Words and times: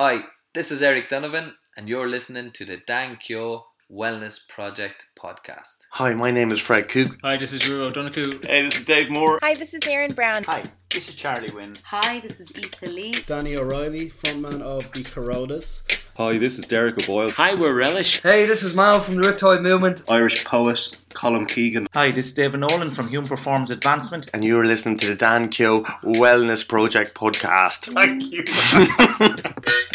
Hi, 0.00 0.20
this 0.54 0.70
is 0.70 0.80
Eric 0.80 1.08
Donovan, 1.08 1.54
and 1.76 1.88
you're 1.88 2.08
listening 2.08 2.52
to 2.52 2.64
the 2.64 2.76
Dan 2.76 3.16
Kyo 3.16 3.64
Wellness 3.90 4.48
Project 4.48 5.06
podcast. 5.18 5.78
Hi, 5.90 6.14
my 6.14 6.30
name 6.30 6.52
is 6.52 6.60
Fred 6.60 6.88
Cook. 6.88 7.16
Hi, 7.24 7.36
this 7.36 7.52
is 7.52 7.62
Drew 7.62 7.82
O'Donoghue. 7.82 8.38
Hey, 8.44 8.62
this 8.62 8.76
is 8.76 8.84
Dave 8.84 9.10
Moore. 9.10 9.40
Hi, 9.42 9.54
this 9.54 9.74
is 9.74 9.80
Aaron 9.88 10.12
Brown. 10.12 10.44
Hi, 10.44 10.62
this 10.88 11.08
is 11.08 11.16
Charlie 11.16 11.50
Wynn. 11.50 11.72
Hi, 11.86 12.20
this 12.20 12.38
is 12.38 12.48
Etha 12.50 12.86
Lee. 12.86 13.10
Danny 13.26 13.58
O'Reilly, 13.58 14.10
frontman 14.10 14.62
of 14.62 14.88
the 14.92 15.02
Coronas. 15.02 15.82
Hi, 16.18 16.36
this 16.36 16.58
is 16.58 16.64
Derek 16.64 16.98
O'Boyle. 16.98 17.30
Hi, 17.30 17.54
we're 17.54 17.72
Relish. 17.72 18.20
Hey, 18.22 18.44
this 18.44 18.64
is 18.64 18.74
Mal 18.74 18.98
from 18.98 19.14
the 19.14 19.22
Riptide 19.22 19.62
Movement. 19.62 20.02
Irish 20.08 20.44
poet 20.44 20.88
Colin 21.14 21.46
Keegan. 21.46 21.86
Hi, 21.94 22.10
this 22.10 22.26
is 22.26 22.32
David 22.32 22.58
Nolan 22.58 22.90
from 22.90 23.06
Human 23.06 23.28
Performance 23.28 23.70
Advancement. 23.70 24.28
And 24.34 24.44
you're 24.44 24.64
listening 24.64 24.98
to 24.98 25.06
the 25.06 25.14
Dan 25.14 25.48
Kyo 25.48 25.82
Wellness 26.02 26.66
Project 26.66 27.14
podcast. 27.14 27.94
Thank 27.94 28.32
you. 28.32 28.42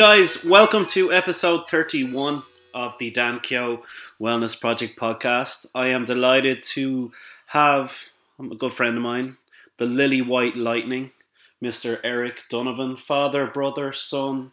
guys, 0.00 0.46
welcome 0.46 0.86
to 0.86 1.12
episode 1.12 1.68
31 1.68 2.42
of 2.72 2.96
the 2.96 3.10
Dan 3.10 3.38
Kyo 3.38 3.82
Wellness 4.18 4.58
Project 4.58 4.98
podcast. 4.98 5.66
I 5.74 5.88
am 5.88 6.06
delighted 6.06 6.62
to 6.74 7.12
have 7.48 8.06
a 8.38 8.54
good 8.54 8.72
friend 8.72 8.96
of 8.96 9.02
mine, 9.02 9.36
the 9.76 9.84
Lily 9.84 10.22
White 10.22 10.56
Lightning, 10.56 11.12
Mr. 11.62 12.00
Eric 12.02 12.44
Donovan, 12.48 12.96
father, 12.96 13.46
brother, 13.46 13.92
son, 13.92 14.52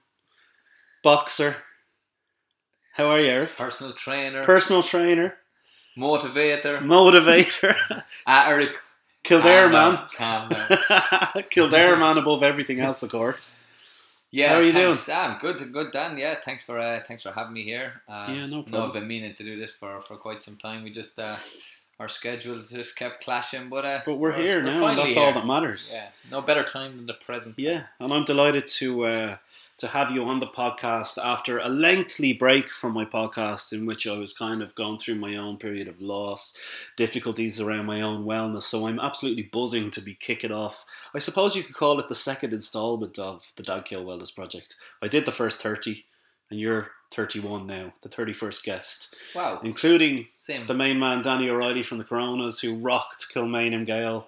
boxer. 1.01 1.55
How 2.95 3.05
are 3.07 3.21
you, 3.21 3.27
Eric? 3.27 3.55
Personal 3.55 3.93
trainer, 3.93 4.43
Personal 4.43 4.83
trainer, 4.83 5.37
motivator, 5.97 6.79
motivator, 6.79 8.03
Ah, 8.27 8.49
Eric. 8.49 8.81
Kildare 9.23 9.69
man. 9.69 9.97
calm 10.13 10.49
down. 10.49 11.43
Kildare 11.49 11.95
man 11.95 12.17
above 12.17 12.43
everything 12.43 12.81
else, 12.81 13.01
of 13.01 13.11
course. 13.11 13.61
Yeah, 14.31 14.49
How 14.49 14.55
are 14.55 14.63
you 14.63 14.73
thanks. 14.73 15.07
Ah, 15.09 15.33
I'm 15.33 15.39
good, 15.39 15.71
good, 15.71 15.91
Dan. 15.91 16.17
Yeah, 16.17 16.35
thanks 16.43 16.65
for 16.65 16.79
uh, 16.79 16.99
thanks 17.07 17.23
for 17.23 17.31
having 17.31 17.53
me 17.53 17.63
here. 17.63 18.01
Uh, 18.09 18.27
Yeah, 18.29 18.45
no 18.47 18.63
problem. 18.63 18.83
I've 18.87 18.93
been 18.93 19.07
meaning 19.07 19.33
to 19.35 19.43
do 19.43 19.57
this 19.57 19.73
for, 19.73 20.01
for 20.01 20.17
quite 20.17 20.43
some 20.43 20.57
time. 20.57 20.83
We 20.83 20.91
just 20.91 21.17
uh, 21.17 21.37
our 21.99 22.09
schedules 22.09 22.69
just 22.71 22.95
kept 22.95 23.23
clashing, 23.23 23.69
but 23.69 23.85
uh, 23.85 24.01
But 24.05 24.15
we're 24.15 24.33
here 24.33 24.61
now, 24.61 24.85
and 24.87 24.97
that's 24.97 25.17
all 25.17 25.33
that 25.33 25.45
matters. 25.45 25.91
Yeah, 25.93 26.07
no 26.29 26.41
better 26.41 26.63
time 26.63 26.97
than 26.97 27.05
the 27.07 27.13
present. 27.13 27.57
Yeah, 27.57 27.83
and 27.99 28.13
I'm 28.13 28.25
delighted 28.25 28.67
to 28.67 29.05
uh, 29.05 29.37
to 29.77 29.87
have 29.87 30.09
you 30.11 30.23
on 30.25 30.39
the 30.39 30.47
podcast 30.47 31.17
after 31.23 31.59
a 31.59 31.69
lengthy 31.69 32.33
break 32.33 32.69
from 32.71 32.93
my 32.93 33.05
podcast, 33.05 33.71
in 33.71 33.85
which 33.85 34.07
I 34.07 34.17
was 34.17 34.33
kind 34.33 34.61
of 34.63 34.73
going 34.73 34.97
through 34.97 35.15
my 35.15 35.35
own 35.35 35.57
period 35.57 35.87
of 35.87 36.01
loss, 36.01 36.57
difficulties 36.95 37.61
around 37.61 37.85
my 37.85 38.01
own 38.01 38.25
wellness. 38.25 38.63
So 38.63 38.87
I'm 38.87 38.99
absolutely 38.99 39.43
buzzing 39.43 39.91
to 39.91 40.01
be 40.01 40.15
kicking 40.15 40.51
off. 40.51 40.83
I 41.13 41.19
suppose 41.19 41.55
you 41.55 41.63
could 41.63 41.75
call 41.75 41.99
it 41.99 42.09
the 42.09 42.15
second 42.15 42.53
instalment 42.53 43.19
of 43.19 43.43
the 43.55 43.63
Dan 43.63 43.83
Kyo 43.83 44.03
Wellness 44.03 44.33
Project. 44.35 44.75
I 45.01 45.07
did 45.07 45.25
the 45.25 45.31
first 45.31 45.59
thirty, 45.61 46.05
and 46.49 46.59
you're 46.59 46.91
31 47.11 47.65
now, 47.65 47.93
the 48.01 48.09
31st 48.09 48.63
guest, 48.63 49.15
Wow, 49.33 49.61
including 49.63 50.27
same. 50.35 50.65
the 50.65 50.73
main 50.73 50.99
man 50.99 51.21
Danny 51.21 51.49
O'Reilly 51.49 51.81
from 51.81 51.99
the 51.99 52.03
Coronas, 52.03 52.59
who 52.59 52.75
rocked 52.75 53.27
Kilmainham 53.33 53.85
Gale 53.85 54.27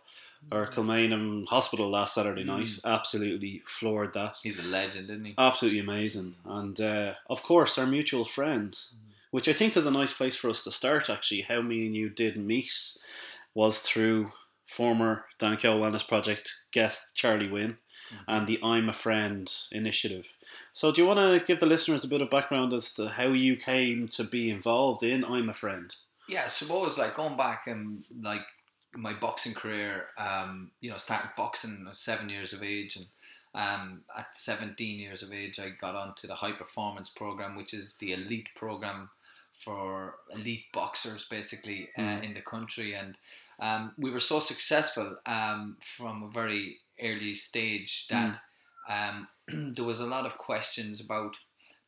or 0.51 0.67
Kilmainham 0.67 1.13
um, 1.13 1.45
Hospital 1.45 1.89
last 1.89 2.15
Saturday 2.15 2.43
mm. 2.43 2.47
night. 2.47 2.69
Absolutely 2.83 3.61
floored 3.65 4.13
that. 4.13 4.37
He's 4.41 4.59
a 4.59 4.67
legend, 4.67 5.09
isn't 5.09 5.25
he? 5.25 5.35
Absolutely 5.37 5.79
amazing. 5.79 6.35
And 6.45 6.79
uh, 6.79 7.13
of 7.29 7.43
course, 7.43 7.77
our 7.77 7.85
mutual 7.85 8.25
friend, 8.25 8.71
mm. 8.71 9.13
which 9.31 9.47
I 9.47 9.53
think 9.53 9.77
is 9.77 9.85
a 9.85 9.91
nice 9.91 10.13
place 10.13 10.35
for 10.35 10.49
us 10.49 10.63
to 10.63 10.71
start 10.71 11.09
actually, 11.09 11.41
how 11.41 11.61
me 11.61 11.85
and 11.85 11.95
you 11.95 12.09
did 12.09 12.37
meet 12.37 12.97
was 13.53 13.79
through 13.79 14.31
former 14.67 15.25
Dan 15.37 15.57
Kyo 15.57 15.79
Wellness 15.79 16.07
Project 16.07 16.53
guest 16.71 17.15
Charlie 17.15 17.49
Wynn 17.49 17.77
mm. 18.13 18.17
and 18.27 18.47
the 18.47 18.59
I'm 18.63 18.89
a 18.89 18.93
Friend 18.93 19.51
initiative. 19.71 20.35
So, 20.73 20.91
do 20.91 21.01
you 21.01 21.07
want 21.07 21.19
to 21.19 21.45
give 21.45 21.59
the 21.59 21.65
listeners 21.65 22.03
a 22.03 22.07
bit 22.07 22.21
of 22.21 22.29
background 22.29 22.73
as 22.73 22.93
to 22.95 23.09
how 23.09 23.27
you 23.27 23.55
came 23.55 24.07
to 24.09 24.23
be 24.23 24.49
involved 24.49 25.03
in 25.03 25.23
I'm 25.25 25.49
a 25.49 25.53
Friend? 25.53 25.93
Yeah, 26.27 26.43
I 26.45 26.49
suppose 26.49 26.97
like 26.97 27.15
going 27.15 27.37
back 27.37 27.65
and 27.67 28.03
like 28.21 28.45
my 28.95 29.13
boxing 29.13 29.53
career, 29.53 30.07
um, 30.17 30.71
you 30.81 30.89
know, 30.89 30.97
started 30.97 31.29
boxing 31.37 31.85
at 31.89 31.97
seven 31.97 32.29
years 32.29 32.53
of 32.53 32.63
age, 32.63 32.95
and 32.95 33.05
um, 33.55 34.01
at 34.17 34.35
17 34.37 34.99
years 34.99 35.23
of 35.23 35.31
age, 35.33 35.59
I 35.59 35.69
got 35.69 35.95
onto 35.95 36.27
the 36.27 36.35
high 36.35 36.51
performance 36.53 37.09
program, 37.09 37.55
which 37.55 37.73
is 37.73 37.95
the 37.97 38.13
elite 38.13 38.49
program 38.55 39.09
for 39.63 40.15
elite 40.33 40.65
boxers, 40.71 41.25
basically 41.29 41.89
uh, 41.97 42.01
Mm. 42.01 42.23
in 42.23 42.33
the 42.33 42.41
country, 42.41 42.93
and 42.93 43.17
um, 43.59 43.93
we 43.97 44.09
were 44.09 44.21
so 44.21 44.39
successful 44.39 45.17
um, 45.25 45.77
from 45.81 46.23
a 46.23 46.29
very 46.29 46.77
early 47.01 47.35
stage 47.35 48.07
that 48.07 48.39
um, 48.89 49.27
there 49.75 49.85
was 49.85 49.99
a 49.99 50.05
lot 50.05 50.25
of 50.25 50.37
questions 50.37 51.01
about 51.01 51.35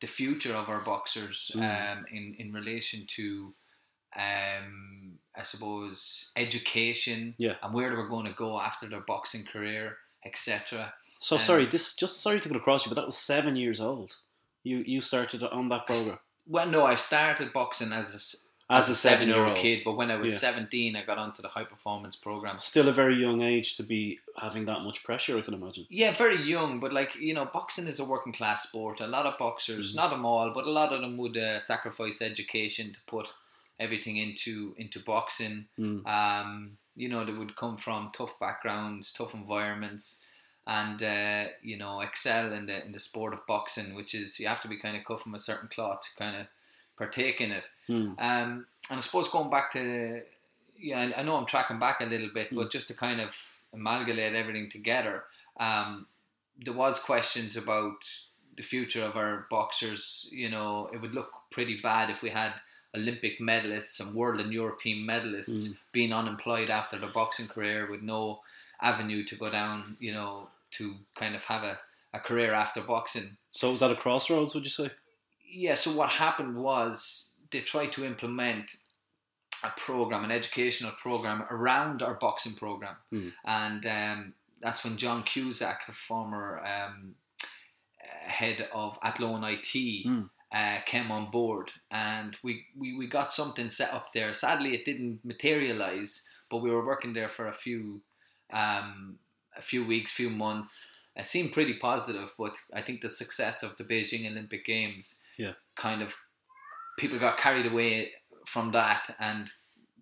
the 0.00 0.06
future 0.06 0.54
of 0.54 0.68
our 0.68 0.80
boxers 0.80 1.50
Mm. 1.54 1.92
um, 1.98 2.04
in 2.10 2.34
in 2.38 2.52
relation 2.52 3.06
to 3.16 3.54
um, 4.16 5.11
I 5.36 5.42
suppose 5.42 6.30
education 6.36 7.34
Yeah. 7.38 7.54
and 7.62 7.72
where 7.74 7.88
they 7.90 7.96
were 7.96 8.08
going 8.08 8.26
to 8.26 8.32
go 8.32 8.60
after 8.60 8.88
their 8.88 9.00
boxing 9.00 9.44
career, 9.44 9.98
etc. 10.24 10.94
So 11.20 11.36
Um, 11.36 11.42
sorry, 11.42 11.66
this 11.66 11.94
just 11.96 12.20
sorry 12.20 12.40
to 12.40 12.48
cut 12.48 12.56
across 12.56 12.84
you, 12.84 12.90
but 12.90 12.96
that 13.00 13.06
was 13.06 13.16
seven 13.18 13.56
years 13.56 13.80
old. 13.80 14.16
You 14.64 14.78
you 14.86 15.00
started 15.00 15.42
on 15.42 15.68
that 15.70 15.86
program 15.86 16.18
Well, 16.46 16.68
no, 16.68 16.84
I 16.84 16.96
started 16.96 17.52
boxing 17.52 17.92
as 17.92 18.12
a, 18.12 18.16
s- 18.16 18.48
as 18.68 18.88
a 18.88 18.94
seven-year-old 18.94 19.56
seven-year-old 19.56 19.56
kid, 19.78 19.84
but 19.84 19.96
when 20.00 20.10
I 20.10 20.16
was 20.16 20.32
Yeah. 20.32 20.38
17, 20.38 20.96
I 20.96 21.02
got 21.04 21.18
onto 21.18 21.40
the 21.42 21.48
high 21.56 21.64
performance 21.74 22.16
program. 22.16 22.58
Still 22.58 22.88
a 22.88 22.92
very 22.92 23.14
young 23.26 23.42
age 23.42 23.76
to 23.76 23.82
be 23.82 24.18
having 24.44 24.64
that 24.66 24.80
much 24.86 24.98
pressure. 25.04 25.36
I 25.38 25.42
can 25.42 25.54
imagine. 25.54 25.86
Yeah, 25.88 26.12
very 26.24 26.40
young, 26.54 26.80
but 26.80 26.92
like 26.92 27.14
you 27.16 27.34
know, 27.34 27.44
boxing 27.58 27.86
is 27.92 28.00
a 28.00 28.04
working 28.14 28.32
class 28.32 28.58
sport. 28.68 29.00
A 29.00 29.06
lot 29.16 29.26
of 29.26 29.38
boxers, 29.38 29.86
Mhm. 29.92 29.96
not 30.00 30.10
them 30.10 30.24
all, 30.24 30.50
but 30.56 30.64
a 30.66 30.70
lot 30.80 30.92
of 30.92 31.00
them 31.00 31.16
would 31.16 31.36
uh, 31.36 31.60
sacrifice 31.60 32.20
education 32.32 32.92
to 32.94 33.00
put 33.06 33.26
everything 33.82 34.16
into 34.16 34.74
into 34.78 35.00
boxing. 35.00 35.66
Mm. 35.78 36.06
Um, 36.06 36.78
you 36.94 37.08
know, 37.08 37.24
they 37.24 37.32
would 37.32 37.56
come 37.56 37.76
from 37.76 38.10
tough 38.14 38.38
backgrounds, 38.38 39.12
tough 39.12 39.34
environments, 39.34 40.22
and 40.66 41.02
uh, 41.02 41.44
you 41.62 41.76
know, 41.76 42.00
excel 42.00 42.52
in 42.52 42.66
the 42.66 42.84
in 42.84 42.92
the 42.92 43.00
sport 43.00 43.34
of 43.34 43.46
boxing, 43.46 43.94
which 43.94 44.14
is 44.14 44.38
you 44.38 44.46
have 44.46 44.60
to 44.62 44.68
be 44.68 44.78
kind 44.78 44.96
of 44.96 45.04
cut 45.04 45.20
from 45.20 45.34
a 45.34 45.38
certain 45.38 45.68
cloth 45.68 46.02
to 46.02 46.22
kind 46.22 46.36
of 46.36 46.46
partake 46.96 47.40
in 47.40 47.50
it. 47.50 47.66
Mm. 47.88 48.20
Um, 48.20 48.66
and 48.90 48.98
I 48.98 49.00
suppose 49.00 49.28
going 49.28 49.50
back 49.50 49.72
to, 49.72 50.22
yeah, 50.78 51.12
I- 51.16 51.22
know 51.22 51.36
I'm 51.36 51.46
tracking 51.46 51.78
back 51.78 52.00
a 52.00 52.04
little 52.04 52.30
bit, 52.32 52.48
but 52.52 52.70
just 52.70 52.88
to 52.88 52.94
kind 52.94 53.20
of 53.20 53.34
amalgamate 53.72 54.34
everything 54.34 54.70
together, 54.70 55.24
um, 55.58 56.06
there 56.58 56.74
was 56.74 56.98
questions 56.98 57.56
about 57.56 57.96
the 58.56 58.62
future 58.62 59.04
of 59.04 59.16
our 59.16 59.46
boxers. 59.50 60.28
You 60.30 60.50
know, 60.50 60.90
it 60.92 61.00
would 61.00 61.14
look 61.14 61.30
pretty 61.50 61.78
bad 61.78 62.10
if 62.10 62.22
we 62.22 62.30
had 62.30 62.52
Olympic 62.94 63.40
medalists 63.40 64.00
and 64.00 64.14
world 64.14 64.40
and 64.40 64.52
European 64.52 65.06
medalists 65.06 65.48
Mm. 65.68 65.78
being 65.92 66.12
unemployed 66.12 66.70
after 66.70 66.98
their 66.98 67.08
boxing 67.10 67.48
career 67.48 67.90
with 67.90 68.02
no 68.02 68.42
avenue 68.80 69.24
to 69.24 69.36
go 69.36 69.50
down. 69.50 69.96
You 70.00 70.12
know, 70.12 70.48
to 70.72 70.94
kind 71.14 71.34
of 71.34 71.44
have 71.44 71.62
a, 71.62 71.78
a 72.14 72.20
career 72.20 72.52
after 72.52 72.80
boxing. 72.82 73.36
So 73.50 73.70
was 73.70 73.80
that 73.80 73.90
a 73.90 73.94
crossroads? 73.96 74.54
Would 74.54 74.64
you 74.64 74.70
say? 74.70 74.90
Yeah, 75.46 75.74
so 75.74 75.90
what 75.92 76.10
happened 76.10 76.56
was 76.56 77.30
they 77.50 77.60
tried 77.60 77.92
to 77.92 78.04
implement 78.04 78.76
a 79.64 79.68
program, 79.76 80.24
an 80.24 80.30
educational 80.30 80.92
program 80.92 81.44
around 81.50 82.02
our 82.02 82.14
boxing 82.14 82.54
program, 82.54 82.96
Hmm. 83.10 83.28
and 83.44 83.86
um, 83.86 84.34
that's 84.62 84.82
when 84.84 84.96
John 84.96 85.22
Cusack, 85.24 85.86
the 85.86 85.92
former 85.92 86.62
um, 86.64 87.14
head 88.38 88.68
of 88.72 88.98
Athlone 89.02 89.44
IT, 89.44 90.02
Hmm. 90.04 90.22
Uh, 90.52 90.78
came 90.86 91.10
on 91.10 91.30
board, 91.30 91.70
and 91.90 92.36
we, 92.42 92.66
we 92.78 92.96
we 92.96 93.06
got 93.06 93.32
something 93.32 93.70
set 93.70 93.92
up 93.94 94.12
there. 94.12 94.32
Sadly, 94.34 94.74
it 94.74 94.84
didn't 94.84 95.20
materialize, 95.24 96.22
but 96.50 96.58
we 96.58 96.70
were 96.70 96.84
working 96.84 97.14
there 97.14 97.28
for 97.28 97.46
a 97.46 97.52
few 97.52 98.02
um, 98.52 99.18
a 99.56 99.62
few 99.62 99.84
weeks, 99.86 100.12
few 100.12 100.30
months. 100.30 100.98
It 101.16 101.26
seemed 101.26 101.52
pretty 101.52 101.74
positive, 101.74 102.32
but 102.38 102.52
I 102.72 102.82
think 102.82 103.00
the 103.00 103.10
success 103.10 103.62
of 103.62 103.76
the 103.76 103.84
Beijing 103.84 104.30
Olympic 104.30 104.64
Games 104.64 105.20
Yeah. 105.38 105.52
kind 105.76 106.00
of 106.02 106.14
people 106.98 107.18
got 107.18 107.36
carried 107.38 107.66
away 107.66 108.12
from 108.46 108.72
that 108.72 109.14
and 109.18 109.50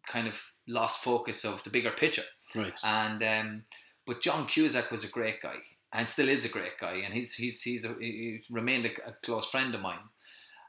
kind 0.07 0.29
of 0.29 0.41
lost 0.69 1.03
focus 1.03 1.45
of 1.45 1.63
the 1.65 1.71
bigger 1.71 1.91
picture. 1.91 2.25
Right. 2.55 2.73
And 2.83 3.23
um, 3.23 3.65
but 4.07 4.21
John 4.23 4.47
Cusack 4.47 4.91
was 4.91 5.05
a 5.05 5.09
great 5.09 5.43
guy 5.43 5.57
and 5.93 6.07
still 6.09 6.29
is 6.29 6.45
a 6.45 6.49
great 6.49 6.79
guy, 6.81 7.03
and 7.05 7.13
he's 7.15 7.35
he's 7.35 7.63
he's 7.63 7.85
a, 7.85 7.95
he's 8.01 8.47
remained 8.51 8.87
a, 8.87 9.09
a 9.11 9.13
close 9.23 9.49
friend 9.51 9.75
of 9.75 9.81
mine. 9.81 9.99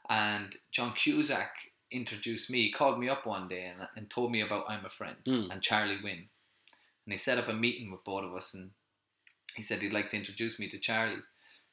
And 0.08 0.56
John 0.70 0.92
Cusack 0.94 1.50
introduced 1.90 2.50
me, 2.50 2.62
he 2.62 2.72
called 2.72 2.98
me 2.98 3.08
up 3.08 3.26
one 3.26 3.48
day 3.48 3.64
and, 3.66 3.86
and 3.96 4.08
told 4.10 4.32
me 4.32 4.40
about 4.40 4.64
I'm 4.68 4.84
a 4.84 4.90
Friend 4.90 5.16
Mm. 5.26 5.50
and 5.52 5.62
Charlie 5.62 5.98
Wynn. 6.02 6.28
And 7.04 7.12
he 7.12 7.16
set 7.18 7.38
up 7.38 7.48
a 7.48 7.52
meeting 7.54 7.90
with 7.90 8.04
both 8.04 8.24
of 8.24 8.34
us 8.34 8.54
and 8.54 8.70
he 9.56 9.62
said 9.62 9.80
he'd 9.82 9.92
like 9.92 10.10
to 10.10 10.16
introduce 10.16 10.58
me 10.58 10.68
to 10.70 10.78
Charlie. 10.78 11.20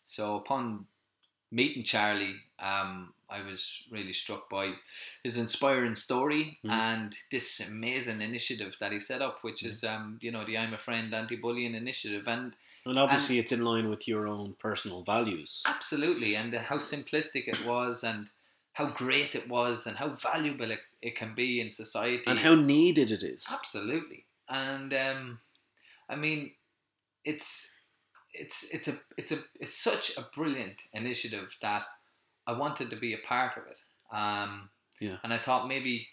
So 0.04 0.36
upon 0.36 0.86
meeting 1.52 1.84
Charlie, 1.84 2.36
um, 2.60 3.14
I 3.30 3.42
was 3.44 3.84
really 3.92 4.12
struck 4.14 4.50
by 4.50 4.74
his 5.24 5.38
inspiring 5.38 5.96
story 5.96 6.60
Mhm. 6.66 6.72
and 6.72 7.18
this 7.32 7.60
amazing 7.60 8.22
initiative 8.22 8.76
that 8.80 8.92
he 8.92 9.00
set 9.00 9.22
up, 9.22 9.44
which 9.44 9.64
is 9.64 9.84
um, 9.84 10.20
you 10.22 10.32
know 10.32 10.44
the 10.46 10.58
I'm 10.58 10.74
a 10.74 10.78
Friend 10.78 11.14
anti-bullying 11.14 11.76
initiative, 11.76 12.28
and 12.28 12.56
And 12.86 12.98
obviously, 12.98 13.40
it's 13.40 13.52
in 13.52 13.64
line 13.64 13.90
with 13.90 14.08
your 14.08 14.28
own 14.28 14.56
personal 14.60 15.04
values. 15.04 15.64
absolutely, 15.66 16.36
and 16.36 16.54
how 16.54 16.78
simplistic 16.78 17.48
it 17.48 17.66
was, 17.66 18.04
and 18.04 18.30
how 18.74 18.88
great 18.92 19.36
it 19.36 19.50
was, 19.50 19.86
and 19.86 19.98
how 19.98 20.10
valuable 20.10 20.72
it, 20.72 20.80
it 21.02 21.16
can 21.16 21.36
be 21.36 21.60
in 21.60 21.72
society, 21.72 22.24
And 22.26 22.40
how 22.40 22.56
needed 22.56 23.12
it 23.12 23.24
is. 23.24 23.46
Absolutely, 23.52 24.26
and 24.48 24.94
um, 24.94 25.40
I 26.10 26.16
mean, 26.16 26.52
it's 27.26 27.74
it's 28.34 28.74
it's 28.74 28.88
a 28.88 29.00
it's 29.18 29.32
a 29.32 29.38
it's 29.60 29.76
such 29.76 30.18
a 30.18 30.28
brilliant 30.34 30.82
initiative 30.94 31.58
that 31.62 31.84
I 32.48 32.54
wanted 32.54 32.90
to 32.90 32.96
be 32.96 33.14
a 33.14 33.18
part 33.28 33.58
of 33.58 33.64
it. 33.68 33.80
Um, 34.12 34.70
Yeah. 35.00 35.18
and 35.24 35.34
I 35.34 35.38
thought 35.38 35.68
maybe 35.68 36.08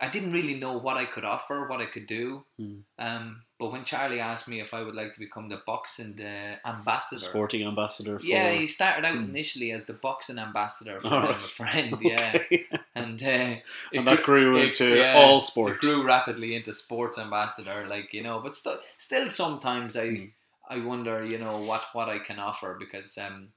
I 0.00 0.08
didn't 0.08 0.32
really 0.32 0.54
know 0.54 0.76
what 0.76 0.96
I 0.96 1.04
could 1.04 1.24
offer, 1.24 1.68
what 1.68 1.80
I 1.80 1.86
could 1.86 2.06
do. 2.08 2.44
Mm. 2.60 2.80
Um, 2.98 3.42
but 3.60 3.70
when 3.70 3.84
Charlie 3.84 4.18
asked 4.20 4.48
me 4.48 4.60
if 4.60 4.74
I 4.74 4.82
would 4.82 4.94
like 4.96 5.14
to 5.14 5.20
become 5.20 5.48
the 5.48 5.62
boxing 5.64 6.16
the 6.16 6.58
ambassador, 6.66 7.20
Sporting 7.24 7.64
ambassador 7.66 8.18
for. 8.18 8.24
yeah, 8.26 8.50
he 8.52 8.66
started 8.66 9.04
out 9.04 9.16
Hmm. 9.16 9.24
initially 9.30 9.70
as 9.70 9.84
the 9.84 9.92
boxing 9.92 10.38
ambassador 10.38 10.98
for 11.00 11.08
right. 11.10 11.44
a 11.44 11.48
friend, 11.48 11.96
yeah, 12.02 12.32
Okay. 12.34 12.66
and 12.96 13.22
uh, 13.22 13.54
and 13.92 14.06
that 14.08 14.22
grew 14.24 14.56
it- 14.56 14.66
into 14.80 14.96
yeah, 14.96 15.14
all 15.16 15.38
it 15.38 15.42
sports. 15.42 15.78
grew 15.86 16.02
rapidly 16.02 16.56
into 16.56 16.72
sports 16.74 17.16
ambassador, 17.18 17.86
like 17.88 18.12
you 18.12 18.22
know. 18.22 18.40
But 18.40 18.56
still, 18.56 18.78
still 18.98 19.28
sometimes 19.28 19.96
I 19.96 20.06
Mm. 20.08 20.30
I 20.68 20.78
wonder, 20.80 21.24
you 21.24 21.38
know, 21.38 21.58
what 21.60 21.84
what 21.92 22.08
I 22.08 22.18
can 22.18 22.38
offer 22.40 22.76
because 22.78 23.16
um, 23.18 23.50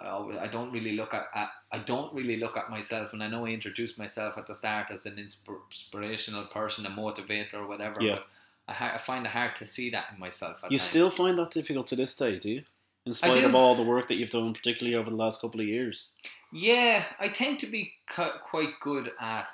I, 0.00 0.08
always, 0.08 0.38
I 0.38 0.46
don't 0.48 0.72
really 0.72 0.92
look 0.96 1.12
at, 1.14 1.24
at 1.34 1.48
I 1.70 1.78
don't 1.78 2.12
really 2.14 2.36
look 2.38 2.56
at 2.56 2.70
myself, 2.70 3.12
and 3.12 3.22
I 3.22 3.28
know 3.28 3.46
I 3.46 3.50
introduced 3.50 3.98
myself 3.98 4.38
at 4.38 4.46
the 4.46 4.54
start 4.54 4.90
as 4.90 5.06
an 5.06 5.18
inspirational 5.18 6.44
person, 6.46 6.86
a 6.86 6.90
motivator, 6.90 7.54
or 7.54 7.66
whatever. 7.66 8.00
Yeah. 8.02 8.14
But 8.16 8.26
I, 8.68 8.72
ha- 8.72 8.92
I 8.94 8.98
find 8.98 9.26
it 9.26 9.30
hard 9.32 9.56
to 9.56 9.66
see 9.66 9.90
that 9.90 10.06
in 10.12 10.18
myself. 10.20 10.60
You 10.70 10.78
times. 10.78 10.82
still 10.82 11.10
find 11.10 11.38
that 11.38 11.50
difficult 11.50 11.86
to 11.88 11.96
this 11.96 12.14
day, 12.16 12.38
do 12.38 12.50
you? 12.50 12.62
In 13.04 13.12
spite 13.12 13.42
of 13.44 13.54
all 13.54 13.74
the 13.74 13.82
work 13.82 14.06
that 14.08 14.14
you've 14.14 14.30
done, 14.30 14.52
particularly 14.54 14.94
over 14.96 15.10
the 15.10 15.16
last 15.16 15.40
couple 15.40 15.60
of 15.60 15.66
years. 15.66 16.10
Yeah, 16.52 17.04
I 17.18 17.28
tend 17.28 17.58
to 17.60 17.66
be 17.66 17.94
cu- 18.08 18.38
quite 18.44 18.78
good 18.80 19.10
at 19.20 19.46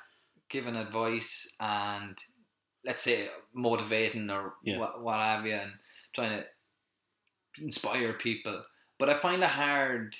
giving 0.49 0.75
advice 0.75 1.53
and 1.59 2.17
let's 2.85 3.03
say 3.03 3.29
motivating 3.53 4.29
or 4.29 4.53
Yeah. 4.63 4.77
what, 4.77 5.01
what 5.01 5.19
have 5.19 5.45
you, 5.45 5.53
and 5.53 5.71
trying 6.13 6.39
to 6.41 7.63
inspire 7.63 8.13
people. 8.13 8.63
But 8.97 9.09
I 9.09 9.19
find 9.19 9.41
it 9.43 9.49
hard 9.49 10.15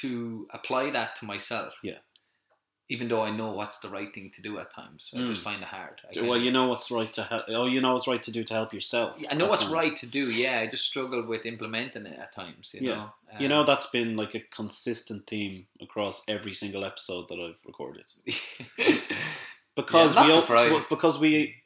to 0.00 0.46
apply 0.52 0.90
that 0.90 1.16
to 1.16 1.24
myself. 1.24 1.74
Yeah. 1.82 1.98
Even 2.90 3.08
though 3.08 3.22
I 3.22 3.30
know 3.30 3.52
what's 3.52 3.78
the 3.78 3.88
right 3.88 4.12
thing 4.14 4.30
to 4.36 4.42
do 4.42 4.58
at 4.58 4.70
times, 4.70 5.10
I 5.14 5.18
Mm. 5.18 5.28
just 5.28 5.40
find 5.42 5.62
it 5.62 5.68
hard. 5.68 6.02
I 6.14 6.20
well, 6.20 6.36
you 6.38 6.50
know 6.50 6.68
what's 6.68 6.90
right 6.90 7.10
to 7.14 7.22
help. 7.22 7.44
Oh, 7.48 7.64
you 7.66 7.80
know 7.80 7.94
what's 7.94 8.06
right 8.06 8.22
to 8.22 8.30
do 8.30 8.44
to 8.44 8.52
help 8.54 8.74
yourself. 8.74 9.16
Yeah, 9.18 9.30
I 9.30 9.34
know 9.34 9.46
what's 9.46 9.62
times. 9.62 9.72
right 9.72 9.96
to 9.96 10.06
do. 10.06 10.30
Yeah, 10.30 10.60
I 10.60 10.66
just 10.66 10.84
struggle 10.84 11.26
with 11.26 11.46
implementing 11.46 12.04
it 12.04 12.18
at 12.18 12.34
times. 12.34 12.74
You 12.74 12.80
Yeah. 12.88 12.94
know, 12.96 13.14
You 13.40 13.46
Um, 13.46 13.50
know 13.50 13.64
that's 13.64 13.86
been 13.86 14.16
like 14.16 14.34
a 14.36 14.40
consistent 14.40 15.26
theme 15.26 15.66
across 15.80 16.28
every 16.28 16.52
single 16.54 16.84
episode 16.84 17.26
that 17.30 17.40
I've 17.40 17.58
recorded. 17.66 18.12
Because 19.76 20.14
Yeah, 20.14 20.20
I'm 20.20 20.28
we 20.28 20.40
surprised. 20.40 20.88
because 20.88 21.18
we 21.18 21.56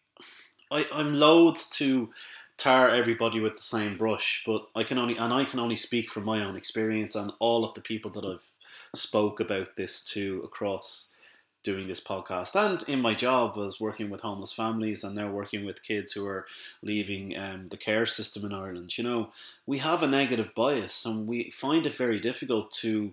I, 0.71 0.87
I'm 0.93 1.15
loath 1.15 1.69
to 1.73 2.11
tar 2.59 2.91
everybody 2.91 3.41
with 3.41 3.57
the 3.57 3.63
same 3.63 3.97
brush, 3.97 4.43
but 4.45 4.67
I 4.75 4.83
can 4.83 4.99
only 4.99 5.17
and 5.17 5.33
I 5.33 5.45
can 5.45 5.61
only 5.61 5.77
speak 5.77 6.11
from 6.11 6.25
my 6.25 6.45
own 6.45 6.57
experience 6.57 7.15
and 7.15 7.33
all 7.39 7.65
of 7.65 7.75
the 7.75 7.81
people 7.81 8.11
that 8.13 8.25
I've 8.25 8.51
spoke 8.95 9.41
about 9.41 9.77
this 9.77 10.05
to 10.07 10.43
across 10.45 11.15
doing 11.63 11.89
this 11.89 12.01
podcast 12.01 12.55
and 12.55 12.89
in 12.89 13.01
my 13.01 13.15
job 13.15 13.59
as 13.59 13.81
working 13.81 14.11
with 14.11 14.21
homeless 14.21 14.53
families 14.53 15.05
and 15.05 15.15
now 15.15 15.31
working 15.31 15.65
with 15.65 15.83
kids 15.83 16.13
who 16.13 16.27
are 16.27 16.47
leaving 16.83 17.37
um, 17.37 17.69
the 17.69 17.77
care 17.77 18.07
system 18.07 18.45
in 18.45 18.53
Ireland. 18.53 18.97
You 18.97 19.05
know, 19.05 19.31
we 19.67 19.79
have 19.79 20.03
a 20.03 20.07
negative 20.07 20.53
bias 20.55 21.05
and 21.05 21.27
we 21.27 21.51
find 21.51 21.85
it 21.85 21.95
very 21.95 22.21
difficult 22.21 22.71
to 22.83 23.13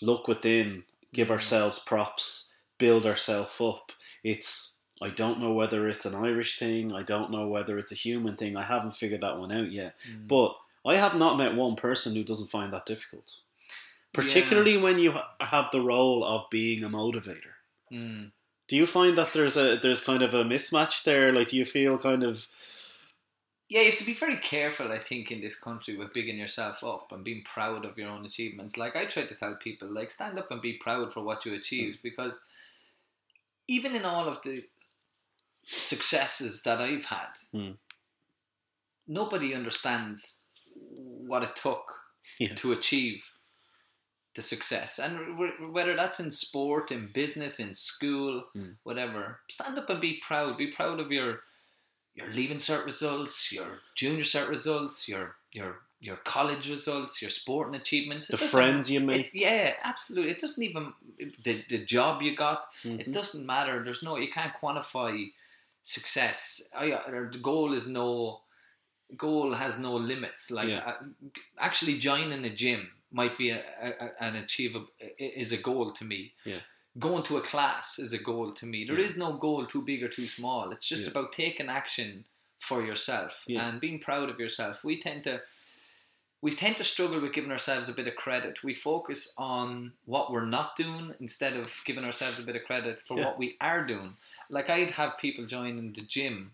look 0.00 0.28
within, 0.28 0.84
give 1.12 1.30
ourselves 1.30 1.78
props, 1.78 2.54
build 2.78 3.04
ourselves 3.04 3.60
up. 3.60 3.92
It's 4.24 4.78
I 5.02 5.10
don't 5.10 5.40
know 5.40 5.52
whether 5.52 5.88
it's 5.88 6.06
an 6.06 6.14
Irish 6.14 6.58
thing. 6.58 6.92
I 6.92 7.02
don't 7.02 7.30
know 7.30 7.48
whether 7.48 7.76
it's 7.78 7.92
a 7.92 7.96
human 7.96 8.36
thing. 8.36 8.56
I 8.56 8.62
haven't 8.62 8.96
figured 8.96 9.22
that 9.22 9.38
one 9.38 9.52
out 9.52 9.72
yet. 9.72 9.96
Mm. 10.08 10.28
But 10.28 10.56
I 10.86 10.96
have 10.96 11.16
not 11.16 11.36
met 11.36 11.54
one 11.54 11.76
person 11.76 12.14
who 12.14 12.24
doesn't 12.24 12.50
find 12.50 12.72
that 12.72 12.86
difficult. 12.86 13.36
Particularly 14.12 14.76
when 14.76 14.98
you 14.98 15.14
have 15.40 15.70
the 15.72 15.80
role 15.80 16.24
of 16.24 16.48
being 16.50 16.84
a 16.84 16.88
motivator. 16.88 17.54
Mm. 17.90 18.30
Do 18.68 18.76
you 18.76 18.86
find 18.86 19.18
that 19.18 19.32
there's 19.32 19.56
a 19.56 19.78
there's 19.82 20.00
kind 20.02 20.22
of 20.22 20.34
a 20.34 20.44
mismatch 20.44 21.04
there? 21.04 21.32
Like, 21.32 21.48
do 21.48 21.56
you 21.56 21.64
feel 21.64 21.98
kind 21.98 22.22
of 22.22 22.46
Yeah, 23.68 23.80
you 23.80 23.90
have 23.90 23.98
to 23.98 24.04
be 24.04 24.14
very 24.14 24.36
careful, 24.36 24.92
I 24.92 24.98
think, 24.98 25.32
in 25.32 25.40
this 25.40 25.58
country 25.58 25.96
with 25.96 26.12
bigging 26.12 26.38
yourself 26.38 26.84
up 26.84 27.10
and 27.10 27.24
being 27.24 27.42
proud 27.42 27.84
of 27.84 27.96
your 27.96 28.10
own 28.10 28.26
achievements. 28.26 28.76
Like 28.76 28.96
I 28.96 29.06
try 29.06 29.24
to 29.24 29.34
tell 29.34 29.56
people, 29.56 29.88
like 29.88 30.10
stand 30.10 30.38
up 30.38 30.50
and 30.50 30.60
be 30.60 30.74
proud 30.74 31.12
for 31.12 31.22
what 31.22 31.44
you 31.46 31.54
achieved 31.54 32.00
because 32.02 32.44
even 33.68 33.94
in 33.94 34.04
all 34.04 34.28
of 34.28 34.42
the 34.42 34.62
successes 35.66 36.62
that 36.62 36.80
I've 36.80 37.04
had, 37.06 37.28
Hmm. 37.52 37.72
nobody 39.06 39.54
understands 39.54 40.44
what 40.74 41.42
it 41.42 41.56
took 41.56 42.00
Yeah. 42.38 42.54
to 42.56 42.72
achieve 42.72 43.34
the 44.34 44.42
success. 44.42 44.98
And 44.98 45.36
wh- 45.36 45.72
whether 45.72 45.94
that's 45.94 46.18
in 46.20 46.32
sport, 46.32 46.90
in 46.90 47.12
business, 47.12 47.60
in 47.60 47.74
school, 47.74 48.48
Hmm. 48.54 48.72
whatever, 48.82 49.40
stand 49.50 49.78
up 49.78 49.90
and 49.90 50.00
be 50.00 50.18
proud. 50.26 50.56
Be 50.56 50.68
proud 50.72 51.00
of 51.00 51.10
your 51.12 51.44
your 52.14 52.28
leaving 52.30 52.58
cert 52.58 52.84
results, 52.84 53.50
your 53.52 53.80
junior 53.94 54.22
cert 54.24 54.48
results, 54.48 55.08
your 55.08 55.36
your 55.52 55.82
your 56.00 56.16
college 56.16 56.68
results, 56.68 57.22
your 57.22 57.30
sporting 57.30 57.74
achievements. 57.80 58.28
It 58.28 58.32
the 58.32 58.46
friends 58.48 58.90
you 58.90 59.00
it- 59.00 59.04
make? 59.06 59.30
yeah, 59.32 59.76
absolutely. 59.82 60.30
It 60.32 60.38
doesn't 60.40 60.62
even 60.62 60.92
the 61.44 61.64
the 61.68 61.78
job 61.84 62.20
you 62.22 62.34
got. 62.36 62.70
Mhm. 62.84 63.00
It 63.00 63.12
doesn't 63.12 63.46
matter. 63.46 63.82
There's 63.84 64.02
no 64.02 64.16
you 64.18 64.30
can't 64.30 64.54
quantify 64.54 65.32
success. 65.82 66.62
I, 66.74 66.86
or 66.92 67.30
the 67.32 67.38
goal 67.38 67.72
is 67.74 67.88
no 67.88 68.40
goal 69.16 69.52
has 69.54 69.78
no 69.78 69.94
limits. 69.96 70.50
Like 70.50 70.68
Yeah. 70.68 70.78
uh, 70.86 71.04
actually 71.58 71.98
joining 71.98 72.44
a 72.44 72.54
gym 72.54 72.88
might 73.10 73.36
be 73.36 73.50
a, 73.50 73.62
a, 73.82 74.22
an 74.24 74.36
achievable 74.36 74.86
is 75.18 75.52
a 75.52 75.58
goal 75.58 75.92
to 75.92 76.04
me. 76.04 76.32
Yeah. 76.44 76.60
Going 76.98 77.22
to 77.24 77.36
a 77.38 77.42
class 77.42 77.98
is 77.98 78.12
a 78.12 78.18
goal 78.18 78.52
to 78.54 78.66
me. 78.66 78.84
There 78.86 78.98
Yeah. 78.98 79.04
is 79.06 79.16
no 79.16 79.34
goal 79.34 79.66
too 79.66 79.82
big 79.82 80.02
or 80.02 80.08
too 80.08 80.26
small. 80.26 80.72
It's 80.72 80.88
just 80.88 81.08
about 81.08 81.32
taking 81.32 81.68
action 81.68 82.24
for 82.58 82.82
yourself 82.84 83.44
and 83.48 83.80
being 83.80 83.98
proud 83.98 84.30
of 84.30 84.38
yourself. 84.38 84.84
We 84.84 85.00
tend 85.00 85.24
to 85.24 85.42
we 86.42 86.50
tend 86.50 86.76
to 86.76 86.84
struggle 86.84 87.20
with 87.20 87.32
giving 87.32 87.52
ourselves 87.52 87.88
a 87.88 87.92
bit 87.94 88.08
of 88.08 88.16
credit. 88.16 88.62
We 88.64 88.74
focus 88.74 89.32
on 89.38 89.92
what 90.06 90.32
we're 90.32 90.44
not 90.44 90.76
doing 90.76 91.14
instead 91.20 91.54
of 91.56 91.72
giving 91.86 92.04
ourselves 92.04 92.38
a 92.38 92.42
bit 92.42 92.56
of 92.56 92.64
credit 92.64 93.00
for 93.06 93.16
Yeah. 93.16 93.26
what 93.26 93.38
we 93.38 93.56
are 93.60 93.84
doing. 93.84 94.16
Like 94.50 94.68
I'd 94.68 94.90
have 94.92 95.16
people 95.18 95.46
join 95.46 95.78
in 95.78 95.92
the 95.92 96.00
gym 96.02 96.52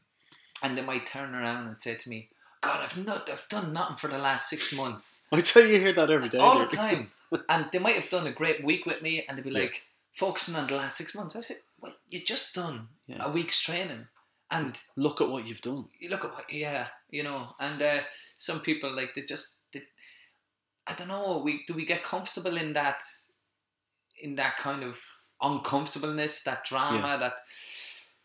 and 0.62 0.76
they 0.76 0.82
might 0.82 1.06
turn 1.06 1.34
around 1.34 1.66
and 1.68 1.80
say 1.80 1.94
to 1.94 2.08
me, 2.08 2.28
God, 2.60 2.80
I've 2.84 3.04
not 3.04 3.30
I've 3.30 3.48
done 3.48 3.72
nothing 3.72 3.96
for 3.96 4.08
the 4.08 4.18
last 4.18 4.50
six 4.50 4.72
months. 4.72 5.26
I 5.32 5.40
tell 5.40 5.64
you, 5.64 5.74
you 5.74 5.80
hear 5.80 5.92
that 5.94 6.10
every 6.10 6.28
day. 6.28 6.38
All 6.38 6.58
the 6.58 6.66
time. 6.66 7.12
and 7.48 7.66
they 7.72 7.78
might 7.78 7.94
have 7.96 8.10
done 8.10 8.26
a 8.26 8.32
great 8.32 8.62
week 8.64 8.84
with 8.84 9.00
me 9.00 9.24
and 9.26 9.38
they'd 9.38 9.44
be 9.44 9.50
Yeah. 9.50 9.60
like, 9.62 9.82
focusing 10.14 10.56
on 10.56 10.66
the 10.66 10.74
last 10.76 10.98
six 10.98 11.14
months. 11.14 11.34
I 11.36 11.40
said, 11.40 11.58
Well, 11.80 11.94
you 12.10 12.20
just 12.24 12.54
done 12.54 12.88
Yeah. 13.06 13.24
a 13.24 13.30
week's 13.30 13.60
training. 13.60 14.08
And 14.50 14.78
Look 14.96 15.20
at 15.20 15.28
what 15.30 15.46
you've 15.46 15.60
done. 15.60 15.88
you 16.00 16.08
look 16.08 16.24
at 16.24 16.32
what, 16.34 16.52
yeah, 16.52 16.88
you 17.10 17.22
know, 17.22 17.54
and 17.60 17.80
uh, 17.80 18.00
some 18.38 18.60
people 18.60 18.90
like 18.90 19.14
they 19.14 19.22
just, 19.22 19.57
I 20.88 20.94
don't 20.94 21.08
know, 21.08 21.40
we 21.44 21.64
do 21.66 21.74
we 21.74 21.84
get 21.84 22.02
comfortable 22.02 22.56
in 22.56 22.72
that, 22.72 23.02
in 24.22 24.36
that 24.36 24.56
kind 24.58 24.82
of 24.82 24.96
uncomfortableness, 25.40 26.42
that 26.44 26.64
drama, 26.64 27.16
that 27.18 27.32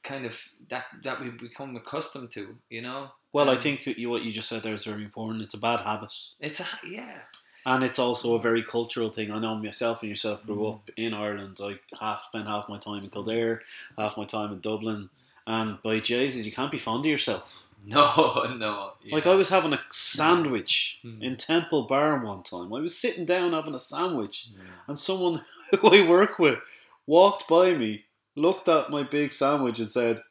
kind 0.04 0.26
of 0.26 0.40
that 0.70 0.86
that 1.04 1.20
we 1.22 1.30
become 1.30 1.76
accustomed 1.76 2.32
to, 2.34 2.56
you 2.70 2.82
know. 2.82 3.10
Well, 3.32 3.50
I 3.50 3.56
Um, 3.56 3.62
think 3.62 3.86
you, 3.86 4.10
what 4.10 4.22
you 4.24 4.32
just 4.32 4.50
said 4.50 4.62
there 4.64 4.74
is 4.74 4.86
very 4.86 5.04
important. 5.04 5.42
It's 5.44 5.54
a 5.56 5.60
bad 5.60 5.82
habit. 5.82 6.14
it's 6.40 6.60
a 6.60 6.68
yeah, 6.88 7.20
And 7.66 7.84
it's 7.84 7.98
also 8.00 8.36
a 8.36 8.42
very 8.42 8.62
cultural 8.64 9.10
thing. 9.10 9.32
I 9.32 9.40
know 9.40 9.56
myself 9.56 10.02
and 10.02 10.10
yourself 10.10 10.46
grew 10.46 10.58
Mm. 10.64 10.74
up 10.76 10.90
in 10.98 11.14
Ireland. 11.14 11.60
I 11.64 11.80
half 12.00 12.20
spent 12.28 12.48
half 12.48 12.70
my 12.70 12.78
time 12.78 13.04
in 13.04 13.10
Kildare, 13.10 13.62
half 13.98 14.18
my 14.18 14.26
time 14.26 14.52
in 14.54 14.60
Dublin. 14.60 15.10
And 15.48 15.82
by 15.82 16.00
Jesus, 16.00 16.46
you 16.46 16.52
can't 16.52 16.72
be 16.72 16.78
fond 16.78 17.02
of 17.06 17.10
yourself. 17.12 17.64
No, 17.84 18.56
no, 18.58 18.92
Like 19.12 19.28
I 19.28 19.36
was 19.36 19.50
having 19.50 19.74
a 19.74 19.80
sandwich 19.92 21.00
Mm. 21.06 21.22
in 21.22 21.36
Temple 21.38 21.84
Bar 21.88 22.24
one 22.24 22.44
time. 22.44 22.74
I 22.74 22.80
was 22.80 22.98
sitting 22.98 23.26
down 23.26 23.54
having 23.54 23.74
a 23.76 23.80
sandwich, 23.80 24.48
and 24.88 24.98
someone 24.98 25.44
who 25.72 25.90
I 25.90 26.08
work 26.08 26.40
with 26.40 26.60
walked 27.06 27.48
by 27.48 27.74
me, 27.74 28.06
looked 28.36 28.68
at 28.70 28.90
my 28.90 29.04
big 29.04 29.34
sandwich, 29.34 29.80
and 29.80 29.90
said, 29.90 30.22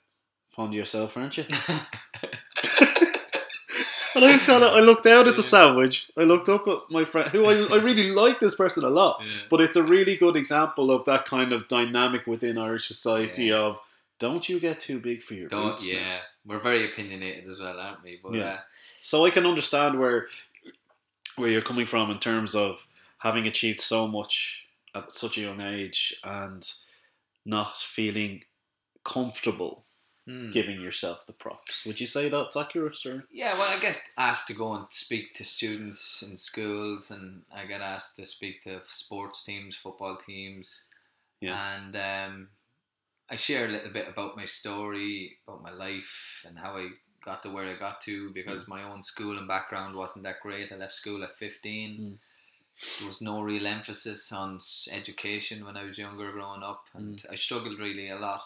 "Fond 0.50 0.70
of 0.70 0.74
yourself, 0.76 1.16
aren't 1.16 1.36
you?" 1.38 1.44
And 4.14 4.26
I 4.26 4.32
just 4.32 4.44
kind 4.44 4.62
of 4.62 4.74
I 4.74 4.80
looked 4.80 5.04
down 5.04 5.26
at 5.26 5.36
the 5.36 5.42
sandwich. 5.42 6.10
I 6.18 6.24
looked 6.24 6.46
up 6.50 6.68
at 6.68 6.80
my 6.90 7.02
friend, 7.06 7.30
who 7.30 7.46
I, 7.46 7.54
I 7.74 7.76
really 7.78 8.10
like 8.10 8.40
this 8.40 8.54
person 8.54 8.84
a 8.84 8.90
lot. 8.90 9.22
Yeah. 9.24 9.28
But 9.48 9.62
it's 9.62 9.74
a 9.74 9.82
really 9.82 10.16
good 10.18 10.36
example 10.36 10.90
of 10.90 11.06
that 11.06 11.24
kind 11.24 11.50
of 11.50 11.66
dynamic 11.66 12.26
within 12.26 12.58
Irish 12.58 12.86
society 12.88 13.44
Yeah. 13.46 13.54
of 13.56 13.78
don't 14.20 14.46
you 14.50 14.60
get 14.60 14.80
too 14.80 15.00
big 15.00 15.22
for 15.22 15.32
your 15.32 15.48
Don't, 15.48 15.70
boots. 15.78 15.86
yeah, 15.86 16.18
we're 16.44 16.60
very 16.60 16.90
opinionated 16.90 17.50
as 17.50 17.58
well, 17.58 17.78
aren't 17.78 18.02
we? 18.02 18.18
But 18.22 18.34
Yeah. 18.34 18.44
uh, 18.44 18.60
So 19.00 19.24
I 19.26 19.30
can 19.30 19.46
understand 19.46 19.98
where 19.98 20.28
where 21.36 21.50
you're 21.50 21.62
coming 21.62 21.86
from 21.86 22.10
in 22.10 22.18
terms 22.18 22.54
of 22.54 22.86
having 23.18 23.46
achieved 23.46 23.80
so 23.80 24.06
much 24.06 24.66
at 24.94 25.12
such 25.12 25.38
a 25.38 25.40
young 25.40 25.60
age 25.60 26.14
and 26.22 26.70
not 27.44 27.78
feeling 27.78 28.44
comfortable 29.04 29.84
hmm. 30.26 30.50
giving 30.52 30.80
yourself 30.80 31.26
the 31.26 31.32
props. 31.32 31.84
Would 31.86 32.00
you 32.00 32.06
say 32.06 32.28
that's 32.28 32.56
accurate, 32.56 32.96
sir? 32.96 33.24
Yeah, 33.32 33.54
well, 33.54 33.76
I 33.76 33.80
get 33.80 33.98
asked 34.18 34.46
to 34.48 34.54
go 34.54 34.74
and 34.74 34.86
speak 34.90 35.34
to 35.34 35.44
students 35.44 36.22
in 36.22 36.36
schools, 36.36 37.10
and 37.10 37.42
I 37.54 37.66
get 37.66 37.80
asked 37.80 38.16
to 38.16 38.26
speak 38.26 38.62
to 38.64 38.82
sports 38.88 39.42
teams, 39.44 39.76
football 39.76 40.18
teams, 40.24 40.82
Yeah. 41.40 41.76
and 41.76 41.96
um, 41.96 42.48
I 43.32 43.36
share 43.36 43.66
a 43.66 43.72
little 43.72 43.92
bit 43.92 44.08
about 44.08 44.36
my 44.36 44.44
story, 44.44 45.38
about 45.48 45.62
my 45.62 45.72
life, 45.72 46.44
and 46.46 46.58
how 46.58 46.76
I 46.76 46.88
got 47.24 47.42
to 47.42 47.48
where 47.48 47.64
I 47.64 47.78
got 47.78 48.02
to 48.02 48.30
because 48.34 48.68
my 48.68 48.82
own 48.82 49.02
school 49.02 49.38
and 49.38 49.48
background 49.48 49.96
wasn't 49.96 50.24
that 50.24 50.40
great. 50.42 50.70
I 50.70 50.76
left 50.76 50.92
school 50.92 51.24
at 51.24 51.38
fifteen. 51.38 51.90
Mm. 51.98 52.18
There 52.98 53.08
was 53.08 53.22
no 53.22 53.40
real 53.40 53.66
emphasis 53.66 54.32
on 54.32 54.58
education 54.90 55.64
when 55.64 55.78
I 55.78 55.84
was 55.84 55.98
younger, 55.98 56.30
growing 56.32 56.62
up, 56.62 56.84
and 56.94 57.22
I 57.30 57.34
struggled 57.36 57.78
really 57.78 58.10
a 58.10 58.16
lot. 58.18 58.42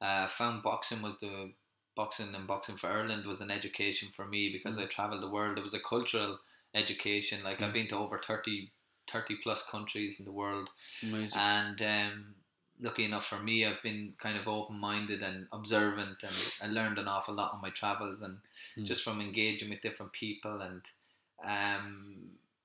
Uh, 0.00 0.26
found 0.28 0.62
boxing 0.62 1.02
was 1.02 1.18
the 1.18 1.52
boxing 1.94 2.34
and 2.34 2.46
boxing 2.46 2.76
for 2.76 2.88
Ireland 2.88 3.26
was 3.26 3.40
an 3.40 3.50
education 3.50 4.08
for 4.10 4.26
me 4.26 4.50
because 4.52 4.78
I 4.78 4.86
travelled 4.86 5.22
the 5.22 5.30
world. 5.30 5.58
It 5.58 5.62
was 5.62 5.74
a 5.74 5.80
cultural 5.80 6.38
education. 6.74 7.42
Like 7.44 7.60
I've 7.60 7.72
been 7.74 7.88
to 7.88 7.96
over 7.98 8.20
30, 8.26 8.70
30 9.10 9.36
plus 9.42 9.66
countries 9.70 10.18
in 10.18 10.24
the 10.24 10.32
world, 10.32 10.70
Amazing. 11.02 11.38
and 11.38 11.82
um, 11.82 12.34
lucky 12.80 13.04
enough 13.04 13.26
for 13.26 13.38
me, 13.38 13.64
I've 13.64 13.82
been 13.82 14.14
kind 14.18 14.36
of 14.38 14.46
open 14.48 14.78
minded 14.78 15.22
and 15.22 15.46
observant, 15.52 16.22
and 16.22 16.34
I 16.62 16.66
learned 16.66 16.98
an 16.98 17.08
awful 17.08 17.34
lot 17.34 17.52
on 17.54 17.60
my 17.62 17.70
travels, 17.70 18.22
and 18.22 18.38
Mm. 18.76 18.84
just 18.86 19.02
from 19.04 19.20
engaging 19.20 19.70
with 19.70 19.82
different 19.82 20.12
people 20.12 20.60
and 20.60 20.82
um, 21.44 22.16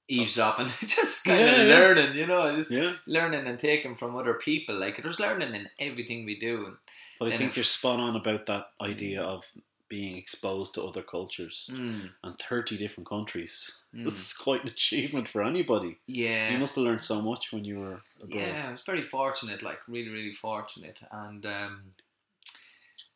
eavesdropping, 0.07 0.67
just 0.87 1.23
kind 1.25 1.39
Yeah, 1.39 1.45
of 1.61 1.67
yeah. 1.67 1.75
learning, 1.79 2.17
you 2.17 2.25
know, 2.27 2.55
just 2.55 2.71
yeah. 2.71 2.93
learning 3.05 3.45
and 3.47 3.59
taking 3.59 3.95
from 3.95 4.15
other 4.15 4.33
people. 4.35 4.75
Like 4.79 5.01
there's 5.01 5.19
learning 5.19 5.53
in 5.53 5.69
everything 5.79 6.25
we 6.25 6.39
do. 6.39 6.65
And, 6.65 6.75
But 7.19 7.33
I 7.33 7.37
think 7.37 7.51
if- 7.51 7.57
you're 7.57 7.63
spot 7.63 7.99
on 7.99 8.15
about 8.15 8.45
that 8.47 8.71
idea 8.81 9.21
of 9.21 9.45
being 9.89 10.15
exposed 10.17 10.73
to 10.75 10.83
other 10.83 11.01
cultures 11.01 11.69
mm, 11.73 12.09
and 12.23 12.39
30 12.39 12.77
different 12.77 13.09
countries. 13.09 13.81
Mm. 13.95 14.03
This 14.05 14.19
is 14.19 14.33
quite 14.33 14.63
an 14.63 14.69
achievement 14.69 15.27
for 15.27 15.43
anybody. 15.43 15.97
yeah, 16.07 16.51
You 16.53 16.59
must 16.59 16.75
have 16.75 16.85
learned 16.85 17.01
so 17.01 17.21
much 17.21 17.51
when 17.51 17.65
you 17.65 17.79
were 17.79 18.01
abroad. 18.23 18.39
Yeah, 18.39 18.65
I 18.69 18.71
was 18.71 18.83
very 18.83 19.01
fortunate, 19.01 19.61
like 19.63 19.79
really, 19.87 20.09
really 20.09 20.33
fortunate, 20.33 20.97
and 21.11 21.45
um, 21.45 21.81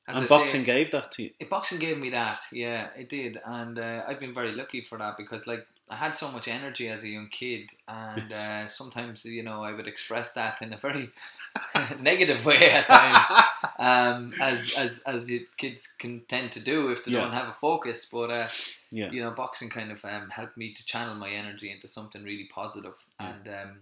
as 0.08 0.18
and 0.18 0.28
boxing 0.30 0.62
say, 0.62 0.66
gave 0.66 0.92
that 0.92 1.12
to 1.14 1.24
you. 1.24 1.30
it- 1.40 1.50
boxing 1.50 1.80
gave 1.80 1.98
me 1.98 2.10
that. 2.10 2.40
Yeah, 2.52 2.90
it 2.98 3.08
did, 3.10 3.38
and 3.46 3.80
uh, 3.80 4.04
I've 4.08 4.20
been 4.20 4.34
very 4.34 4.52
lucky 4.54 4.82
for 4.82 4.98
that 4.98 5.16
because 5.18 5.48
like 5.48 5.66
I 5.92 5.96
had 5.96 6.16
so 6.18 6.32
much 6.32 6.48
energy 6.48 6.88
as 6.88 7.04
a 7.04 7.10
young 7.10 7.30
kid, 7.30 7.70
and 7.88 8.32
uh, 8.32 8.68
sometimes 8.80 9.26
you 9.26 9.44
know 9.44 9.64
I 9.64 9.74
would 9.74 9.88
express 9.88 10.34
that 10.34 10.62
in 10.62 10.74
a 10.74 10.78
very 10.78 11.10
negative 12.02 12.46
way 12.46 12.72
at 12.72 12.88
times, 12.88 13.30
um, 13.78 14.34
as 14.42 14.74
as 14.78 15.02
as 15.06 15.30
you 15.30 15.46
kids 15.58 15.94
can 16.00 16.22
tend 16.28 16.52
to 16.54 16.60
do 16.60 16.90
if 16.90 17.04
they 17.06 17.12
Yeah. 17.12 17.22
don't 17.22 17.34
have 17.34 17.50
a 17.50 17.54
focus. 17.54 18.08
But 18.12 18.32
uh, 18.32 18.48
Yeah. 18.92 19.10
you 19.12 19.22
know, 19.22 19.32
boxing 19.32 19.70
kind 19.70 19.92
of 19.92 20.04
um, 20.06 20.30
helped 20.30 20.58
me 20.58 20.74
to 20.74 20.86
channel 20.86 21.16
my 21.16 21.30
energy 21.30 21.72
into 21.72 21.88
something 21.88 22.24
really 22.24 22.46
positive. 22.54 22.94
And 23.20 23.48
um, 23.48 23.78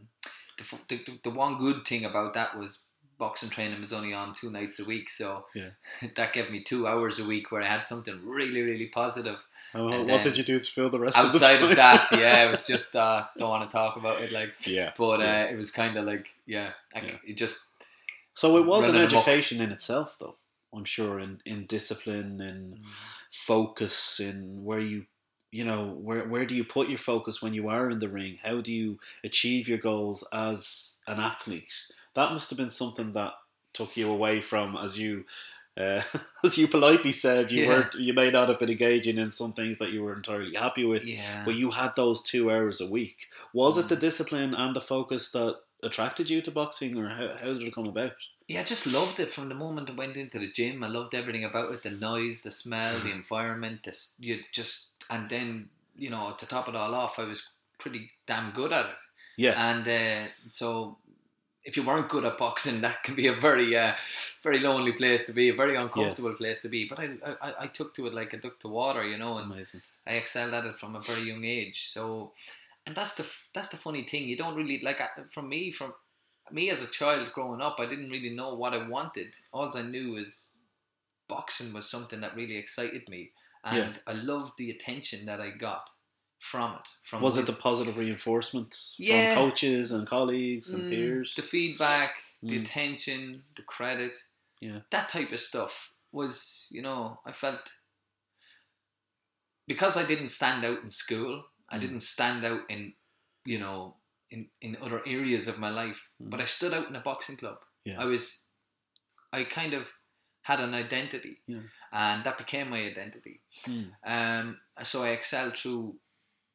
the, 0.58 0.78
the, 0.88 1.04
the, 1.06 1.20
the 1.26 1.30
one 1.30 1.58
good 1.58 1.86
thing 1.86 2.06
about 2.06 2.34
that 2.34 2.58
was 2.58 2.84
boxing 3.18 3.50
training 3.50 3.80
was 3.82 3.94
only 3.94 4.14
on 4.14 4.34
two 4.34 4.50
nights 4.50 4.80
a 4.80 4.86
week. 4.86 5.10
So 5.10 5.46
Yeah. 5.54 5.70
that 6.16 6.34
gave 6.34 6.50
me 6.50 6.64
two 6.64 6.88
hours 6.88 7.20
a 7.20 7.26
week 7.26 7.52
where 7.52 7.62
I 7.62 7.68
had 7.68 7.86
something 7.86 8.20
really, 8.26 8.62
really 8.62 8.88
positive. 8.88 9.46
And 9.74 9.84
what 9.86 10.06
then 10.08 10.24
did 10.24 10.38
you 10.38 10.44
do 10.44 10.60
to 10.60 10.66
fill 10.72 10.90
the 10.90 11.00
rest 11.00 11.18
of 11.18 11.32
the 11.32 11.38
Outside 11.40 11.62
of 11.64 11.76
that, 11.78 12.12
yeah, 12.12 12.46
it 12.48 12.50
was 12.56 12.68
just, 12.68 12.96
uh, 12.96 13.26
don't 13.38 13.50
want 13.50 13.70
to 13.70 13.74
talk 13.74 13.96
about 13.96 14.22
it. 14.22 14.32
Like, 14.32 14.54
Yeah, 14.68 14.92
but 14.98 15.20
uh, 15.22 15.24
yeah. 15.24 15.44
it 15.46 15.58
was 15.58 15.72
kind 15.72 15.96
of 15.98 16.06
like, 16.06 16.28
yeah, 16.46 16.72
I, 16.94 17.00
Yeah. 17.02 17.16
it 17.26 17.34
just, 17.38 17.68
So 18.34 18.58
it 18.58 18.66
was 18.66 18.88
an 18.88 18.96
amok. 18.96 19.14
education 19.14 19.62
in 19.62 19.72
itself, 19.72 20.18
though. 20.20 20.36
I'm 20.74 20.86
sure 20.86 21.20
in, 21.20 21.42
in 21.46 21.66
discipline, 21.66 22.40
in 22.42 22.80
focus, 23.32 24.20
in 24.20 24.64
where 24.64 24.80
you, 24.80 25.06
you 25.52 25.66
know, 25.66 25.88
where 25.88 26.26
where 26.28 26.46
do 26.46 26.56
you 26.56 26.64
put 26.64 26.88
your 26.88 26.98
focus 26.98 27.42
when 27.42 27.54
you 27.54 27.68
are 27.68 27.90
in 27.90 28.00
the 28.00 28.08
ring? 28.08 28.40
How 28.42 28.62
do 28.62 28.72
you 28.72 29.00
achieve 29.24 29.68
your 29.68 29.78
goals 29.80 30.26
as 30.32 30.98
an 31.08 31.20
athlete? 31.20 31.68
That 32.16 32.32
must 32.32 32.50
have 32.50 32.58
been 32.58 32.70
something 32.70 33.12
that 33.14 33.34
took 33.74 33.98
you 33.98 34.10
away 34.10 34.40
from, 34.42 34.78
as 34.78 34.98
you, 35.00 35.26
uh, 35.80 36.02
as 36.44 36.58
you 36.58 36.68
politely 36.68 37.12
said, 37.12 37.52
you 37.52 37.64
Yeah. 37.64 37.70
weren't, 37.70 37.94
you 37.96 38.14
may 38.14 38.30
not 38.32 38.50
have 38.50 38.60
been 38.60 38.70
engaging 38.70 39.18
in 39.18 39.32
some 39.32 39.54
things 39.54 39.78
that 39.78 39.92
you 39.92 40.04
were 40.04 40.14
entirely 40.14 40.56
happy 40.56 40.84
with, 40.84 41.06
yeah. 41.06 41.44
but 41.46 41.56
you 41.56 41.72
had 41.72 41.96
those 41.96 42.22
two 42.22 42.52
hours 42.52 42.82
a 42.82 42.88
week. 42.88 43.28
Was 43.54 43.78
it 43.78 43.86
Mm. 43.86 43.90
the 43.90 43.96
discipline 43.96 44.54
and 44.54 44.76
the 44.76 44.82
focus 44.82 45.32
that 45.32 45.60
attracted 45.84 46.30
you 46.30 46.42
to 46.42 46.52
boxing, 46.52 46.98
or 46.98 47.10
how, 47.10 47.30
how 47.36 47.54
did 47.54 47.62
it 47.64 47.74
come 47.74 47.88
about? 47.88 48.14
Yeah, 48.48 48.62
I 48.62 48.64
just 48.66 48.86
loved 48.86 49.20
it 49.20 49.32
from 49.34 49.48
the 49.50 49.56
moment 49.56 49.90
I 49.90 49.94
went 49.94 50.18
into 50.18 50.38
the 50.38 50.52
gym. 50.52 50.84
I 50.84 50.88
loved 50.88 51.16
everything 51.16 51.46
about 51.46 51.72
it 51.74 51.84
the 51.84 51.92
noise, 51.92 52.42
the 52.42 52.52
smell, 52.52 53.00
the 53.00 53.12
environment. 53.22 53.84
This, 53.84 54.12
you 54.20 54.42
just, 54.52 54.92
and 55.10 55.30
then, 55.30 55.70
you 55.98 56.10
know, 56.10 56.36
to 56.38 56.46
top 56.46 56.68
it 56.68 56.76
all 56.76 56.94
off, 56.94 57.18
I 57.18 57.24
was 57.24 57.50
pretty 57.78 58.12
damn 58.28 58.52
good 58.52 58.74
at 58.74 58.86
it. 58.86 58.96
Yeah. 59.38 59.70
And 59.72 59.88
uh, 59.88 60.30
so, 60.50 60.98
if 61.64 61.78
you 61.78 61.84
weren't 61.84 62.10
good 62.10 62.26
at 62.26 62.38
boxing, 62.38 62.82
that 62.82 63.04
can 63.04 63.16
be 63.16 63.28
a 63.28 63.34
very, 63.34 63.76
uh, 63.76 63.94
very 64.42 64.60
lonely 64.60 64.94
place 64.94 65.26
to 65.28 65.34
be, 65.34 65.50
a 65.50 65.56
very 65.56 65.76
uncomfortable 65.76 66.34
place 66.34 66.62
to 66.62 66.70
be. 66.70 66.88
But 66.88 67.00
I, 67.00 67.10
I, 67.24 67.54
I 67.62 67.68
took 67.68 67.96
to 67.96 68.08
it 68.08 68.14
like 68.14 68.34
a 68.34 68.38
duck 68.38 68.60
to 68.62 68.68
water, 68.68 69.06
you 69.06 69.18
know, 69.18 69.38
and 69.38 69.52
Amazing. 69.52 69.82
I 70.08 70.14
excelled 70.14 70.54
at 70.54 70.66
it 70.66 70.80
from 70.80 70.96
a 70.96 71.02
very 71.02 71.22
young 71.22 71.44
age. 71.44 71.90
So, 71.90 72.32
and 72.86 72.96
that's 72.96 73.16
the 73.16 73.26
that's 73.54 73.68
the 73.68 73.78
funny 73.78 74.04
thing. 74.04 74.28
You 74.28 74.38
don't 74.38 74.56
really 74.56 74.80
like 74.80 75.00
from 75.32 75.50
me 75.50 75.72
from 75.72 75.94
me 76.52 76.72
as 76.72 76.82
a 76.82 76.88
child 76.88 77.32
growing 77.34 77.62
up. 77.62 77.78
I 77.80 77.86
didn't 77.86 78.10
really 78.10 78.32
know 78.32 78.56
what 78.56 78.74
I 78.74 78.88
wanted. 78.88 79.36
All 79.54 79.70
I 79.76 79.84
knew 79.84 80.18
is 80.18 80.56
boxing 81.28 81.74
was 81.74 81.90
something 81.90 82.22
that 82.22 82.36
really 82.36 82.58
excited 82.58 83.08
me, 83.08 83.32
and 83.64 83.94
Yeah. 83.94 83.98
I 84.08 84.14
loved 84.14 84.54
the 84.58 84.72
attention 84.72 85.28
that 85.28 85.40
I 85.40 85.52
got 85.52 85.90
from 86.42 86.74
it. 86.74 86.88
From 87.04 87.22
Was 87.22 87.38
it 87.38 87.46
the 87.46 87.54
positive 87.54 87.98
reinforcement 87.98 88.96
Yeah. 88.98 89.36
from 89.36 89.44
coaches 89.44 89.92
and 89.92 90.08
colleagues 90.08 90.74
and 90.74 90.84
Mm, 90.86 90.90
peers? 90.90 91.36
the 91.36 91.44
feedback, 91.44 92.16
the 92.42 92.58
Mm. 92.58 92.62
attention, 92.64 93.46
the 93.56 93.62
credit, 93.62 94.18
Yeah. 94.60 94.82
that 94.90 95.08
type 95.08 95.32
of 95.32 95.40
stuff 95.40 95.94
was, 96.12 96.68
you 96.72 96.82
know, 96.82 97.22
I 97.26 97.32
felt 97.32 97.74
because 99.68 99.96
I 99.96 100.06
didn't 100.06 100.30
stand 100.30 100.66
out 100.66 100.82
in 100.84 100.90
school, 100.90 101.46
I 101.70 101.78
Mm. 101.78 101.82
didn't 101.82 102.02
stand 102.02 102.44
out 102.44 102.70
in, 102.70 102.96
you 103.46 103.60
know, 103.60 103.98
in, 104.32 104.50
in 104.62 104.76
other 104.82 105.02
areas 105.06 105.48
of 105.48 105.60
my 105.60 105.70
life, 105.70 106.10
but 106.20 106.42
I 106.42 106.46
stood 106.46 106.74
out 106.74 106.88
in 106.88 106.96
a 106.96 107.02
boxing 107.02 107.38
club. 107.38 107.60
Mm. 107.86 107.92
Yeah. 107.92 108.02
I 108.02 108.06
was, 108.06 108.44
I 109.32 109.44
kind 109.44 109.74
of 109.74 109.94
had 110.42 110.60
an 110.60 110.74
identity, 110.74 111.42
Yeah. 111.46 111.62
and 111.92 112.24
that 112.24 112.38
became 112.40 112.70
my 112.72 112.80
identity. 112.82 113.42
Mm. 113.66 113.94
Um, 114.04 114.62
so 114.84 115.04
I 115.04 115.10
excelled 115.10 115.56
through 115.58 116.00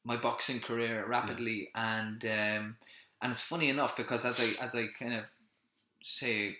my 0.06 0.16
boxing 0.16 0.60
career 0.60 1.04
rapidly, 1.06 1.70
and 1.74 2.24
um, 2.24 2.76
and 3.20 3.32
it's 3.32 3.42
funny 3.42 3.68
enough 3.68 3.96
because 3.96 4.24
as 4.24 4.38
I 4.40 4.64
as 4.64 4.74
I 4.74 4.84
kind 4.98 5.14
of 5.14 5.24
say 6.02 6.56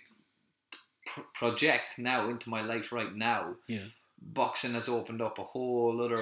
pr- 1.05 1.21
project 1.33 1.97
now 1.97 2.29
into 2.29 2.49
my 2.49 2.61
life 2.61 2.91
right 2.91 3.13
now, 3.15 3.55
Yeah. 3.67 3.85
boxing 4.21 4.73
has 4.73 4.89
opened 4.89 5.21
up 5.21 5.39
a 5.39 5.43
whole 5.43 6.01
other 6.05 6.21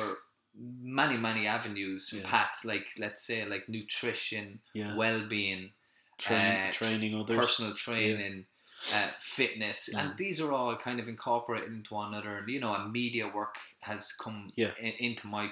many 0.53 1.17
many 1.17 1.47
avenues, 1.47 2.13
Yeah. 2.13 2.29
paths 2.29 2.63
like 2.63 2.87
let's 2.97 3.23
say 3.23 3.43
like 3.45 3.67
nutrition, 3.67 4.61
Yeah. 4.73 4.95
well 4.95 5.27
being, 5.27 5.71
Train, 6.17 6.69
uh, 6.69 6.71
training 6.71 7.15
others. 7.19 7.37
personal 7.37 7.73
training, 7.73 8.45
uh, 8.93 9.09
fitness, 9.19 9.89
Yeah. 9.91 10.01
and 10.01 10.17
these 10.17 10.39
are 10.39 10.51
all 10.53 10.77
kind 10.77 10.99
of 10.99 11.07
incorporated 11.09 11.69
into 11.73 11.93
one 11.95 12.13
another. 12.13 12.37
And 12.37 12.47
you 12.49 12.59
know, 12.59 12.73
and 12.75 12.91
media 12.91 13.27
work 13.27 13.55
has 13.81 14.13
come 14.13 14.53
Yeah. 14.55 14.73
in, 14.79 14.91
into 15.07 15.27
my 15.27 15.51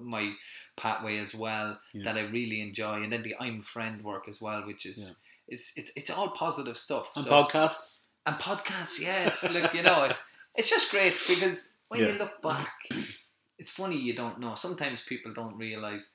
my 0.00 0.32
pathway 0.76 1.18
as 1.18 1.34
well 1.34 1.78
Yeah. 1.92 2.04
that 2.04 2.16
I 2.16 2.22
really 2.22 2.60
enjoy, 2.60 3.02
and 3.02 3.12
then 3.12 3.22
the 3.22 3.34
I'm 3.38 3.62
friend 3.62 4.02
work 4.02 4.28
as 4.28 4.40
well, 4.40 4.64
which 4.66 4.86
is 4.86 4.98
Yeah. 4.98 5.14
it's 5.48 5.76
it's 5.76 5.92
it's 5.96 6.10
all 6.10 6.30
positive 6.30 6.76
stuff. 6.78 7.10
And 7.16 7.24
So- 7.24 7.30
podcasts. 7.44 8.08
and 8.26 8.36
podcasts, 8.36 8.98
yeah, 9.00 9.28
it's 9.28 9.42
like 9.42 9.74
you 9.74 9.82
know, 9.82 10.04
it's 10.04 10.20
it's 10.54 10.70
just 10.70 10.90
great 10.90 11.14
because 11.28 11.72
when 11.88 12.00
Yeah. 12.00 12.08
you 12.08 12.18
look 12.18 12.40
back, 12.42 12.74
it's 13.58 13.72
funny 13.72 13.98
you 13.98 14.14
don't 14.14 14.38
know. 14.40 14.54
Sometimes 14.54 15.02
people 15.02 15.32
don't 15.32 15.56
realize 15.56 16.08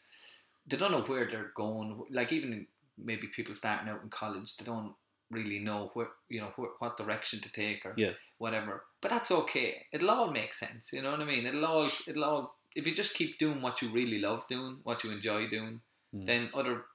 they 0.65 0.77
don't 0.77 0.91
know 0.91 1.01
where 1.03 1.25
they're 1.29 1.51
going. 1.55 2.03
Like 2.09 2.31
even 2.31 2.67
maybe 2.97 3.27
people 3.27 3.53
starting 3.55 3.89
out 3.89 4.01
in 4.03 4.09
college, 4.09 4.57
they 4.57 4.65
don't 4.65 4.95
really 5.29 5.59
know 5.59 5.91
where 5.93 6.09
you 6.29 6.39
know 6.41 6.51
where, 6.55 6.71
what 6.79 6.97
direction 6.97 7.39
to 7.41 7.51
take 7.51 7.85
or 7.85 7.93
Yeah. 7.97 8.13
whatever. 8.37 8.85
But 9.01 9.11
that's 9.11 9.31
okay. 9.31 9.85
It'll 9.91 10.09
all 10.09 10.31
make 10.31 10.53
sense. 10.53 10.91
You 10.93 11.01
know 11.01 11.11
what 11.11 11.21
I 11.21 11.25
mean? 11.25 11.45
It'll 11.45 11.65
all 11.65 11.89
it'll 12.07 12.23
all 12.23 12.56
if 12.77 12.85
you 12.85 12.93
just 12.93 13.15
keep 13.15 13.39
doing 13.39 13.61
what 13.61 13.81
you 13.81 13.89
really 13.89 14.19
love 14.19 14.47
doing, 14.47 14.79
what 14.83 15.03
you 15.03 15.11
enjoy 15.11 15.49
doing, 15.49 15.81
Mm. 16.15 16.25
then 16.25 16.49
other 16.53 16.85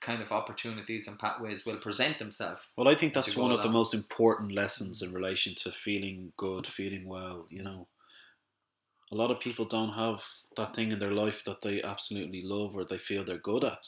kind 0.00 0.22
of 0.22 0.30
opportunities 0.32 1.08
and 1.08 1.18
pathways 1.18 1.66
will 1.66 1.78
present 1.78 2.18
themselves. 2.18 2.62
Well, 2.76 2.88
I 2.88 2.94
think 2.94 3.14
that's 3.14 3.36
one 3.36 3.50
of 3.50 3.62
the 3.62 3.68
most 3.68 3.92
important 3.94 4.52
lessons 4.52 5.02
in 5.02 5.12
relation 5.12 5.54
to 5.56 5.72
feeling 5.72 6.32
good, 6.36 6.66
feeling 6.66 7.06
well. 7.08 7.46
You 7.50 7.62
know, 7.62 7.88
a 9.12 9.16
lot 9.16 9.30
of 9.30 9.40
people 9.40 9.64
don't 9.64 9.94
have 9.94 10.24
that 10.56 10.74
thing 10.74 10.92
in 10.92 11.00
their 11.00 11.12
life 11.12 11.42
that 11.44 11.62
they 11.62 11.82
absolutely 11.82 12.42
love 12.42 12.76
or 12.76 12.84
they 12.84 12.98
feel 12.98 13.24
they're 13.24 13.38
good 13.38 13.64
at. 13.64 13.84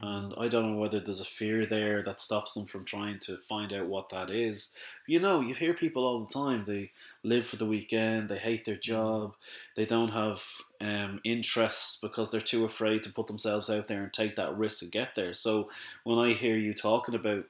And 0.00 0.32
I 0.38 0.46
don't 0.46 0.72
know 0.72 0.78
whether 0.78 1.00
there's 1.00 1.20
a 1.20 1.24
fear 1.24 1.66
there 1.66 2.04
that 2.04 2.20
stops 2.20 2.54
them 2.54 2.66
from 2.66 2.84
trying 2.84 3.18
to 3.20 3.36
find 3.36 3.72
out 3.72 3.88
what 3.88 4.10
that 4.10 4.30
is. 4.30 4.76
You 5.08 5.18
know, 5.18 5.40
you 5.40 5.54
hear 5.54 5.74
people 5.74 6.04
all 6.04 6.24
the 6.24 6.32
time, 6.32 6.64
they 6.64 6.92
live 7.24 7.46
for 7.46 7.56
the 7.56 7.66
weekend, 7.66 8.28
they 8.28 8.38
hate 8.38 8.64
their 8.64 8.76
job, 8.76 9.34
they 9.74 9.86
don't 9.86 10.10
have 10.10 10.44
um, 10.80 11.20
interests 11.24 11.98
because 12.00 12.30
they're 12.30 12.40
too 12.40 12.64
afraid 12.64 13.02
to 13.02 13.12
put 13.12 13.26
themselves 13.26 13.68
out 13.68 13.88
there 13.88 14.04
and 14.04 14.12
take 14.12 14.36
that 14.36 14.56
risk 14.56 14.80
to 14.80 14.86
get 14.86 15.16
there. 15.16 15.34
So 15.34 15.68
when 16.04 16.18
I 16.18 16.32
hear 16.32 16.56
you 16.56 16.74
talking 16.74 17.16
about 17.16 17.46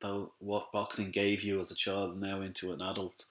though 0.00 0.32
what 0.40 0.72
boxing 0.72 1.10
gave 1.10 1.42
you 1.42 1.60
as 1.60 1.70
a 1.70 1.76
child 1.76 2.12
and 2.12 2.20
now 2.20 2.42
into 2.42 2.72
an 2.72 2.82
adult. 2.82 3.24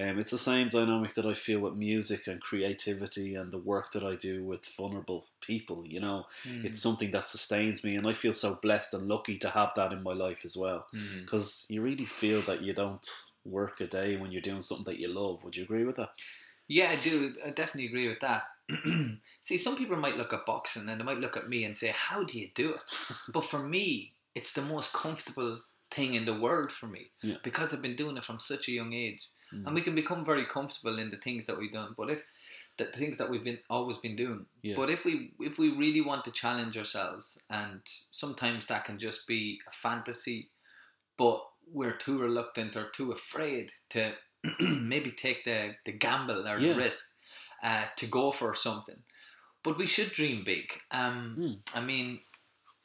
Um, 0.00 0.18
it's 0.18 0.30
the 0.30 0.38
same 0.38 0.68
dynamic 0.68 1.14
that 1.14 1.26
I 1.26 1.34
feel 1.34 1.60
with 1.60 1.74
music 1.74 2.26
and 2.28 2.40
creativity 2.40 3.34
and 3.34 3.50
the 3.50 3.58
work 3.58 3.92
that 3.92 4.04
I 4.04 4.14
do 4.14 4.44
with 4.44 4.64
vulnerable 4.76 5.26
people. 5.40 5.84
You 5.86 6.00
know, 6.00 6.26
Hmm. 6.42 6.66
it's 6.66 6.80
something 6.80 7.10
that 7.12 7.26
sustains 7.26 7.82
me, 7.82 7.96
and 7.96 8.06
I 8.06 8.12
feel 8.12 8.32
so 8.32 8.58
blessed 8.62 8.94
and 8.94 9.08
lucky 9.08 9.36
to 9.38 9.50
have 9.50 9.72
that 9.76 9.92
in 9.92 10.02
my 10.02 10.12
life 10.12 10.44
as 10.44 10.56
well. 10.56 10.86
Mm. 10.94 11.22
Because 11.24 11.66
you 11.68 11.82
really 11.82 12.04
feel 12.04 12.40
that 12.42 12.62
you 12.62 12.72
don't 12.74 13.06
work 13.44 13.80
a 13.80 13.86
day 13.86 14.16
when 14.16 14.30
you're 14.30 14.42
doing 14.50 14.62
something 14.62 14.84
that 14.92 15.00
you 15.00 15.08
love. 15.08 15.42
Would 15.42 15.56
you 15.56 15.64
agree 15.64 15.84
with 15.84 15.96
that? 15.96 16.10
Yeah, 16.68 16.90
I 16.90 16.96
do. 16.96 17.34
I 17.44 17.50
definitely 17.50 17.86
agree 17.86 18.08
with 18.08 18.20
that. 18.20 18.42
See, 19.40 19.56
some 19.58 19.76
people 19.76 19.96
might 19.96 20.16
look 20.18 20.32
at 20.34 20.44
boxing 20.44 20.88
and 20.88 21.00
they 21.00 21.04
might 21.04 21.18
look 21.18 21.36
at 21.36 21.48
me 21.48 21.64
and 21.64 21.76
say, 21.76 21.88
"How 21.88 22.24
do 22.24 22.38
you 22.38 22.50
do 22.54 22.74
it?" 22.74 22.80
but 23.32 23.44
for 23.44 23.60
me, 23.60 24.12
it's 24.34 24.52
the 24.52 24.62
most 24.62 24.92
comfortable 24.92 25.62
thing 25.90 26.12
in 26.14 26.26
the 26.26 26.38
world 26.38 26.70
for 26.70 26.86
me 26.86 27.10
Yeah. 27.22 27.38
because 27.42 27.72
I've 27.72 27.80
been 27.80 27.96
doing 27.96 28.18
it 28.18 28.24
from 28.24 28.38
such 28.40 28.68
a 28.68 28.72
young 28.72 28.92
age, 28.92 29.26
Mm. 29.52 29.66
and 29.66 29.74
we 29.74 29.80
can 29.80 29.94
become 29.94 30.24
very 30.24 30.44
comfortable 30.44 30.98
in 30.98 31.10
the 31.10 31.16
things 31.16 31.46
that 31.46 31.58
we've 31.58 31.72
done. 31.72 31.94
But 31.96 32.10
if 32.10 32.22
the 32.76 32.84
things 32.86 33.16
that 33.16 33.30
we've 33.30 33.42
been 33.44 33.58
always 33.70 33.98
been 33.98 34.14
doing, 34.16 34.46
Yeah. 34.62 34.76
but 34.76 34.90
if 34.90 35.04
we 35.04 35.32
if 35.40 35.58
we 35.58 35.70
really 35.70 36.00
want 36.02 36.24
to 36.26 36.30
challenge 36.32 36.76
ourselves, 36.78 37.38
and 37.50 37.80
sometimes 38.10 38.66
that 38.66 38.84
can 38.84 38.98
just 38.98 39.26
be 39.26 39.60
a 39.66 39.70
fantasy, 39.70 40.50
but 41.16 41.40
we're 41.72 41.96
too 41.96 42.18
reluctant 42.18 42.76
or 42.76 42.88
too 42.90 43.12
afraid 43.12 43.72
to 43.90 44.12
maybe 44.60 45.10
take 45.10 45.44
the, 45.44 45.74
the 45.84 45.92
gamble 45.92 46.46
or 46.48 46.58
Yeah. 46.58 46.72
the 46.74 46.78
risk 46.78 47.12
uh, 47.62 47.86
to 47.96 48.06
go 48.06 48.30
for 48.32 48.54
something. 48.54 49.02
But 49.64 49.76
we 49.78 49.86
should 49.86 50.12
dream 50.12 50.44
big. 50.44 50.66
Um, 50.90 51.34
Hmm. 51.36 51.78
I 51.78 51.84
mean, 51.84 52.20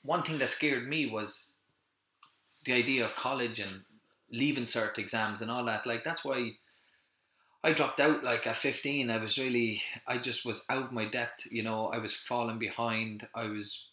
one 0.01 0.24
thing 0.24 0.39
that 0.39 0.50
scared 0.50 0.88
me 0.88 1.05
was 1.05 1.53
the 2.65 2.74
idea 2.74 3.05
of 3.05 3.15
college 3.15 3.60
and 3.60 3.84
leaving 4.33 4.65
cert 4.65 4.97
exams 4.97 5.41
and 5.41 5.49
all 5.49 5.63
that. 5.65 5.85
Like 5.85 6.03
that's 6.03 6.25
why 6.25 6.53
I 7.63 7.71
dropped 7.71 7.99
out. 8.01 8.23
Like 8.23 8.45
at 8.47 8.57
fifteen, 8.57 9.09
I 9.09 9.17
was 9.17 9.37
really, 9.37 9.81
I 10.07 10.17
just 10.17 10.45
was 10.45 10.65
out 10.69 10.83
of 10.83 10.91
my 10.91 11.05
depth. 11.05 11.47
You 11.49 11.63
know, 11.63 11.87
I 11.87 11.99
was 11.99 12.13
falling 12.13 12.59
behind. 12.59 13.27
I 13.33 13.45
was, 13.45 13.89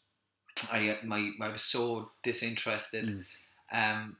I 0.72 0.98
my 1.04 1.30
I 1.40 1.48
was 1.48 1.62
so 1.62 2.10
disinterested. 2.24 3.06
Mm. 3.08 3.24
Um, 3.72 4.16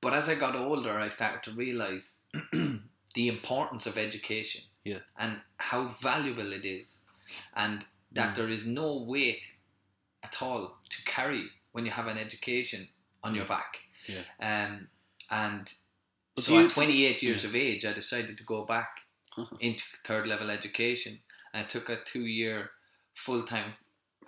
but 0.00 0.14
as 0.14 0.28
I 0.28 0.34
got 0.36 0.54
older, 0.54 0.98
I 0.98 1.08
started 1.08 1.42
to 1.44 1.52
realize 1.56 2.16
the 2.52 3.28
importance 3.28 3.86
of 3.86 3.96
education. 3.98 4.62
Yeah. 4.84 4.98
And 5.16 5.40
how 5.56 5.88
valuable 5.88 6.52
it 6.52 6.64
is, 6.64 7.00
and 7.56 7.84
that 8.12 8.32
Mm. 8.32 8.36
there 8.36 8.48
is 8.50 8.66
no 8.66 8.96
weight 8.96 9.44
at 10.24 10.42
all 10.42 10.76
to 10.90 11.04
carry 11.04 11.46
when 11.72 11.86
you 11.86 11.92
have 11.92 12.06
an 12.08 12.18
education 12.18 12.88
on 13.24 13.34
your 13.34 13.46
back. 13.46 13.78
Yeah. 14.06 14.24
Um, 14.40 14.88
and 15.32 15.64
But 16.36 16.44
so 16.44 16.58
at 16.64 16.70
28 16.70 17.22
years 17.22 17.44
of 17.44 17.54
age, 17.54 17.84
I 17.84 17.92
decided 17.92 18.38
to 18.38 18.44
go 18.44 18.64
back 18.64 18.90
Uh-huh. 19.36 19.56
into 19.60 19.82
third 20.06 20.26
level 20.26 20.50
education. 20.50 21.20
I 21.54 21.62
took 21.64 21.88
a 21.88 21.96
two 22.12 22.26
year 22.26 22.70
full 23.14 23.42
time 23.52 23.70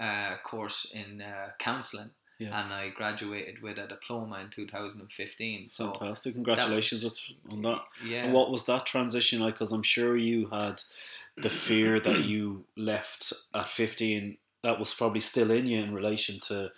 uh, 0.00 0.36
course 0.50 0.90
in 0.92 1.20
uh, 1.22 1.50
counselling. 1.58 2.10
Yeah. 2.38 2.58
And 2.60 2.72
I 2.72 2.88
graduated 2.88 3.62
with 3.62 3.78
a 3.78 3.86
diploma 3.86 4.40
in 4.40 4.50
2015. 4.50 5.70
So 5.70 5.92
Fantastic! 5.92 6.34
Congratulations 6.34 7.04
with- 7.04 7.20
on 7.50 7.62
that. 7.62 7.82
yeah, 8.04 8.24
And 8.24 8.32
what 8.32 8.50
was 8.50 8.64
that 8.66 8.86
transition 8.86 9.40
like? 9.40 9.54
Because 9.54 9.72
I'm 9.72 9.84
sure 9.84 10.16
you 10.16 10.48
had 10.48 10.82
the 11.36 11.50
fear 11.50 12.00
that 12.00 12.24
you 12.24 12.64
left 12.76 13.32
at 13.54 13.68
15 13.68 14.36
that 14.62 14.78
was 14.78 14.92
probably 14.94 15.20
still 15.20 15.50
in 15.52 15.66
you 15.66 15.80
in 15.82 15.94
relation 15.94 16.40
to, 16.48 16.72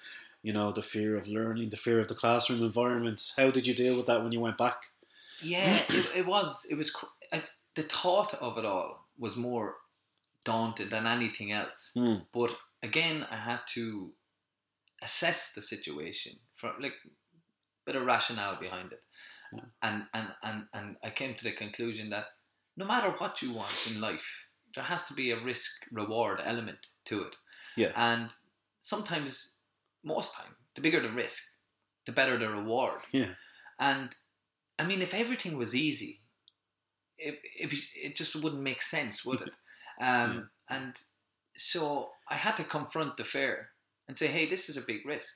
you 0.47 0.53
know, 0.53 0.71
the 0.71 0.83
fear 0.95 1.17
of 1.17 1.27
learning, 1.27 1.71
the 1.71 1.77
fear 1.77 1.99
of 1.99 2.07
the 2.07 2.15
classroom 2.15 2.63
environment. 2.63 3.21
How 3.37 3.51
did 3.51 3.67
you 3.67 3.75
deal 3.75 3.97
with 3.97 4.07
that 4.07 4.23
when 4.23 4.31
you 4.31 4.39
went 4.39 4.57
back? 4.57 4.79
Yeah, 5.43 5.83
it, 5.89 6.07
it 6.19 6.27
was. 6.27 6.65
It 6.71 6.79
was. 6.79 6.95
I, 7.33 7.43
the 7.75 7.83
thought 7.83 8.33
of 8.35 8.57
it 8.57 8.65
all 8.65 9.09
was 9.19 9.37
more 9.37 9.75
daunting 10.45 10.91
than 10.91 11.05
anything 11.05 11.51
else. 11.51 11.91
Hmm. 11.95 12.19
But 12.33 12.55
again, 12.81 13.27
I 13.29 13.37
had 13.37 13.61
to 13.75 14.13
assess 15.03 15.53
the 15.53 15.63
situation 15.63 16.35
for 16.55 16.71
like 16.81 16.95
a 17.05 17.11
bit 17.85 17.97
of 17.97 18.07
rationale 18.07 18.57
behind 18.61 18.93
it, 18.93 19.03
Yeah. 19.53 19.65
and, 19.83 20.05
and 20.15 20.29
and 20.45 20.59
and 20.73 20.97
I 21.03 21.11
came 21.11 21.35
to 21.35 21.45
the 21.45 21.53
conclusion 21.65 22.11
that 22.11 22.27
no 22.77 22.87
matter 22.87 23.11
what 23.19 23.43
you 23.43 23.53
want 23.53 23.91
in 23.91 24.01
life, 24.01 24.47
there 24.77 24.85
has 24.85 25.03
to 25.07 25.15
be 25.15 25.33
a 25.33 25.45
risk 25.45 25.73
reward 25.91 26.41
element 26.45 26.87
to 27.07 27.23
it. 27.23 27.35
Yeah. 27.77 27.93
And 27.97 28.31
sometimes, 28.81 29.56
most 30.07 30.35
time, 30.37 30.55
the 30.75 30.81
bigger 30.81 31.03
the 31.03 31.11
risk, 31.11 31.42
the 32.07 32.12
better 32.12 32.38
the 32.38 32.49
reward. 32.49 33.01
Yeah. 33.12 33.33
And 33.79 34.09
I 34.79 34.85
mean, 34.87 35.03
if 35.03 35.12
everything 35.12 35.59
was 35.59 35.75
easy, 35.75 36.21
it, 37.19 37.38
it, 37.59 37.73
it 37.95 38.16
just 38.16 38.35
wouldn't 38.37 38.62
make 38.62 38.83
sense, 38.83 39.25
would 39.25 39.40
it? 39.42 39.51
Um, 39.99 40.51
And 40.69 40.95
so 41.57 42.11
I 42.29 42.35
had 42.35 42.57
to 42.59 42.64
confront 42.64 43.16
the 43.16 43.25
fear 43.25 43.71
and 44.09 44.19
say, 44.19 44.27
hey, 44.27 44.45
this 44.47 44.69
is 44.69 44.77
a 44.77 44.83
big 44.83 45.07
risk, 45.07 45.33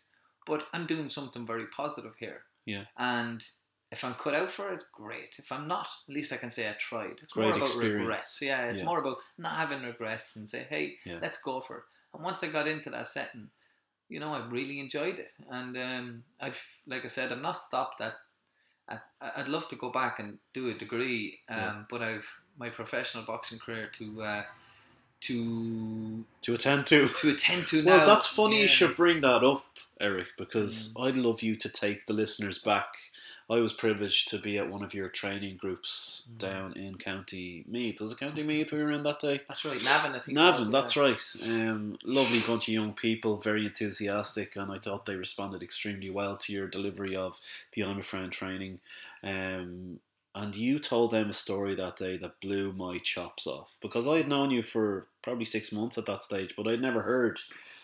but 0.46 0.64
I'm 0.74 0.86
doing 0.86 1.08
something 1.10 1.46
very 1.46 1.66
positive 1.74 2.12
here. 2.18 2.42
Yeah. 2.66 2.84
And 2.98 3.42
if 3.90 4.04
I'm 4.04 4.14
cut 4.14 4.34
out 4.34 4.50
for 4.50 4.70
it, 4.74 4.84
great. 4.92 5.34
If 5.38 5.50
I'm 5.50 5.66
not, 5.66 5.88
at 6.08 6.14
least 6.14 6.30
I 6.32 6.36
can 6.36 6.50
say 6.50 6.68
I 6.68 6.74
tried. 6.78 7.16
It's 7.22 7.32
Great 7.32 7.44
more 7.46 7.54
about 7.56 7.68
experience. 7.68 8.00
regrets. 8.00 8.38
Yeah, 8.42 8.66
it's 8.66 8.80
Yeah. 8.80 8.86
more 8.86 9.00
about 9.00 9.16
not 9.38 9.56
having 9.56 9.82
regrets 9.82 10.36
and 10.36 10.48
say, 10.50 10.66
hey, 10.68 10.98
Yeah. 11.06 11.18
let's 11.22 11.40
go 11.42 11.62
for 11.62 11.78
it. 11.78 11.84
And 12.12 12.22
once 12.22 12.42
I 12.44 12.48
got 12.48 12.68
into 12.68 12.90
that 12.90 13.08
setting, 13.08 13.48
you 14.10 14.20
know, 14.20 14.34
I've 14.34 14.52
really 14.52 14.78
enjoyed 14.80 15.18
it. 15.18 15.30
And 15.50 15.76
um, 15.78 16.24
I've, 16.40 16.60
like 16.86 17.04
I 17.04 17.08
said, 17.08 17.32
I'm 17.32 17.42
not 17.42 17.56
stopped 17.58 18.00
at. 18.02 18.14
at 18.88 19.02
I'd 19.36 19.48
love 19.48 19.68
to 19.68 19.76
go 19.76 19.90
back 19.90 20.18
and 20.18 20.38
do 20.52 20.68
a 20.68 20.74
degree, 20.74 21.38
um, 21.48 21.56
Yeah. 21.58 21.82
but 21.90 22.02
I've 22.02 22.26
my 22.58 22.68
professional 22.68 23.24
boxing 23.24 23.58
career 23.58 23.88
to 23.98 24.22
uh, 24.22 24.42
to 25.22 26.24
To 26.42 26.54
attend 26.54 26.86
to? 26.86 27.08
to 27.08 27.30
attend 27.30 27.68
to 27.68 27.84
Well, 27.84 27.98
now. 27.98 28.06
that's 28.06 28.26
funny 28.26 28.56
Yeah. 28.56 28.62
you 28.62 28.68
should 28.68 28.96
bring 28.96 29.20
that 29.22 29.42
up, 29.44 29.64
Eric, 30.00 30.28
because 30.38 30.94
I'd 30.98 31.16
love 31.16 31.42
you 31.42 31.56
to 31.56 31.68
take 31.68 32.06
the 32.06 32.12
listeners 32.14 32.58
back. 32.58 32.88
I 33.50 33.58
was 33.58 33.72
privileged 33.72 34.28
to 34.28 34.38
be 34.38 34.58
at 34.58 34.70
one 34.70 34.84
of 34.84 34.94
your 34.94 35.08
training 35.08 35.56
groups 35.56 36.28
down 36.38 36.74
in 36.74 36.98
County 36.98 37.64
Meath. 37.66 38.00
Was 38.00 38.12
it 38.12 38.20
County 38.20 38.44
Meath 38.44 38.70
we 38.70 38.78
were 38.78 38.92
in 38.92 39.02
that 39.02 39.18
day? 39.18 39.40
That's 39.48 39.64
right, 39.64 39.82
Navan. 39.82 40.14
I 40.14 40.20
think. 40.20 40.36
Navan, 40.36 40.70
that's 40.70 40.94
yeah. 40.94 41.02
right. 41.02 41.36
Um, 41.42 41.98
lovely 42.04 42.38
bunch 42.40 42.68
of 42.68 42.74
young 42.74 42.92
people, 42.92 43.38
very 43.38 43.66
enthusiastic, 43.66 44.54
and 44.54 44.70
I 44.70 44.78
thought 44.78 45.04
they 45.04 45.16
responded 45.16 45.64
extremely 45.64 46.10
well 46.10 46.36
to 46.38 46.52
your 46.52 46.68
delivery 46.68 47.16
of 47.16 47.40
the 47.72 47.82
I'm 47.82 47.98
a 47.98 48.04
Friend 48.04 48.30
training. 48.30 48.78
Um, 49.24 49.98
and 50.32 50.54
you 50.54 50.78
told 50.78 51.10
them 51.10 51.30
a 51.30 51.34
story 51.34 51.74
that 51.74 51.96
day 51.96 52.16
that 52.18 52.40
blew 52.40 52.72
my 52.72 52.98
chops 52.98 53.48
off 53.48 53.74
because 53.82 54.06
I 54.06 54.18
had 54.18 54.28
known 54.28 54.52
you 54.52 54.62
for 54.62 55.08
probably 55.22 55.44
six 55.44 55.72
months 55.72 55.98
at 55.98 56.06
that 56.06 56.22
stage, 56.22 56.54
but 56.56 56.68
I'd 56.68 56.80
never 56.80 57.02
heard 57.02 57.40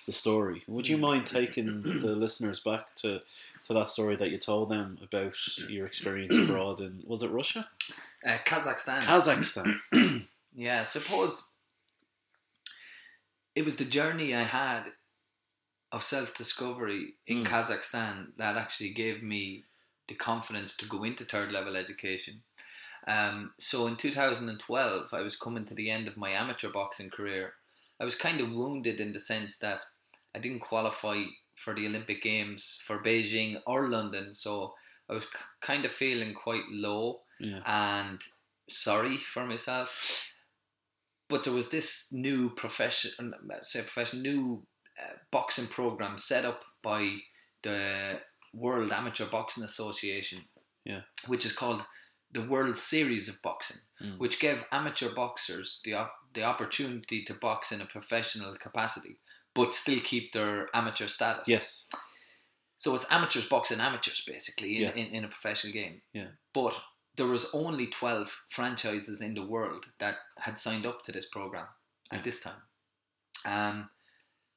the 0.06 0.12
story. 0.12 0.62
Would 0.68 0.88
you 0.88 0.96
mind 0.96 1.26
taking 1.26 1.82
the 1.82 2.14
listeners 2.14 2.60
back 2.60 2.94
to, 2.96 3.20
to 3.66 3.74
that 3.74 3.88
story 3.88 4.16
that 4.16 4.30
you 4.30 4.38
told 4.38 4.70
them 4.70 4.98
about 5.02 5.34
your 5.68 5.86
experience 5.86 6.34
abroad 6.48 6.80
in 6.80 7.02
was 7.06 7.22
it 7.22 7.30
Russia? 7.30 7.68
Uh, 8.26 8.38
Kazakhstan. 8.44 9.00
Kazakhstan. 9.02 10.26
Yeah, 10.58 10.84
suppose 10.84 11.50
it 13.54 13.62
was 13.66 13.76
the 13.76 13.84
journey 13.84 14.34
I 14.34 14.44
had 14.44 14.84
of 15.92 16.02
self 16.02 16.34
discovery 16.34 17.14
in 17.26 17.44
Mm. 17.44 17.46
Kazakhstan 17.46 18.28
that 18.38 18.56
actually 18.56 18.94
gave 18.94 19.22
me 19.22 19.64
the 20.08 20.14
confidence 20.14 20.74
to 20.78 20.86
go 20.86 21.04
into 21.04 21.24
third 21.26 21.52
level 21.52 21.76
education. 21.76 22.42
Um, 23.06 23.52
so 23.58 23.86
in 23.86 23.96
2012, 23.96 25.08
I 25.12 25.20
was 25.20 25.36
coming 25.36 25.66
to 25.66 25.74
the 25.74 25.90
end 25.90 26.08
of 26.08 26.16
my 26.16 26.30
amateur 26.30 26.70
boxing 26.70 27.10
career. 27.10 27.52
I 28.00 28.04
was 28.04 28.16
kind 28.16 28.40
of 28.40 28.50
wounded 28.50 28.98
in 28.98 29.12
the 29.12 29.20
sense 29.20 29.58
that 29.58 29.80
I 30.34 30.38
didn't 30.38 30.60
qualify 30.60 31.22
for 31.56 31.74
the 31.74 31.86
Olympic 31.86 32.22
Games 32.22 32.80
for 32.86 33.02
Beijing 33.02 33.60
or 33.66 33.88
London, 33.88 34.34
so 34.34 34.74
I 35.08 35.14
was 35.14 35.24
k- 35.24 35.38
kind 35.60 35.84
of 35.84 35.92
feeling 35.92 36.34
quite 36.34 36.64
low 36.70 37.22
Yeah. 37.40 37.60
and 37.66 38.20
sorry 38.68 39.16
for 39.18 39.46
myself. 39.46 40.32
but 41.28 41.42
there 41.42 41.52
was 41.52 41.70
this 41.70 42.06
new 42.12 42.50
profession, 42.54 43.34
say 43.64 43.82
profession, 43.82 44.22
new 44.22 44.64
uh, 45.02 45.14
boxing 45.32 45.66
program 45.66 46.16
set 46.18 46.44
up 46.44 46.64
by 46.82 47.16
the 47.64 48.20
World 48.54 48.92
Amateur 48.92 49.26
Boxing 49.26 49.64
Association, 49.64 50.44
Yeah. 50.84 51.02
which 51.26 51.44
is 51.44 51.52
called 51.52 51.84
the 52.30 52.42
World 52.42 52.78
Series 52.78 53.28
of 53.28 53.42
Boxing, 53.42 53.78
Mm. 54.00 54.18
which 54.18 54.38
gave 54.38 54.64
amateur 54.70 55.12
boxers 55.12 55.80
the 55.84 55.94
op- 55.94 56.20
the 56.32 56.44
opportunity 56.44 57.24
to 57.24 57.34
box 57.34 57.72
in 57.72 57.80
a 57.80 57.86
professional 57.86 58.54
capacity, 58.56 59.18
but 59.56 59.74
still 59.74 59.98
keep 60.00 60.32
their 60.32 60.68
amateur 60.74 61.08
status. 61.08 61.48
Yes. 61.48 61.88
So 62.78 62.94
it's 62.94 63.10
amateurs 63.10 63.48
boxing 63.48 63.80
amateurs 63.80 64.22
basically 64.26 64.76
in, 64.76 64.82
Yeah. 64.82 64.92
in, 64.92 65.06
in 65.14 65.24
a 65.24 65.28
professional 65.28 65.72
game. 65.72 66.02
Yeah. 66.12 66.28
But 66.52 66.74
there 67.16 67.26
was 67.26 67.50
only 67.54 67.86
twelve 67.86 68.42
franchises 68.50 69.20
in 69.22 69.34
the 69.34 69.42
world 69.42 69.86
that 69.98 70.16
had 70.38 70.58
signed 70.58 70.84
up 70.86 71.02
to 71.04 71.12
this 71.12 71.26
program 71.28 71.66
at 72.12 72.22
this 72.22 72.40
time. 72.42 72.62
Um, 73.46 73.88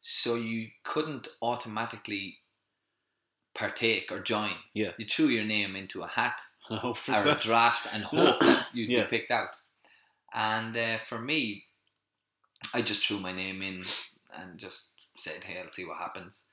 so 0.02 0.36
you 0.36 0.68
couldn't 0.84 1.30
automatically 1.42 2.40
partake 3.56 4.12
or 4.12 4.20
join. 4.20 4.52
Yeah. 4.74 4.92
You 4.98 5.06
threw 5.06 5.28
your 5.28 5.46
name 5.46 5.76
into 5.76 6.02
a 6.02 6.08
hat 6.08 6.40
I 6.70 6.80
or 6.84 7.28
a 7.28 7.36
draft 7.36 7.88
and 7.94 8.04
hope 8.04 8.42
you'd 8.74 8.90
Yeah. 8.90 9.04
be 9.04 9.10
picked 9.10 9.32
out. 9.32 9.50
And 10.34 10.78
uh, 10.78 10.98
for 11.00 11.20
me, 11.20 11.64
I 12.74 12.82
just 12.82 13.06
threw 13.06 13.20
my 13.20 13.32
name 13.32 13.62
in 13.62 13.84
and 14.38 14.58
just 14.58 14.92
said, 15.18 15.44
"Hey, 15.44 15.60
I'll 15.60 15.72
see 15.72 15.86
what 15.86 15.98
happens." 15.98 16.46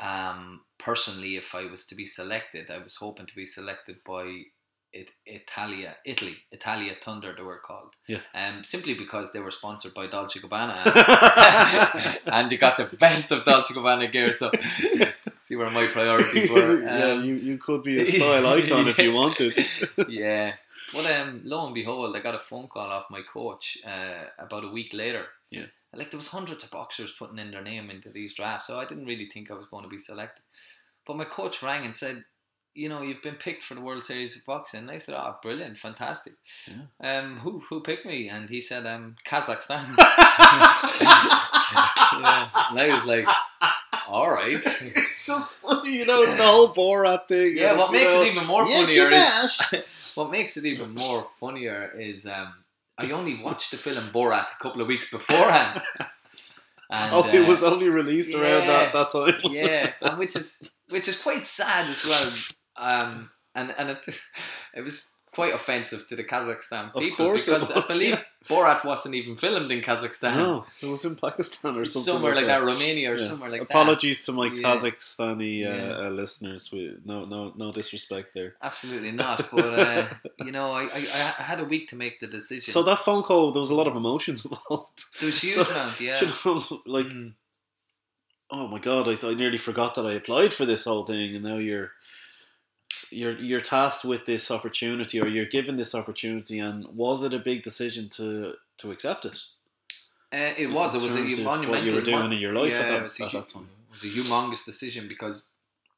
Um, 0.00 0.62
personally, 0.78 1.36
if 1.36 1.54
I 1.54 1.66
was 1.66 1.86
to 1.86 1.94
be 1.94 2.06
selected, 2.06 2.70
I 2.70 2.78
was 2.78 2.96
hoping 2.96 3.26
to 3.26 3.34
be 3.34 3.44
selected 3.46 3.96
by 4.06 4.44
it, 4.92 5.10
Italia, 5.26 5.96
Italy, 6.04 6.36
Italia 6.50 6.94
Thunder, 7.00 7.32
they 7.36 7.42
were 7.42 7.58
called. 7.64 7.94
Yeah. 8.08 8.20
Um, 8.34 8.64
simply 8.64 8.94
because 8.94 9.32
they 9.32 9.38
were 9.40 9.50
sponsored 9.50 9.94
by 9.94 10.06
Dolce 10.08 10.40
Gabbana, 10.40 10.74
and 12.32 12.50
you 12.50 12.58
got 12.58 12.76
the 12.76 12.84
best 12.96 13.30
of 13.30 13.44
Dolce 13.44 13.74
Gabbana 13.74 14.10
gear. 14.10 14.32
So, 14.32 14.50
see 15.42 15.56
where 15.56 15.70
my 15.70 15.86
priorities 15.86 16.50
were. 16.50 16.82
yeah, 16.82 17.12
Um, 17.12 17.24
you, 17.24 17.34
you 17.34 17.58
could 17.58 17.82
be 17.84 18.00
a 18.00 18.06
style 18.06 18.46
icon 18.46 18.88
if 18.88 18.98
you 18.98 19.12
wanted. 19.12 19.58
yeah. 20.08 20.56
Well, 20.94 21.22
um, 21.22 21.42
lo 21.44 21.66
and 21.66 21.74
behold, 21.74 22.16
I 22.16 22.20
got 22.20 22.34
a 22.34 22.38
phone 22.40 22.66
call 22.66 22.90
off 22.90 23.10
my 23.10 23.20
coach 23.32 23.78
uh, 23.86 24.24
about 24.38 24.64
a 24.64 24.68
week 24.72 24.92
later. 24.92 25.26
Yeah. 25.50 25.66
Like 25.94 26.10
there 26.10 26.18
was 26.18 26.28
hundreds 26.28 26.64
of 26.64 26.70
boxers 26.70 27.14
putting 27.18 27.38
in 27.38 27.50
their 27.50 27.62
name 27.62 27.90
into 27.90 28.10
these 28.10 28.34
drafts, 28.34 28.66
so 28.66 28.78
I 28.78 28.84
didn't 28.84 29.06
really 29.06 29.26
think 29.26 29.50
I 29.50 29.54
was 29.54 29.66
going 29.66 29.82
to 29.82 29.90
be 29.90 29.98
selected. 29.98 30.42
But 31.06 31.16
my 31.16 31.24
coach 31.24 31.62
rang 31.62 31.84
and 31.84 31.96
said, 31.96 32.24
"You 32.74 32.88
know, 32.88 33.02
you've 33.02 33.22
been 33.22 33.34
picked 33.34 33.64
for 33.64 33.74
the 33.74 33.80
World 33.80 34.04
Series 34.04 34.36
of 34.36 34.44
Boxing." 34.44 34.80
And 34.80 34.90
I 34.90 34.98
said, 34.98 35.16
"Oh, 35.16 35.36
brilliant, 35.42 35.78
fantastic." 35.78 36.34
Um, 37.00 37.38
who 37.38 37.60
who 37.68 37.80
picked 37.80 38.06
me? 38.06 38.28
And 38.28 38.48
he 38.48 38.60
said, 38.60 38.86
"Um, 38.86 39.16
Kazakhstan." 39.26 39.96
yeah. 39.98 42.48
And 42.70 42.80
I 42.80 42.94
was 42.94 43.06
like, 43.06 43.26
"All 44.08 44.30
right." 44.30 44.62
it's 45.20 45.26
just 45.26 45.62
funny, 45.62 45.98
you 45.98 46.06
know, 46.06 46.22
it's 46.22 46.36
the 46.36 46.44
whole 46.44 46.72
Borat 46.72 47.28
thing. 47.28 47.56
Yeah, 47.56 47.76
what 47.76 47.92
makes 47.92 48.12
know, 48.12 48.22
it 48.22 48.28
even 48.28 48.46
more 48.46 48.66
funnier 48.66 49.10
is 49.10 49.60
what 50.14 50.30
makes 50.30 50.56
it 50.56 50.64
even 50.64 50.94
more 50.94 51.28
funnier 51.38 51.92
is 51.94 52.26
um, 52.26 52.54
I 53.00 53.10
only 53.12 53.42
watched 53.42 53.70
the 53.70 53.76
film 53.76 54.10
Borat 54.12 54.46
a 54.52 54.62
couple 54.62 54.82
of 54.82 54.88
weeks 54.88 55.10
beforehand. 55.10 55.80
And, 55.98 56.08
oh, 57.14 57.28
it 57.28 57.44
uh, 57.44 57.48
was 57.48 57.62
only 57.62 57.88
released 57.88 58.34
around 58.34 58.66
that, 58.66 58.92
that 58.92 59.10
time. 59.10 59.40
yeah, 59.50 59.92
and 60.02 60.18
which 60.18 60.36
is 60.36 60.70
which 60.90 61.08
is 61.08 61.20
quite 61.20 61.46
sad 61.46 61.88
as 61.88 62.04
well. 62.04 62.32
Um, 62.76 63.30
and 63.54 63.74
and 63.78 63.90
it 63.90 64.06
it 64.74 64.82
was 64.82 65.16
quite 65.32 65.54
offensive 65.54 66.06
to 66.08 66.16
the 66.16 66.24
Kazakhstan 66.24 66.92
Of 66.94 67.00
people 67.02 67.26
because 67.32 67.48
was, 67.48 67.70
I 67.70 67.92
believe 67.92 68.14
yeah. 68.14 68.22
Borat 68.48 68.84
wasn't 68.84 69.14
even 69.14 69.36
filmed 69.36 69.70
in 69.70 69.80
Kazakhstan. 69.80 70.34
No, 70.34 70.64
it 70.82 70.86
was 70.90 71.04
in 71.04 71.14
Pakistan 71.14 71.76
or 71.76 71.84
something. 71.84 72.12
somewhere 72.14 72.34
like 72.34 72.46
that, 72.46 72.60
that. 72.60 72.66
Romania 72.66 73.12
or 73.12 73.16
Yeah. 73.16 73.26
somewhere 73.26 73.50
like 73.50 73.60
that. 73.60 73.70
Apologies 73.70 74.24
to 74.26 74.32
my. 74.32 74.48
Kazakhstani 74.48 75.66
uh, 75.66 76.06
uh, 76.06 76.10
listeners. 76.10 76.70
We, 76.72 76.96
no, 77.04 77.26
no, 77.26 77.52
no 77.56 77.70
disrespect 77.70 78.34
there. 78.34 78.56
Absolutely 78.62 79.12
not. 79.12 79.50
But 79.52 79.64
uh, 79.78 80.08
you 80.44 80.52
know, 80.52 80.72
I, 80.72 80.84
I 80.84 80.98
I 81.38 81.42
had 81.50 81.60
a 81.60 81.64
week 81.64 81.88
to 81.90 81.96
make 81.96 82.18
the 82.20 82.26
decision. 82.26 82.72
So 82.72 82.82
that 82.82 82.98
phone 82.98 83.22
call, 83.22 83.52
there 83.52 83.60
was 83.60 83.70
a 83.70 83.74
lot 83.74 83.86
of 83.86 83.94
emotions 83.94 84.44
involved. 84.46 85.04
there 85.20 85.26
was 85.28 85.40
huge 85.40 85.54
so- 85.54 85.70
amount, 85.70 86.00
yeah. 86.00 86.14
You 86.20 86.26
know, 86.44 86.82
like, 86.86 87.06
Mm. 87.06 87.34
oh 88.50 88.66
my 88.66 88.78
god, 88.78 89.06
I, 89.08 89.28
I 89.28 89.34
nearly 89.34 89.58
forgot 89.58 89.94
that 89.94 90.06
I 90.06 90.12
applied 90.12 90.52
for 90.54 90.66
this 90.66 90.84
whole 90.84 91.04
thing, 91.06 91.34
and 91.36 91.44
now 91.44 91.58
you're 91.58 91.92
you're 93.10 93.38
you're 93.38 93.60
tasked 93.60 94.04
with 94.04 94.26
this 94.26 94.50
opportunity, 94.50 95.20
or 95.20 95.28
you're 95.28 95.46
given 95.46 95.76
this 95.76 95.94
opportunity. 95.94 96.58
And 96.58 96.86
was 96.88 97.22
it 97.22 97.32
a 97.34 97.38
big 97.38 97.62
decision 97.62 98.08
to 98.10 98.54
to 98.78 98.90
accept 98.90 99.24
it? 99.24 99.38
Uh, 100.32 100.54
it 100.56 100.68
was. 100.68 100.94
It 100.94 101.02
In 101.02 101.24
was 101.26 101.38
a 101.38 101.42
monumental. 101.42 101.70
what 101.70 101.84
you 101.84 101.94
were 101.94 102.00
doing 102.02 102.32
in 102.32 102.38
your 102.38 102.52
life 102.54 102.72
yeah, 102.72 102.80
at 102.80 102.88
that, 102.88 103.00
it 103.00 103.02
was, 103.02 103.20
a, 103.20 103.24
at 103.24 103.30
hu- 103.32 103.38
that 103.38 103.48
time. 103.48 103.68
it 103.88 103.92
was 103.92 104.04
a 104.04 104.16
humongous 104.16 104.64
decision 104.64 105.08
because 105.08 105.42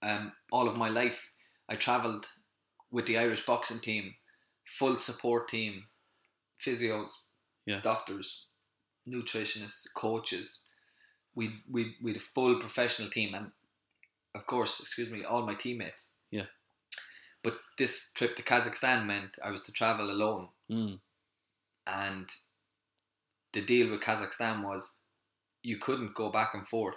um, 0.03 0.33
all 0.51 0.69
of 0.69 0.77
my 0.77 0.89
life 0.89 1.29
I 1.69 1.77
travelled 1.77 2.27
with 2.91 3.07
the 3.07 3.19
Irish 3.19 3.45
boxing 3.47 3.81
team, 3.81 4.15
full 4.65 4.99
support 4.99 5.49
team, 5.49 5.85
physios, 6.65 7.11
Yeah. 7.67 7.81
doctors, 7.83 8.47
nutritionists, 9.09 9.87
coaches. 9.95 10.61
We 11.35 11.45
we 11.71 11.97
we 12.03 12.13
had 12.13 12.21
a 12.21 12.25
full 12.25 12.59
professional 12.61 13.11
team, 13.11 13.35
and 13.35 13.51
of 14.35 14.47
course, 14.47 14.81
excuse 14.81 15.11
me, 15.11 15.25
all 15.25 15.47
my 15.47 15.55
teammates. 15.55 16.11
Yeah. 16.31 16.47
But 17.43 17.55
this 17.79 18.13
trip 18.13 18.37
to 18.37 18.43
Kazakhstan 18.43 19.05
meant 19.07 19.39
I 19.43 19.51
was 19.51 19.63
to 19.65 19.73
travel 19.73 20.11
alone 20.11 20.49
Mm. 20.71 21.01
and 21.87 22.29
the 23.53 23.61
deal 23.61 23.91
with 23.91 24.01
Kazakhstan 24.01 24.63
was 24.63 24.99
you 25.63 25.79
couldn't 25.79 26.15
go 26.15 26.31
back 26.31 26.55
and 26.55 26.67
forth. 26.67 26.97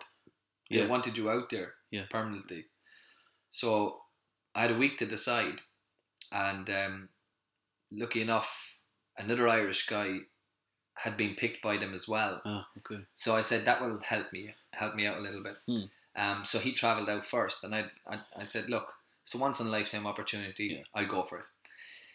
They 0.69 0.77
Yeah. 0.77 0.87
wanted 0.87 1.17
you 1.17 1.29
out 1.29 1.49
there 1.49 1.75
Yeah. 1.91 2.05
permanently. 2.09 2.69
So 3.51 4.05
I 4.55 4.61
had 4.61 4.71
a 4.71 4.77
week 4.77 4.97
to 4.99 5.05
decide, 5.05 5.61
and 6.31 6.69
um, 6.69 7.09
lucky 7.91 8.21
enough, 8.21 8.77
another 9.17 9.47
Irish 9.47 9.85
guy 9.87 10.19
had 10.95 11.17
been 11.17 11.35
picked 11.35 11.61
by 11.61 11.77
them 11.77 11.93
as 11.93 12.07
well. 12.07 12.41
Ah, 12.45 12.67
okay. 12.77 13.05
So 13.15 13.35
I 13.35 13.41
said 13.41 13.65
that 13.65 13.81
will 13.81 13.99
help 13.99 14.31
me 14.31 14.55
help 14.73 14.95
me 14.95 15.05
out 15.05 15.17
a 15.17 15.21
little 15.21 15.43
bit. 15.43 15.57
Hmm. 15.65 15.85
Um, 16.15 16.45
so 16.45 16.59
he 16.59 16.71
travelled 16.73 17.09
out 17.09 17.25
first, 17.25 17.63
and 17.65 17.75
I, 17.75 17.91
I 18.07 18.21
I 18.37 18.43
said, 18.45 18.69
look, 18.69 18.93
it's 19.25 19.35
a 19.35 19.37
once 19.37 19.59
in 19.59 19.67
a 19.67 19.71
lifetime 19.71 20.07
opportunity. 20.07 20.67
Yeah. 20.77 20.83
I'll 20.93 21.07
go 21.07 21.23
for 21.23 21.39
it. 21.39 21.45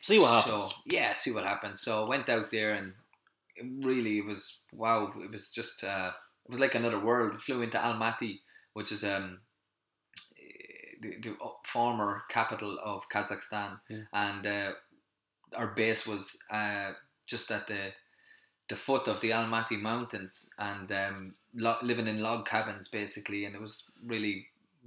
See 0.01 0.19
what 0.19 0.31
happens. 0.31 0.65
So 0.65 0.71
yeah, 0.87 1.13
see 1.13 1.33
what 1.33 1.45
happens. 1.45 1.83
So 1.83 2.05
I 2.05 2.09
went 2.09 2.29
out 2.31 2.51
there 2.51 2.73
and 2.73 2.95
it 3.57 3.67
really 3.87 4.19
it 4.19 4.25
was 4.25 4.61
wow. 4.73 5.13
It 5.23 5.31
was 5.31 5.51
just 5.51 5.85
uh, 5.85 6.13
it 6.47 6.51
was 6.51 6.61
like 6.61 6.75
another 6.75 6.99
world. 6.99 7.33
We 7.33 7.39
flew 7.39 7.61
into 7.63 7.77
Almaty, 7.79 8.39
which 8.73 8.93
is 8.93 9.05
um 9.05 9.41
the, 11.03 11.17
the 11.23 11.37
former 11.65 12.23
capital 12.29 12.79
of 12.85 13.09
Kazakhstan, 13.09 13.81
Yeah. 13.89 14.03
and 14.13 14.47
uh, 14.47 14.71
our 15.57 15.69
base 15.69 16.07
was 16.07 16.39
uh, 16.51 16.93
just 17.27 17.51
at 17.51 17.67
the 17.67 17.93
the 18.69 18.77
foot 18.77 19.09
of 19.09 19.21
the 19.21 19.31
Almaty 19.31 19.81
mountains, 19.81 20.51
and 20.59 20.91
um, 20.93 21.35
lo- 21.55 21.79
living 21.83 22.07
in 22.07 22.21
log 22.23 22.47
cabins 22.47 22.89
basically, 22.89 23.45
and 23.45 23.55
it 23.55 23.61
was 23.61 23.91
really 24.07 24.47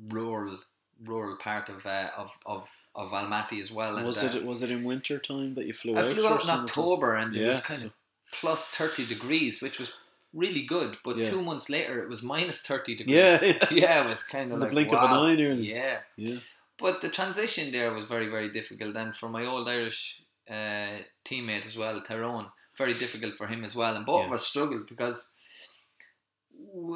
rural 0.10 0.58
rural 1.06 1.38
part 1.38 1.70
of 1.70 1.86
uh, 1.86 2.10
of 2.18 2.32
of 2.46 2.70
of 2.96 3.10
Almaty 3.12 3.62
as 3.62 3.72
well. 3.72 3.98
And, 3.98 4.06
was 4.06 4.24
uh, 4.24 4.32
it 4.36 4.46
was 4.46 4.62
it 4.62 4.72
in 4.72 4.84
winter 4.84 5.20
time 5.20 5.56
that 5.56 5.66
you 5.66 5.74
flew 5.74 5.96
I 5.96 6.02
out? 6.02 6.12
flew 6.12 6.28
out 6.28 6.44
in? 6.44 6.50
October 6.50 7.16
and 7.16 7.36
it 7.36 7.48
was 7.48 7.62
kind 7.62 7.84
of 7.84 7.92
plus 8.32 8.68
30 8.70 9.06
degrees, 9.06 9.62
which 9.62 9.80
was 9.80 9.92
really 10.34 10.64
good. 10.64 10.98
But 11.04 11.18
Yeah. 11.18 11.30
two 11.30 11.42
months 11.44 11.70
later, 11.70 12.02
it 12.02 12.10
was 12.10 12.24
minus 12.24 12.62
30 12.62 12.96
degrees. 12.96 13.16
Yeah, 13.16 13.44
yeah. 13.44 13.68
yeah, 13.72 14.04
it 14.06 14.10
was 14.10 14.24
kind 14.24 14.48
In 14.48 14.54
of 14.54 14.60
the 14.60 14.66
like 14.66 14.72
blink 14.74 14.92
wow. 14.92 15.00
of 15.00 15.12
an 15.12 15.30
eye, 15.30 15.36
nearly. 15.36 15.72
Yeah, 15.74 16.00
Yeah. 16.16 16.38
but 16.78 17.02
the 17.02 17.10
transition 17.10 17.72
there 17.72 17.94
was 17.94 18.08
very, 18.08 18.28
very 18.30 18.50
difficult. 18.52 18.96
And 18.96 19.16
for 19.16 19.30
my 19.30 19.46
old 19.46 19.70
Irish 19.70 20.20
uh, 20.50 20.98
teammate 21.26 21.66
as 21.68 21.78
well, 21.78 22.02
Tyrone, 22.02 22.48
very 22.78 22.94
difficult 22.96 23.36
for 23.36 23.46
him 23.48 23.64
as 23.64 23.76
well. 23.76 23.96
And 23.96 24.06
both 24.06 24.22
Yeah. 24.22 24.28
of 24.28 24.34
us 24.34 24.48
struggled 24.48 24.88
because 24.88 25.33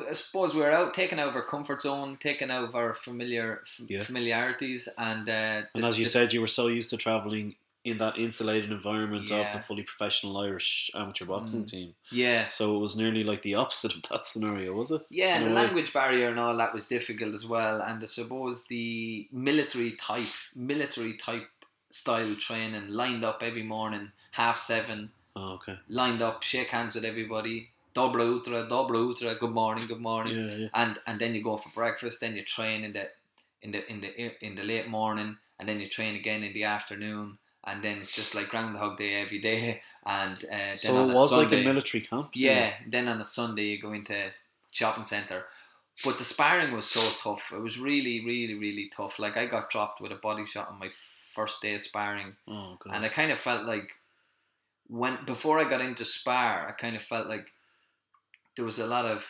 I 0.09 0.13
suppose 0.13 0.55
we're 0.55 0.71
out, 0.71 0.93
taken 0.93 1.19
out 1.19 1.29
of 1.29 1.35
our 1.35 1.43
comfort 1.45 1.81
zone, 1.81 2.17
taking 2.19 2.49
out 2.49 2.63
of 2.63 2.75
our 2.75 2.93
familiar 2.93 3.61
f- 3.63 3.81
Yeah. 3.87 4.03
familiarities. 4.03 4.89
And, 4.97 5.27
uh, 5.29 5.61
And 5.75 5.83
the- 5.83 5.87
as 5.87 5.99
you 5.99 6.05
the- 6.05 6.11
said, 6.11 6.33
you 6.33 6.41
were 6.41 6.47
so 6.47 6.67
used 6.67 6.89
to 6.89 6.97
traveling 6.97 7.55
in 7.83 7.99
that 7.99 8.17
insulated 8.17 8.69
environment 8.71 9.31
of 9.31 9.53
the 9.53 9.59
fully 9.61 9.83
professional 9.83 10.37
Irish 10.39 10.91
amateur 10.93 11.23
boxing 11.25 11.63
Mm. 11.63 11.69
team. 11.71 11.95
yeah. 12.11 12.49
So 12.49 12.75
it 12.75 12.79
was 12.79 12.97
nearly 12.97 13.23
like 13.23 13.43
the 13.43 13.55
opposite 13.55 13.95
of 13.95 14.01
that 14.09 14.25
scenario, 14.25 14.73
was 14.73 14.91
it? 14.91 15.03
Yeah, 15.09 15.35
and 15.37 15.45
the 15.45 15.49
way. 15.49 15.55
language 15.61 15.93
barrier 15.93 16.27
and 16.29 16.39
all 16.39 16.57
that 16.57 16.73
was 16.73 16.87
difficult 16.87 17.33
as 17.33 17.45
well. 17.45 17.79
And 17.81 18.03
I 18.03 18.07
suppose 18.07 18.65
the 18.65 19.29
military 19.31 19.91
type, 19.95 20.27
military 20.53 21.15
type 21.17 21.47
style 21.89 22.35
training, 22.35 22.89
lined 22.89 23.23
up 23.23 23.41
every 23.41 23.63
morning, 23.63 24.11
half 24.31 24.59
seven, 24.59 25.11
Oh, 25.35 25.53
okay. 25.53 25.77
lined 25.87 26.21
up, 26.21 26.43
shake 26.43 26.69
hands 26.69 26.95
with 26.95 27.05
everybody, 27.05 27.69
dobra 27.97 28.23
utra, 28.35 28.59
dobra 28.69 28.99
utra, 29.09 29.35
good 29.39 29.53
morning, 29.61 29.87
good 29.87 30.01
morning, 30.09 30.35
Yeah, 30.37 30.55
yeah. 30.63 30.69
and 30.81 30.99
and 31.07 31.19
then 31.21 31.31
you 31.35 31.43
go 31.43 31.57
for 31.57 31.69
breakfast, 31.81 32.19
then 32.21 32.35
you 32.37 32.43
train 32.55 32.83
in 32.87 32.93
the 32.97 33.05
in 33.61 33.71
the 33.71 33.81
in 33.91 34.01
the 34.01 34.09
in 34.47 34.55
the 34.55 34.63
late 34.63 34.87
morning, 34.87 35.37
and 35.59 35.67
then 35.67 35.79
you 35.81 35.89
train 35.89 36.15
again 36.15 36.43
in 36.43 36.53
the 36.53 36.63
afternoon, 36.75 37.37
and 37.63 37.83
then 37.83 37.95
it's 38.01 38.15
just 38.15 38.35
like 38.35 38.49
Groundhog 38.49 38.97
Day 38.97 39.13
every 39.25 39.41
day. 39.51 39.81
And 40.09 40.37
uh, 40.45 40.57
then 40.57 40.77
So 40.77 41.09
it 41.09 41.13
was 41.13 41.31
like 41.33 41.51
a 41.51 41.63
military 41.69 42.01
camp. 42.09 42.29
yeah, 42.33 42.67
then 42.93 43.09
on 43.09 43.19
a 43.19 43.25
Sunday 43.25 43.65
you 43.71 43.81
go 43.81 43.91
into 43.91 44.15
shopping 44.71 45.03
centre. 45.05 45.41
But 46.05 46.17
the 46.17 46.23
sparring 46.23 46.71
was 46.75 46.85
so 46.97 47.01
tough. 47.23 47.51
It 47.57 47.59
was 47.67 47.75
really, 47.89 48.15
really, 48.25 48.53
really 48.65 48.87
tough. 48.95 49.19
Like 49.19 49.35
I 49.41 49.47
got 49.55 49.69
dropped 49.73 49.99
with 49.99 50.13
a 50.13 50.19
body 50.27 50.45
shot 50.45 50.69
on 50.71 50.79
my 50.79 50.91
first 51.35 51.61
day 51.61 51.73
of 51.75 51.81
sparring, 51.81 52.31
Oh 52.47 52.77
and 52.93 53.03
I 53.07 53.09
kind 53.19 53.31
of 53.33 53.39
felt 53.47 53.63
like 53.73 53.89
when 54.99 55.17
before 55.25 55.59
I 55.59 55.69
got 55.69 55.81
into 55.81 56.05
spar, 56.05 56.67
I 56.69 56.71
kind 56.71 56.95
of 56.95 57.03
felt 57.03 57.27
like 57.27 57.47
there 58.57 58.65
was 58.65 58.79
a 58.79 58.87
lot 58.87 59.05
of 59.05 59.23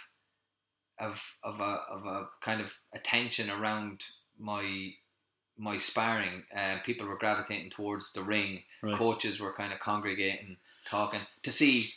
of 0.99 1.21
of 1.43 1.59
a 1.59 1.81
of 1.91 2.05
a 2.05 2.29
kind 2.41 2.61
of 2.61 2.71
attention 2.95 3.51
around 3.51 4.01
my 4.39 4.93
my 5.57 5.77
sparring. 5.77 6.43
and 6.51 6.83
people 6.83 7.07
were 7.07 7.17
gravitating 7.17 7.69
towards 7.69 8.13
the 8.13 8.23
ring. 8.23 8.63
Right. 8.81 8.95
Coaches 8.95 9.39
were 9.39 9.53
kind 9.53 9.73
of 9.73 9.79
congregating, 9.79 10.57
talking 10.85 11.21
to 11.43 11.51
see 11.51 11.89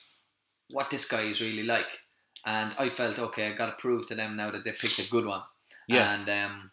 what 0.70 0.90
this 0.90 1.06
guy 1.06 1.22
is 1.22 1.40
really 1.40 1.62
like. 1.62 2.00
And 2.44 2.74
I 2.78 2.88
felt 2.88 3.18
okay. 3.18 3.48
I 3.48 3.54
got 3.54 3.66
to 3.66 3.82
prove 3.82 4.06
to 4.08 4.14
them 4.14 4.36
now 4.36 4.50
that 4.50 4.64
they 4.64 4.72
picked 4.72 4.98
a 4.98 5.10
good 5.10 5.26
one. 5.26 5.42
Yeah. 5.86 6.14
And 6.14 6.28
um, 6.28 6.70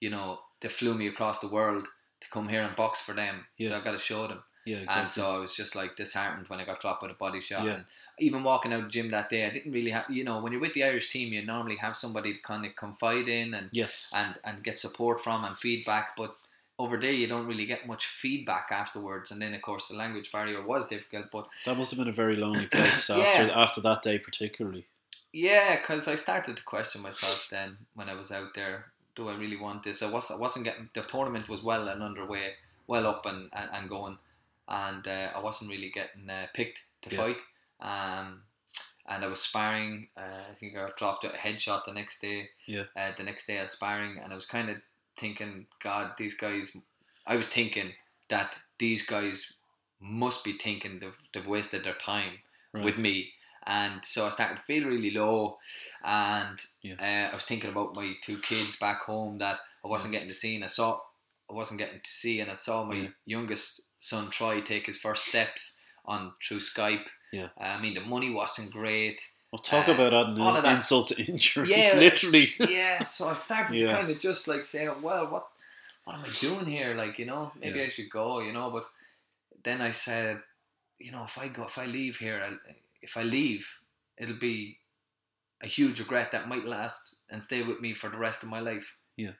you 0.00 0.10
know, 0.10 0.40
they 0.60 0.68
flew 0.68 0.94
me 0.94 1.08
across 1.08 1.40
the 1.40 1.48
world 1.48 1.86
to 2.20 2.30
come 2.30 2.48
here 2.48 2.62
and 2.62 2.76
box 2.76 3.02
for 3.02 3.12
them. 3.12 3.46
Yeah. 3.58 3.70
So 3.70 3.78
I 3.78 3.84
got 3.84 3.92
to 3.92 3.98
show 3.98 4.26
them. 4.26 4.42
Yeah, 4.64 4.84
And 4.88 5.12
so 5.12 5.34
I 5.34 5.38
was 5.38 5.54
just 5.54 5.74
like 5.74 5.96
disheartened 5.96 6.48
when 6.48 6.60
I 6.60 6.64
got 6.64 6.80
dropped 6.80 7.02
with 7.02 7.10
a 7.10 7.14
body 7.14 7.40
shot. 7.40 7.64
Yeah. 7.64 7.74
And 7.74 7.84
even 8.18 8.42
walking 8.44 8.72
out 8.72 8.84
the 8.84 8.88
gym 8.90 9.10
that 9.10 9.30
day, 9.30 9.46
I 9.46 9.50
didn't 9.50 9.72
really 9.72 9.90
have, 9.90 10.10
you 10.10 10.22
know, 10.24 10.40
when 10.40 10.52
you're 10.52 10.60
with 10.60 10.74
the 10.74 10.84
Irish 10.84 11.10
team, 11.10 11.32
you 11.32 11.44
normally 11.44 11.76
have 11.76 11.96
somebody 11.96 12.34
to 12.34 12.40
kind 12.40 12.66
of 12.66 12.76
confide 12.76 13.28
in 13.28 13.54
and 13.54 13.70
yes. 13.72 14.12
and 14.14 14.38
and 14.44 14.62
get 14.62 14.78
support 14.78 15.20
from 15.22 15.44
and 15.44 15.56
feedback. 15.56 16.16
But 16.16 16.36
over 16.78 16.96
there, 16.98 17.12
you 17.12 17.26
don't 17.26 17.46
really 17.46 17.66
get 17.66 17.86
much 17.86 18.06
feedback 18.06 18.68
afterwards. 18.70 19.30
And 19.30 19.40
then, 19.42 19.54
of 19.54 19.62
course, 19.62 19.88
the 19.88 19.94
language 19.96 20.30
barrier 20.32 20.62
was 20.64 20.86
difficult. 20.88 21.26
But 21.30 21.48
that 21.66 21.76
must 21.76 21.90
have 21.90 21.98
been 21.98 22.08
a 22.08 22.12
very 22.12 22.36
lonely 22.36 22.66
place 22.66 23.08
Yeah. 23.10 23.16
after 23.18 23.52
after 23.52 23.80
that 23.82 24.02
day, 24.02 24.18
particularly. 24.18 24.86
yeah, 25.32 25.76
because 25.80 26.08
I 26.08 26.16
started 26.16 26.56
to 26.56 26.62
question 26.64 27.02
myself 27.02 27.48
then 27.50 27.78
when 27.94 28.08
I 28.08 28.14
was 28.14 28.30
out 28.32 28.54
there. 28.54 28.86
Do 29.16 29.28
I 29.28 29.36
really 29.36 29.56
want 29.56 29.82
this? 29.84 30.02
I 30.02 30.10
was 30.10 30.30
I 30.30 30.36
wasn't 30.36 30.64
getting 30.64 30.88
the 30.94 31.02
tournament 31.02 31.48
was 31.48 31.62
well 31.62 31.88
and 31.88 32.02
underway, 32.02 32.52
well 32.86 33.06
up 33.06 33.26
and 33.26 33.48
and, 33.52 33.68
and 33.72 33.88
going, 33.88 34.18
and 34.70 35.06
uh, 35.06 35.30
I 35.34 35.40
wasn't 35.40 35.70
really 35.70 35.90
getting 35.90 36.28
uh, 36.30 36.46
picked 36.54 36.78
to 37.02 37.10
Yeah. 37.10 37.16
fight. 37.18 37.36
Um, 37.80 38.42
and 39.08 39.24
I 39.24 39.26
was 39.26 39.40
sparring. 39.42 40.08
Uh, 40.16 40.44
I 40.50 40.54
think 40.54 40.76
I 40.76 40.88
dropped 40.96 41.24
a 41.24 41.28
headshot 41.30 41.84
the 41.86 41.92
next 41.92 42.20
day. 42.20 42.48
Yeah. 42.66 42.84
Uh, 42.96 43.10
the 43.16 43.24
next 43.24 43.46
day 43.46 43.58
I 43.58 43.62
was 43.62 43.72
sparring, 43.72 44.18
and 44.22 44.32
I 44.32 44.36
was 44.36 44.46
kind 44.46 44.70
of 44.70 44.76
thinking, 45.18 45.66
God, 45.82 46.12
these 46.18 46.34
guys. 46.36 46.76
I 47.26 47.36
was 47.36 47.48
thinking 47.48 47.92
that 48.28 48.56
these 48.78 49.04
guys 49.06 49.54
must 50.00 50.44
be 50.44 50.52
thinking 50.52 50.98
they've, 51.00 51.18
they've 51.34 51.46
wasted 51.46 51.84
their 51.84 51.94
time 51.94 52.38
Right. 52.72 52.84
with 52.84 52.96
me. 52.98 53.32
And 53.66 54.02
so 54.04 54.24
I 54.24 54.30
started 54.30 54.56
to 54.56 54.62
feel 54.62 54.84
really 54.88 55.10
low, 55.10 55.58
and 56.02 56.58
Yeah. 56.82 56.94
uh, 56.98 57.32
I 57.32 57.34
was 57.34 57.44
thinking 57.44 57.70
about 57.70 57.94
my 57.96 58.14
two 58.24 58.38
kids 58.38 58.76
back 58.76 59.02
home 59.02 59.38
that 59.38 59.58
I 59.84 59.88
wasn't 59.88 60.12
getting 60.12 60.28
to 60.28 60.34
see, 60.34 60.54
and 60.54 60.64
I 60.64 60.68
saw 60.68 61.00
I 61.50 61.52
wasn't 61.52 61.78
getting 61.80 62.00
to 62.00 62.10
see, 62.10 62.38
and 62.40 62.50
I 62.50 62.54
saw 62.54 62.84
my 62.84 62.94
Yeah. 62.94 63.08
youngest 63.26 63.80
son 64.00 64.30
Troy 64.30 64.60
take 64.60 64.86
his 64.86 64.98
first 64.98 65.26
steps 65.26 65.80
on 66.04 66.32
through 66.42 66.58
Skype. 66.58 67.06
Yeah. 67.32 67.48
I 67.58 67.80
mean 67.80 67.94
the 67.94 68.00
money 68.00 68.30
wasn't 68.30 68.72
great. 68.72 69.20
Well, 69.52 69.60
talk 69.60 69.88
Uh, 69.88 69.92
about 69.92 70.14
adding 70.14 70.40
an 70.40 70.62
that- 70.62 70.76
insult 70.76 71.08
to 71.08 71.22
injury. 71.22 71.70
Yeah, 71.70 71.94
literally. 71.98 72.46
Yeah, 72.68 73.04
so 73.04 73.28
I 73.28 73.34
started 73.34 73.76
Yeah. 73.80 73.86
to 73.88 73.92
kind 73.94 74.10
of 74.10 74.18
just 74.18 74.46
like 74.48 74.64
say, 74.66 74.88
well, 74.88 75.26
what, 75.28 75.46
what 76.04 76.14
am 76.16 76.24
I 76.24 76.28
doing 76.40 76.66
here? 76.66 76.94
Like, 76.94 77.18
you 77.18 77.26
know, 77.26 77.52
maybe 77.60 77.78
Yeah. 77.80 77.86
I 77.86 77.88
should 77.90 78.10
go, 78.10 78.40
you 78.40 78.52
know. 78.52 78.70
But 78.70 78.86
then 79.64 79.80
I 79.80 79.90
said, 79.90 80.40
you 80.98 81.10
know, 81.12 81.24
if 81.24 81.36
I 81.36 81.48
go, 81.48 81.64
if 81.64 81.78
I 81.78 81.86
leave 81.86 82.18
here, 82.18 82.40
I'll, 82.44 82.58
if 83.02 83.16
I 83.16 83.22
leave, 83.24 83.80
it'll 84.16 84.36
be 84.38 84.78
a 85.62 85.66
huge 85.66 85.98
regret 85.98 86.30
that 86.32 86.48
might 86.48 86.64
last 86.64 87.14
and 87.28 87.42
stay 87.42 87.62
with 87.62 87.80
me 87.80 87.92
for 87.94 88.08
the 88.08 88.16
rest 88.18 88.42
of 88.44 88.48
my 88.48 88.60
life. 88.60 88.94
Yeah. 89.16 89.32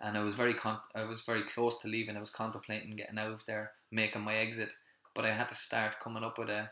And 0.00 0.16
I 0.18 0.22
was 0.24 0.34
very 0.34 0.54
con- 0.54 0.80
I 0.94 1.04
was 1.04 1.22
very 1.22 1.42
close 1.42 1.78
to 1.80 1.88
leaving. 1.88 2.16
I 2.16 2.20
was 2.20 2.30
contemplating 2.30 2.90
getting 2.90 3.18
out 3.18 3.32
of 3.32 3.44
there, 3.46 3.72
making 3.90 4.22
my 4.22 4.34
exit, 4.36 4.70
but 5.14 5.24
I 5.24 5.32
had 5.34 5.48
to 5.48 5.54
start 5.54 6.00
coming 6.02 6.24
up 6.24 6.38
with 6.38 6.50
a 6.50 6.70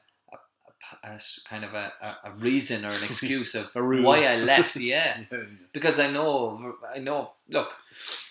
a 1.04 1.18
kind 1.48 1.64
of 1.64 1.74
a, 1.74 1.92
a, 2.02 2.16
a 2.24 2.30
reason 2.32 2.84
or 2.84 2.88
an 2.88 3.04
excuse 3.04 3.54
of 3.54 3.70
why 3.74 4.24
I 4.26 4.36
left. 4.38 4.76
Yeah, 4.80 5.22
Yeah, 5.30 5.42
because 5.72 6.00
I 6.00 6.10
know, 6.10 6.74
I 6.94 6.98
know. 6.98 7.30
Look, 7.48 7.68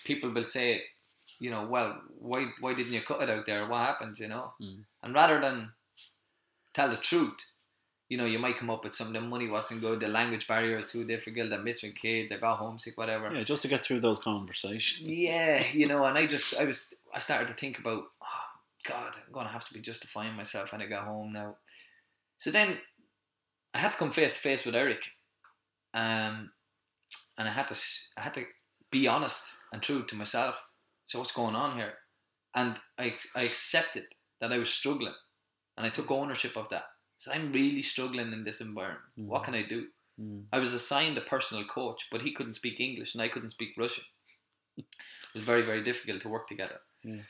people 0.04 0.30
will 0.30 0.44
say, 0.44 0.82
you 1.40 1.50
know, 1.50 1.64
well, 1.66 1.98
why, 2.20 2.50
why 2.60 2.74
didn't 2.74 2.92
you 2.92 3.00
cut 3.02 3.22
it 3.22 3.30
out 3.30 3.46
there? 3.46 3.66
What 3.66 3.78
happened? 3.86 4.18
You 4.18 4.28
know, 4.28 4.52
Mm. 4.60 4.84
and 5.02 5.14
rather 5.14 5.40
than 5.40 5.72
tell 6.74 6.90
the 6.90 6.96
truth, 6.98 7.38
you 8.12 8.18
know, 8.18 8.26
you 8.26 8.38
might 8.38 8.58
come 8.58 8.68
up 8.68 8.84
with 8.84 8.94
something. 8.94 9.14
The 9.14 9.26
money 9.26 9.48
wasn't 9.48 9.80
good. 9.80 10.00
The 10.00 10.06
language 10.06 10.46
barrier 10.46 10.76
was 10.76 10.92
too 10.92 11.02
difficult. 11.02 11.50
I 11.50 11.56
missed 11.56 11.82
kids. 11.98 12.30
I 12.30 12.36
got 12.36 12.58
homesick. 12.58 12.98
Whatever. 12.98 13.32
yeah, 13.32 13.42
just 13.42 13.62
to 13.62 13.68
get 13.68 13.82
through 13.82 14.00
those 14.00 14.18
conversations. 14.18 15.08
Yeah, 15.08 15.64
you 15.72 15.86
know, 15.86 16.04
and 16.04 16.18
I 16.18 16.26
just, 16.26 16.60
I 16.60 16.66
was, 16.66 16.92
I 17.14 17.20
started 17.20 17.48
to 17.48 17.54
think 17.54 17.78
about, 17.78 18.02
oh, 18.22 18.44
God, 18.86 19.14
I'm 19.16 19.32
gonna 19.32 19.48
have 19.48 19.64
to 19.64 19.72
be 19.72 19.80
justifying 19.80 20.36
myself 20.36 20.72
when 20.72 20.82
I 20.82 20.88
got 20.88 21.06
home 21.06 21.32
now. 21.32 21.56
So 22.36 22.50
then, 22.50 22.76
I 23.72 23.78
had 23.78 23.92
to 23.92 23.96
come 23.96 24.10
face 24.10 24.34
to 24.34 24.38
face 24.38 24.66
with 24.66 24.74
Eric, 24.74 25.00
um, 25.94 26.50
and 27.38 27.48
I 27.48 27.50
had 27.50 27.68
to, 27.68 27.76
I 28.18 28.20
had 28.20 28.34
to 28.34 28.44
be 28.90 29.08
honest 29.08 29.42
and 29.72 29.80
true 29.80 30.04
to 30.04 30.14
myself. 30.14 30.60
So 31.06 31.18
what's 31.18 31.32
going 31.32 31.54
on 31.54 31.78
here? 31.78 31.94
And 32.54 32.76
I, 32.98 33.14
I 33.34 33.44
accepted 33.44 34.04
that 34.42 34.52
I 34.52 34.58
was 34.58 34.68
struggling, 34.68 35.14
and 35.78 35.86
I 35.86 35.88
took 35.88 36.10
ownership 36.10 36.58
of 36.58 36.68
that. 36.68 36.84
I'm 37.30 37.52
really 37.52 37.82
struggling 37.82 38.32
in 38.32 38.44
this 38.44 38.60
environment. 38.60 39.02
What 39.16 39.44
can 39.44 39.54
I 39.54 39.62
do? 39.62 39.86
Mm. 40.20 40.44
I 40.52 40.58
was 40.58 40.74
assigned 40.74 41.16
a 41.18 41.22
personal 41.22 41.64
coach, 41.64 42.08
but 42.10 42.22
he 42.22 42.32
couldn't 42.32 42.54
speak 42.54 42.80
English 42.80 43.14
and 43.14 43.22
I 43.22 43.28
couldn't 43.28 43.50
speak 43.52 43.74
Russian. 43.78 44.04
It 44.76 44.84
was 45.34 45.44
very, 45.44 45.62
very 45.62 45.82
difficult 45.82 46.22
to 46.22 46.28
work 46.28 46.46
together. 46.48 46.80
Yeah. 47.04 47.22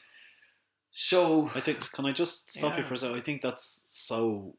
So, 0.93 1.51
I 1.55 1.61
think. 1.61 1.91
Can 1.93 2.05
I 2.07 2.13
just 2.13 2.51
stop 2.53 2.77
you 2.77 2.85
for 2.85 2.95
a 2.95 2.99
second? 2.99 3.17
I 3.17 3.21
think 3.23 3.43
that's 3.43 3.65
so. 3.87 4.57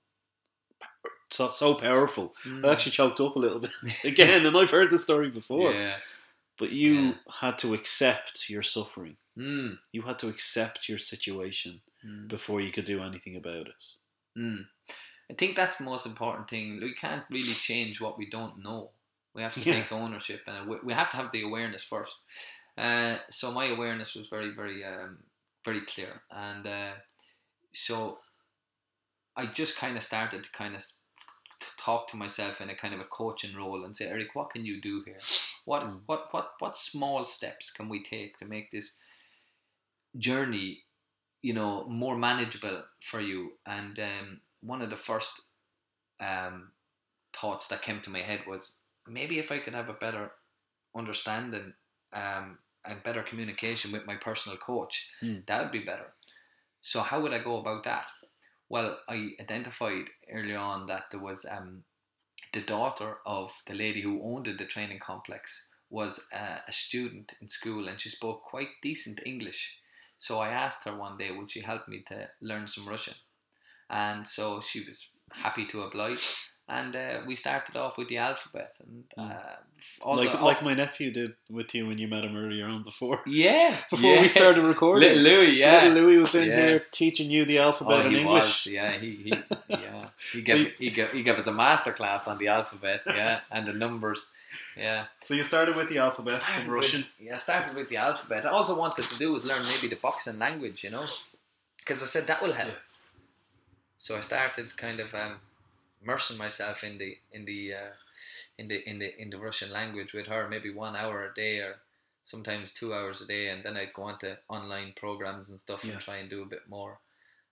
So, 1.31 1.49
so 1.51 1.73
powerful. 1.75 2.35
mm, 2.45 2.63
I 2.65 2.71
actually 2.71 2.91
choked 2.91 3.19
up 3.19 3.35
a 3.35 3.39
little 3.39 3.59
bit 3.59 3.71
again, 4.03 4.45
and 4.45 4.55
I've 4.55 4.69
heard 4.71 4.89
this 4.91 5.03
story 5.03 5.29
before. 5.29 5.73
yeah. 5.73 5.97
But 6.59 6.71
you 6.71 6.93
Yeah. 6.93 7.13
had 7.41 7.57
to 7.59 7.73
accept 7.73 8.49
your 8.49 8.61
suffering. 8.63 9.17
Mm, 9.37 9.79
You 9.91 10.03
had 10.03 10.19
to 10.19 10.27
accept 10.27 10.87
your 10.87 10.99
situation 10.99 11.81
mm, 12.05 12.27
before 12.27 12.61
you 12.61 12.71
could 12.71 12.85
do 12.85 13.01
anything 13.01 13.35
about 13.35 13.67
it. 13.67 13.75
I 15.33 15.35
think 15.35 15.55
that's 15.55 15.77
the 15.77 15.83
most 15.83 16.05
important 16.05 16.47
thing. 16.47 16.79
We 16.79 16.93
can't 16.93 17.23
really 17.29 17.53
change 17.53 17.99
what 17.99 18.19
we 18.19 18.29
don't 18.29 18.61
know. 18.61 18.91
We 19.33 19.41
have 19.41 19.55
to 19.55 19.61
Yeah. 19.61 19.73
take 19.81 19.91
ownership 19.91 20.43
and 20.45 20.67
we- 20.69 20.79
we 20.81 20.93
have 20.93 21.09
to 21.09 21.17
have 21.17 21.31
the 21.31 21.41
awareness 21.41 21.83
first. 21.83 22.15
Uh, 22.77 23.17
so 23.31 23.51
my 23.51 23.65
awareness 23.65 24.13
was 24.13 24.27
very, 24.27 24.51
very, 24.51 24.83
um, 24.85 25.23
very 25.65 25.81
clear, 25.81 26.21
and 26.29 26.67
uh, 26.67 26.93
so 27.73 28.21
I 29.35 29.47
just 29.47 29.75
kind 29.75 29.97
of 29.97 30.03
started 30.03 30.43
to 30.43 30.51
kind 30.51 30.75
of 30.75 30.85
talk 31.77 32.09
to 32.09 32.17
myself 32.17 32.61
in 32.61 32.69
a 32.69 32.75
kind 32.75 32.93
of 32.93 32.99
a 32.99 33.05
coaching 33.05 33.55
role 33.55 33.83
and 33.85 33.97
say, 33.97 34.07
Eric, 34.07 34.35
what 34.35 34.51
can 34.51 34.65
you 34.65 34.79
do 34.81 35.01
here? 35.03 35.19
What, 35.65 35.83
Mm. 35.83 36.01
what, 36.05 36.31
what, 36.33 36.53
what 36.59 36.77
small 36.77 37.25
steps 37.25 37.71
can 37.71 37.89
we 37.89 38.03
take 38.03 38.37
to 38.37 38.45
make 38.45 38.69
this 38.71 38.99
journey, 40.17 40.83
you 41.41 41.53
know, 41.53 41.85
more 41.87 42.17
manageable 42.17 42.83
for 43.01 43.21
you? 43.21 43.57
And 43.65 43.97
um, 43.99 44.41
one 44.65 44.81
of 44.81 44.89
the 44.89 44.97
first 44.97 45.31
um, 46.19 46.71
thoughts 47.39 47.67
that 47.67 47.81
came 47.81 48.01
to 48.01 48.09
my 48.09 48.19
head 48.19 48.41
was 48.47 48.77
maybe 49.07 49.39
if 49.39 49.51
I 49.51 49.59
could 49.59 49.73
have 49.73 49.89
a 49.89 49.93
better 49.93 50.31
understanding 50.95 51.73
um, 52.13 52.59
and 52.85 53.03
better 53.03 53.23
communication 53.23 53.91
with 53.91 54.05
my 54.05 54.15
personal 54.15 54.57
coach, 54.57 55.11
Mm. 55.21 55.45
that 55.47 55.61
would 55.63 55.71
be 55.71 55.83
better. 55.83 56.13
So 56.81 57.01
how 57.01 57.21
would 57.21 57.33
I 57.33 57.43
go 57.43 57.57
about 57.59 57.83
that? 57.85 58.05
Well, 58.69 58.99
I 59.07 59.31
identified 59.39 60.05
early 60.31 60.55
on 60.55 60.87
that 60.87 61.05
there 61.11 61.19
was 61.19 61.45
um, 61.45 61.83
the 62.53 62.61
daughter 62.61 63.17
of 63.25 63.51
the 63.65 63.73
lady 63.73 64.01
who 64.01 64.21
owned 64.23 64.45
the 64.45 64.65
training 64.65 64.99
complex 64.99 65.67
was 65.89 66.27
uh, 66.33 66.59
a 66.67 66.71
student 66.71 67.33
in 67.41 67.49
school 67.49 67.87
and 67.87 67.99
she 68.01 68.09
spoke 68.09 68.43
quite 68.43 68.69
decent 68.81 69.21
English. 69.25 69.77
So 70.17 70.39
I 70.39 70.49
asked 70.49 70.85
her 70.85 70.95
one 70.95 71.17
day, 71.17 71.31
would 71.31 71.51
she 71.51 71.61
help 71.61 71.87
me 71.87 72.03
to 72.07 72.29
learn 72.41 72.67
some 72.67 72.87
Russian? 72.87 73.15
And 73.89 74.27
so 74.27 74.61
she 74.61 74.83
was 74.87 75.07
happy 75.31 75.65
to 75.67 75.81
oblige. 75.83 76.49
And 76.69 76.95
uh, 76.95 77.21
we 77.27 77.35
started 77.35 77.75
off 77.75 77.97
with 77.97 78.07
the 78.07 78.17
alphabet. 78.17 78.73
And 78.79 79.03
uh, 79.17 79.33
all 80.01 80.15
like 80.15 80.31
the- 80.31 80.37
like 80.37 80.63
my 80.63 80.73
nephew 80.73 81.11
did 81.11 81.33
with 81.49 81.75
you 81.75 81.85
when 81.87 81.97
you 81.97 82.07
met 82.07 82.23
him 82.23 82.37
earlier 82.37 82.65
on 82.67 82.83
before. 82.83 83.19
yeah, 83.27 83.75
Before 83.89 84.15
yeah. 84.15 84.21
we 84.21 84.29
started 84.29 84.61
recording. 84.63 85.09
Little 85.09 85.23
Louis, 85.23 85.51
yeah. 85.57 85.83
Little 85.83 86.03
Louis 86.03 86.17
was 86.19 86.33
in 86.35 86.47
Yeah. 86.47 86.55
here 86.67 86.85
teaching 86.91 87.29
you 87.29 87.43
the 87.43 87.59
alphabet 87.59 88.05
Oh, 88.05 88.07
in 88.07 88.15
English. 88.15 88.65
was. 88.65 88.67
Yeah, 88.67 88.91
he, 88.93 89.09
he 89.25 89.29
yeah. 89.67 90.05
He 90.31 90.41
So 90.41 90.45
gave 90.45 90.57
you- 90.59 90.73
he 90.79 90.89
gave 90.89 91.11
he 91.11 91.21
gave 91.23 91.35
us 91.37 91.47
a 91.47 91.53
master 91.53 91.91
class 91.91 92.27
on 92.29 92.37
the 92.37 92.47
alphabet, 92.47 93.01
yeah, 93.07 93.41
and 93.51 93.67
the 93.67 93.73
numbers, 93.73 94.31
yeah. 94.77 95.07
So 95.19 95.33
you 95.33 95.43
started 95.43 95.75
with 95.75 95.89
the 95.89 95.97
alphabet 95.97 96.35
Started 96.35 96.61
in 96.61 96.67
with- 96.67 96.75
Russian. 96.75 97.05
yeah, 97.19 97.35
started 97.37 97.75
with 97.75 97.89
the 97.89 97.97
alphabet. 97.97 98.45
I 98.45 98.49
also 98.49 98.73
wanted 98.79 99.03
to 99.09 99.17
do 99.17 99.33
was 99.33 99.43
learn 99.45 99.61
maybe 99.73 99.87
the 99.93 99.99
boxing 100.01 100.39
language, 100.39 100.85
you 100.85 100.91
know. 100.91 101.05
because 101.79 102.01
I 102.01 102.05
said 102.05 102.25
that 102.27 102.41
will 102.41 102.53
help. 102.53 102.69
Yeah. 102.71 102.91
So 104.03 104.17
I 104.17 104.19
started 104.19 104.75
kind 104.75 104.99
of 104.99 105.15
um, 105.15 105.35
immersing 106.01 106.37
myself 106.37 106.83
in 106.83 106.97
the 106.97 107.17
in 107.31 107.45
the 107.45 107.73
uh, 107.73 107.93
in 108.57 108.67
the 108.67 108.89
in 108.89 108.99
the 108.99 109.21
in 109.21 109.29
the 109.29 109.39
Russian 109.39 109.71
language 109.71 110.11
with 110.11 110.27
her, 110.27 110.49
maybe 110.49 110.69
one 110.73 110.97
hour 110.97 111.23
a 111.23 111.33
day 111.33 111.59
or 111.59 111.75
sometimes 112.21 112.73
two 112.73 112.93
hours 112.93 113.21
a 113.21 113.25
day, 113.25 113.47
and 113.47 113.63
then 113.63 113.77
I'd 113.77 113.93
go 113.93 114.03
on 114.03 114.17
to 114.19 114.39
online 114.49 114.91
programs 114.97 115.49
and 115.49 115.57
stuff 115.57 115.85
Yeah. 115.85 115.93
and 115.93 116.01
try 116.01 116.17
and 116.17 116.29
do 116.29 116.41
a 116.43 116.53
bit 116.55 116.67
more. 116.67 116.99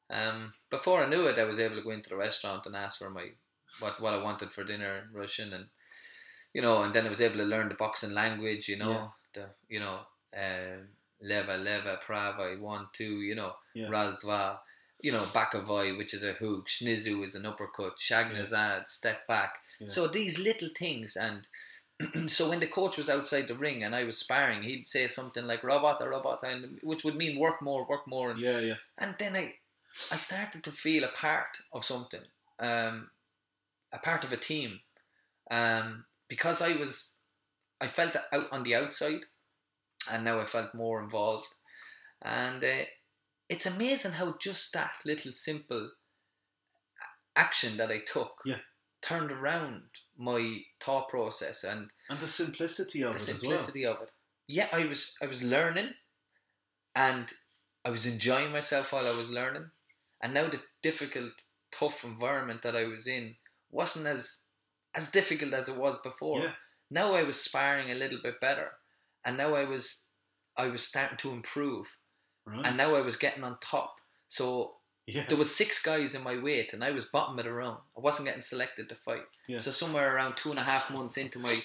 Um, 0.10 0.52
before 0.70 1.02
I 1.02 1.10
knew 1.10 1.26
it, 1.28 1.40
I 1.40 1.46
was 1.46 1.58
able 1.58 1.78
to 1.78 1.84
go 1.84 1.92
into 1.92 2.10
the 2.10 2.18
restaurant 2.18 2.66
and 2.66 2.76
ask 2.76 2.98
for 3.00 3.10
my 3.10 3.28
what 3.80 4.02
what 4.02 4.14
I 4.14 4.22
wanted 4.22 4.52
for 4.52 4.66
dinner 4.66 5.08
in 5.08 5.18
Russian, 5.18 5.54
and 5.54 5.68
you 6.54 6.62
know, 6.62 6.84
and 6.84 6.94
then 6.94 7.06
I 7.06 7.10
was 7.10 7.22
able 7.22 7.38
to 7.38 7.46
learn 7.46 7.70
the 7.70 7.76
boxing 7.76 8.12
language. 8.14 8.68
You 8.68 8.76
know, 8.76 9.14
the 9.34 9.46
you 9.70 9.80
know, 9.80 10.00
um, 10.36 10.90
leva 11.22 11.56
leva 11.56 11.98
prava 12.06 12.58
one 12.60 12.90
two. 12.92 13.22
You 13.22 13.36
know, 13.36 13.56
Yeah. 13.74 13.88
raz 13.88 14.18
dva. 14.18 14.60
You 15.02 15.12
know, 15.12 15.24
bakavoy, 15.34 15.98
which 15.98 16.14
is 16.14 16.24
a 16.24 16.34
hook, 16.34 16.68
shnizu 16.68 17.26
is 17.26 17.36
an 17.36 17.46
uppercut, 17.46 17.98
shagnazad, 17.98 18.90
step 18.90 19.28
back. 19.28 19.56
Yeah. 19.80 19.88
So 19.88 20.08
these 20.08 20.38
little 20.38 20.70
things, 20.78 21.16
and 21.16 21.48
so 22.30 22.50
when 22.50 22.60
the 22.60 22.68
coach 22.68 22.98
was 22.98 23.10
outside 23.10 23.48
the 23.48 23.56
ring 23.56 23.84
and 23.84 23.96
I 23.96 24.04
was 24.04 24.18
sparring, 24.18 24.64
he'd 24.64 24.88
say 24.88 25.08
something 25.08 25.46
like 25.46 25.64
"robot, 25.64 26.00
robot," 26.08 26.40
and 26.44 26.80
which 26.84 27.04
would 27.04 27.16
mean 27.16 27.40
work 27.40 27.62
more, 27.62 27.86
work 27.88 28.08
more, 28.08 28.32
and 28.32 28.40
Yeah, 28.40 28.60
yeah. 28.60 28.76
and 28.98 29.16
then 29.20 29.36
I, 29.36 29.56
I 30.12 30.18
started 30.18 30.64
to 30.64 30.72
feel 30.72 31.04
a 31.04 31.08
part 31.10 31.58
of 31.74 31.84
something, 31.86 32.22
um, 32.60 33.10
a 33.92 33.98
part 34.00 34.24
of 34.24 34.32
a 34.32 34.38
team, 34.38 34.82
um, 35.50 36.06
because 36.28 36.62
I 36.62 36.74
was, 36.78 37.18
I 37.80 37.88
felt 37.88 38.16
out 38.32 38.48
on 38.52 38.64
the 38.64 38.76
outside, 38.76 39.22
and 40.12 40.24
now 40.24 40.40
I 40.40 40.46
felt 40.46 40.74
more 40.74 41.02
involved, 41.02 41.48
and 42.22 42.64
uh, 42.64 42.86
it's 43.54 43.66
amazing 43.66 44.14
how 44.14 44.28
just 44.48 44.72
that 44.74 44.94
little 45.06 45.34
simple 45.34 45.92
action 47.36 47.78
that 47.78 47.92
I 47.92 48.00
took, 48.00 48.34
Yeah. 48.46 48.62
turned 49.02 49.32
around 49.32 49.90
my 50.18 50.42
thought 50.80 51.08
process 51.10 51.64
and 51.64 51.92
And 52.10 52.20
the 52.20 52.28
simplicity 52.28 53.02
of 53.04 53.14
the 53.14 53.20
it 53.20 53.22
simplicity 53.22 53.86
of 53.86 54.02
it. 54.02 54.12
Yeah, 54.48 54.70
I 54.72 54.86
was 54.86 55.18
I 55.22 55.28
was 55.28 55.42
learning, 55.44 55.90
and 56.96 57.26
I 57.86 57.90
was 57.90 58.06
enjoying 58.06 58.52
myself 58.52 58.92
while 58.94 59.08
I 59.08 59.18
was 59.22 59.30
learning, 59.32 59.72
and 60.22 60.34
now 60.34 60.48
the 60.50 60.62
difficult, 60.82 61.34
tough 61.72 62.04
environment 62.04 62.62
that 62.64 62.76
I 62.76 62.86
was 62.86 63.08
in 63.08 63.26
wasn't 63.70 64.08
as 64.08 64.24
as 64.94 65.10
difficult 65.12 65.54
as 65.54 65.70
it 65.70 65.78
was 65.78 65.98
before. 66.10 66.40
Yeah. 66.42 66.56
Now 66.90 67.14
I 67.14 67.24
was 67.24 67.42
sparring 67.42 67.90
a 67.90 67.96
little 68.04 68.22
bit 68.22 68.40
better, 68.42 68.70
and 69.26 69.38
now 69.38 69.56
I 69.56 69.64
was 69.66 70.10
I 70.58 70.68
was 70.68 70.84
starting 70.92 71.18
to 71.20 71.32
improve, 71.32 71.86
well. 71.86 72.01
Right. 72.46 72.66
and 72.66 72.78
now 72.78 72.96
I 72.96 73.02
was 73.02 73.18
getting 73.18 73.44
on 73.44 73.58
top. 73.62 73.98
So 74.28 74.74
yeah. 75.08 75.26
there 75.28 75.38
was 75.38 75.56
six 75.56 75.82
guys 75.82 76.16
in 76.16 76.24
my 76.24 76.38
weight, 76.42 76.74
and 76.74 76.84
I 76.84 76.92
was 76.92 77.06
bottom 77.06 77.38
of 77.38 77.46
the 77.46 77.52
round. 77.52 77.80
I 77.98 78.02
wasn't 78.02 78.28
getting 78.28 78.42
selected 78.42 78.90
to 78.90 78.96
fight. 78.96 79.24
Yeah. 79.48 79.60
So 79.60 79.72
somewhere 79.72 80.16
around 80.16 80.38
two 80.38 80.50
and 80.50 80.60
a 80.60 80.64
half 80.64 80.90
months 80.90 81.18
into 81.18 81.40
my 81.40 81.60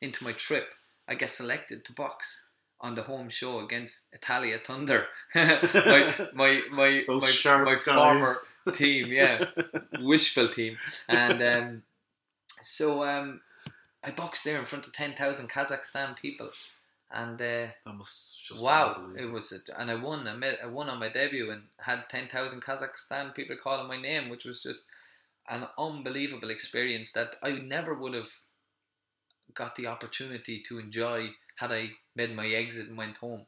into 0.00 0.24
my 0.24 0.32
trip, 0.32 0.68
I 1.08 1.14
get 1.14 1.30
selected 1.30 1.84
to 1.84 1.92
box 1.92 2.48
on 2.80 2.94
the 2.94 3.02
home 3.02 3.30
show 3.30 3.60
against 3.60 4.08
Italia 4.12 4.58
Thunder, 4.64 5.06
my 5.34 6.14
my 6.34 6.62
my 6.70 7.04
my, 7.08 7.64
my 7.64 7.76
former 7.76 8.34
team, 8.72 9.06
yeah, 9.10 9.46
wishful 10.00 10.48
team, 10.48 10.76
and 11.08 11.42
um, 11.42 11.82
so 12.60 13.04
um, 13.04 13.40
I 14.02 14.10
boxed 14.10 14.44
there 14.44 14.58
in 14.58 14.66
front 14.66 14.86
of 14.86 14.92
ten 14.92 15.14
thousand 15.14 15.48
Kazakhstan 15.48 16.16
people, 16.16 16.50
and. 17.14 17.40
Uh, 17.40 17.66
that 17.86 17.94
must 17.96 18.44
just 18.46 18.62
wow, 18.62 19.10
it 19.16 19.26
was, 19.26 19.52
a, 19.52 19.80
and 19.80 19.90
I 19.90 19.94
won. 19.94 20.26
I 20.28 20.34
made, 20.34 20.58
I 20.62 20.66
won 20.66 20.88
on 20.90 20.98
my 20.98 21.08
debut 21.08 21.50
and 21.50 21.62
had 21.78 22.08
ten 22.08 22.28
thousand 22.28 22.62
Kazakhstan 22.62 23.34
people 23.34 23.56
calling 23.62 23.88
my 23.88 24.00
name, 24.00 24.28
which 24.28 24.44
was 24.44 24.62
just 24.62 24.86
an 25.48 25.66
unbelievable 25.78 26.50
experience 26.50 27.12
that 27.12 27.36
I 27.42 27.52
never 27.52 27.94
would 27.94 28.14
have 28.14 28.30
got 29.54 29.76
the 29.76 29.86
opportunity 29.86 30.60
to 30.68 30.78
enjoy 30.78 31.30
had 31.56 31.70
I 31.70 31.90
made 32.16 32.34
my 32.34 32.48
exit 32.48 32.88
and 32.88 32.98
went 32.98 33.18
home. 33.18 33.42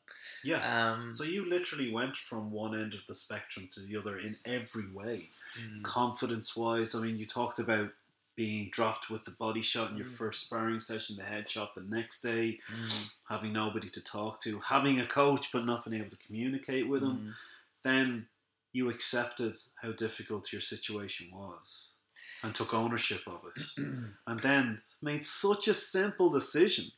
Yeah. 0.45 0.93
Um, 0.93 1.11
So 1.11 1.25
you 1.25 1.49
literally 1.49 1.91
went 1.91 2.17
from 2.17 2.53
one 2.53 2.79
end 2.79 2.95
of 2.95 3.01
the 3.09 3.15
spectrum 3.15 3.69
to 3.75 3.81
the 3.81 3.97
other 3.97 4.19
in 4.19 4.37
every 4.45 4.89
way. 4.93 5.31
mm, 5.61 5.83
Confidence 5.83 6.55
wise, 6.57 6.95
I 6.95 7.01
mean, 7.01 7.19
you 7.19 7.27
talked 7.27 7.59
about 7.59 7.91
being 8.37 8.69
dropped 8.71 9.09
with 9.11 9.25
the 9.25 9.31
body 9.33 9.63
shot 9.63 9.91
in 9.91 9.97
your 9.97 10.07
Mm. 10.07 10.17
first 10.19 10.47
sparring 10.47 10.79
session, 10.79 11.17
the 11.17 11.25
head 11.25 11.51
shot 11.51 11.75
the 11.75 11.81
next 11.81 12.21
day, 12.21 12.61
mm, 12.71 13.15
having 13.29 13.53
nobody 13.53 13.89
to 13.89 14.01
talk 14.01 14.41
to, 14.43 14.61
having 14.61 15.01
a 15.01 15.07
coach 15.07 15.51
but 15.53 15.65
not 15.65 15.85
being 15.85 16.01
able 16.01 16.11
to 16.11 16.17
communicate 16.27 16.87
with 16.87 17.03
him. 17.03 17.19
mm. 17.19 17.35
Then 17.83 18.29
you 18.73 18.91
accepted 18.91 19.57
how 19.83 19.93
difficult 19.93 20.53
your 20.53 20.61
situation 20.61 21.31
was 21.33 21.95
and 22.43 22.55
took 22.55 22.75
ownership 22.75 23.27
of 23.27 23.41
it. 23.57 23.63
and 24.27 24.41
then 24.43 24.83
made 25.01 25.25
such 25.25 25.67
a 25.69 25.75
simple 25.75 26.31
decision 26.31 26.93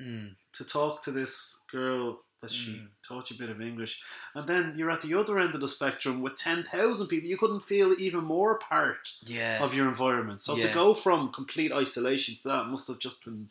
Mm, 0.00 0.34
to 0.52 0.64
talk 0.64 1.02
to 1.02 1.12
this 1.12 1.60
girl 1.70 2.24
she 2.52 2.72
Mm. 2.72 2.88
taught 3.02 3.30
you 3.30 3.36
a 3.36 3.38
bit 3.38 3.50
of 3.50 3.60
English, 3.60 4.02
and 4.34 4.46
then 4.48 4.74
you're 4.76 4.90
at 4.90 5.02
the 5.02 5.14
other 5.14 5.38
end 5.38 5.54
of 5.54 5.60
the 5.60 5.68
spectrum 5.68 6.20
with 6.20 6.36
ten 6.36 6.62
thousand 6.64 7.08
people. 7.08 7.28
You 7.28 7.38
couldn't 7.38 7.60
feel 7.60 7.94
even 7.98 8.24
more 8.24 8.58
part 8.58 9.16
yeah, 9.22 9.62
of 9.62 9.74
your 9.74 9.88
environment. 9.88 10.40
So 10.40 10.56
to 10.56 10.68
go 10.68 10.94
from 10.94 11.32
complete 11.32 11.72
isolation 11.72 12.34
to 12.36 12.48
that 12.48 12.66
must 12.66 12.88
have 12.88 12.98
just 12.98 13.24
been 13.24 13.50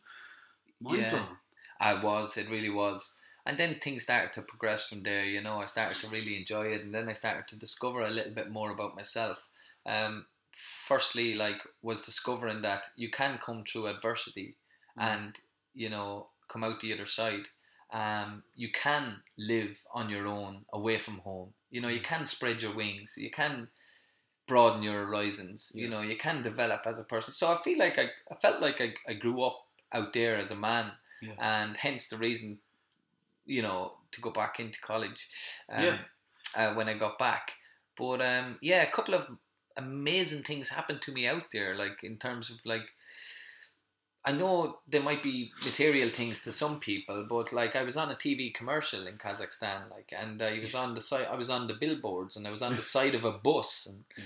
mind 0.80 1.02
Yeah. 1.02 1.10
blowing. 1.10 1.38
I 1.80 1.94
was. 1.96 2.38
It 2.38 2.50
really 2.50 2.70
was. 2.70 3.20
And 3.46 3.58
then 3.58 3.76
things 3.76 4.04
started 4.04 4.32
to 4.34 4.42
progress 4.42 4.88
from 4.88 5.04
there. 5.04 5.26
You 5.26 5.42
know, 5.42 5.58
I 5.60 5.66
started 5.66 5.98
to 6.02 6.08
really 6.08 6.38
enjoy 6.38 6.68
it, 6.68 6.82
and 6.84 6.94
then 6.94 7.10
I 7.10 7.14
started 7.14 7.48
to 7.50 7.56
discover 7.58 8.02
a 8.02 8.10
little 8.10 8.34
bit 8.34 8.50
more 8.50 8.72
about 8.72 8.96
myself. 8.96 9.46
Um, 9.86 10.28
firstly, 10.56 11.34
like 11.36 11.62
was 11.82 12.06
discovering 12.06 12.62
that 12.62 12.86
you 12.96 13.10
can 13.10 13.38
come 13.38 13.64
through 13.66 13.88
adversity, 13.88 14.56
and 14.98 15.38
you 15.76 15.90
know 15.90 16.28
come 16.48 16.64
out 16.64 16.80
the 16.80 16.94
other 16.94 17.06
side. 17.06 17.48
Um, 17.94 18.44
you 18.56 18.70
can 18.72 19.22
live 19.38 19.80
on 19.94 20.10
your 20.10 20.28
own, 20.28 20.66
away 20.74 20.98
from 20.98 21.20
home. 21.20 21.54
You 21.70 21.80
know, 21.82 21.88
you 21.88 22.02
can 22.02 22.26
spread 22.26 22.62
your 22.62 22.76
wings. 22.76 23.16
You 23.18 23.30
can 23.32 23.68
broaden 24.48 24.84
your 24.84 25.06
horizons. 25.06 25.72
You 25.76 25.90
know, 25.90 26.02
you 26.02 26.18
can 26.18 26.42
develop 26.42 26.82
as 26.86 27.00
a 27.00 27.04
person. 27.04 27.34
So 27.34 27.54
I 27.54 27.62
feel 27.62 27.78
like 27.78 27.98
I, 28.00 28.10
I 28.32 28.36
felt 28.42 28.62
like 28.62 28.82
I, 28.82 28.94
I 29.08 29.14
grew 29.14 29.42
up 29.44 29.68
out 29.94 30.12
there 30.14 30.38
as 30.38 30.50
a 30.52 30.56
man, 30.56 30.92
Yeah. 31.22 31.34
and 31.40 31.78
hence 31.78 32.10
the 32.10 32.18
reason, 32.18 32.58
you 33.46 33.62
know, 33.62 33.94
to 34.12 34.22
go 34.22 34.32
back 34.32 34.60
into 34.60 34.82
college. 34.82 35.30
Um, 35.70 35.84
Yeah. 35.84 35.98
Uh, 36.56 36.74
when 36.76 36.88
I 36.90 36.98
got 36.98 37.18
back, 37.18 37.54
but 37.98 38.22
um, 38.22 38.60
yeah, 38.62 38.84
a 38.84 38.92
couple 38.92 39.16
of 39.16 39.26
amazing 39.76 40.44
things 40.44 40.70
happened 40.70 41.02
to 41.04 41.12
me 41.12 41.26
out 41.28 41.46
there. 41.52 41.74
Like 41.74 42.04
in 42.04 42.18
terms 42.18 42.52
of 42.52 42.58
like, 42.66 42.84
I 44.26 44.32
know 44.32 44.80
there 44.88 45.04
might 45.04 45.22
be 45.22 45.52
material 45.66 46.10
things 46.10 46.44
to 46.44 46.54
some 46.54 46.80
people, 46.80 47.26
but 47.28 47.52
like 47.52 47.76
I 47.76 47.84
was 47.84 47.98
on 47.98 48.10
a 48.10 48.16
TV 48.16 48.54
commercial 48.54 49.06
in 49.06 49.18
Kazakhstan, 49.18 49.92
like, 49.92 50.14
and 50.18 50.42
I 50.42 50.60
was 50.60 50.74
on 50.74 50.94
the 50.94 51.02
side, 51.02 51.28
I 51.30 51.36
was 51.36 51.50
on 51.50 51.68
the 51.68 51.74
billboards, 51.74 52.38
and 52.38 52.48
I 52.48 52.52
was 52.52 52.62
on 52.62 52.76
the 52.76 52.82
side 52.96 53.16
of 53.16 53.26
a 53.26 53.34
bus, 53.34 53.86
and 53.86 54.26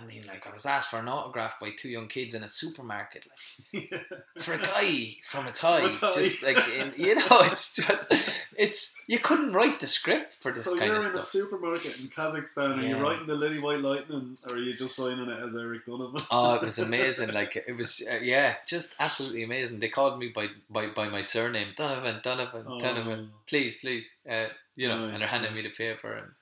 I 0.00 0.06
mean, 0.06 0.24
like, 0.26 0.46
I 0.46 0.52
was 0.52 0.64
asked 0.66 0.90
for 0.90 0.98
an 0.98 1.08
autograph 1.08 1.60
by 1.60 1.70
two 1.76 1.88
young 1.88 2.08
kids 2.08 2.34
in 2.34 2.42
a 2.42 2.48
supermarket, 2.48 3.26
like 3.72 3.90
for 4.40 4.54
a 4.54 4.58
guy 4.58 5.16
from 5.22 5.44
Athy, 5.46 6.14
just 6.14 6.46
like 6.46 6.56
in, 6.68 6.92
you 6.96 7.14
know, 7.16 7.26
it's 7.30 7.74
just 7.74 8.12
it's 8.56 9.02
you 9.06 9.18
couldn't 9.18 9.52
write 9.52 9.80
the 9.80 9.86
script 9.86 10.34
for 10.34 10.50
this 10.50 10.64
So 10.64 10.74
you're 10.74 10.96
in 10.96 11.02
a 11.16 11.20
supermarket 11.20 12.00
in 12.00 12.08
Kazakhstan. 12.08 12.78
Are 12.78 12.82
you 12.82 12.96
writing 12.96 13.26
the 13.26 13.34
Lily 13.34 13.58
White 13.58 13.80
Lightning, 13.80 14.36
or 14.48 14.54
are 14.56 14.58
you 14.58 14.74
just 14.74 14.96
signing 14.96 15.28
it 15.28 15.42
as 15.44 15.56
Eric 15.56 15.84
Donovan? 15.84 16.20
Oh, 16.30 16.54
it 16.54 16.62
was 16.62 16.78
amazing! 16.88 17.32
Like 17.32 17.56
it 17.56 17.76
was, 17.76 18.06
uh, 18.10 18.18
yeah, 18.22 18.56
just 18.66 18.94
absolutely 19.00 19.42
amazing. 19.44 19.80
They 19.80 19.88
called 19.88 20.18
me 20.18 20.28
by 20.28 20.48
by, 20.70 20.86
by 20.88 21.08
my 21.08 21.22
surname, 21.22 21.68
Donovan, 21.76 22.20
Donovan, 22.22 22.64
Oh. 22.66 22.78
Donovan. 22.78 23.30
Please, 23.46 23.76
please, 23.76 24.08
uh, 24.30 24.46
you 24.76 24.88
know, 24.88 25.06
and 25.06 25.20
they're 25.20 25.28
handing 25.28 25.54
me 25.54 25.62
the 25.62 25.70
paper, 25.70 26.12
and 26.12 26.32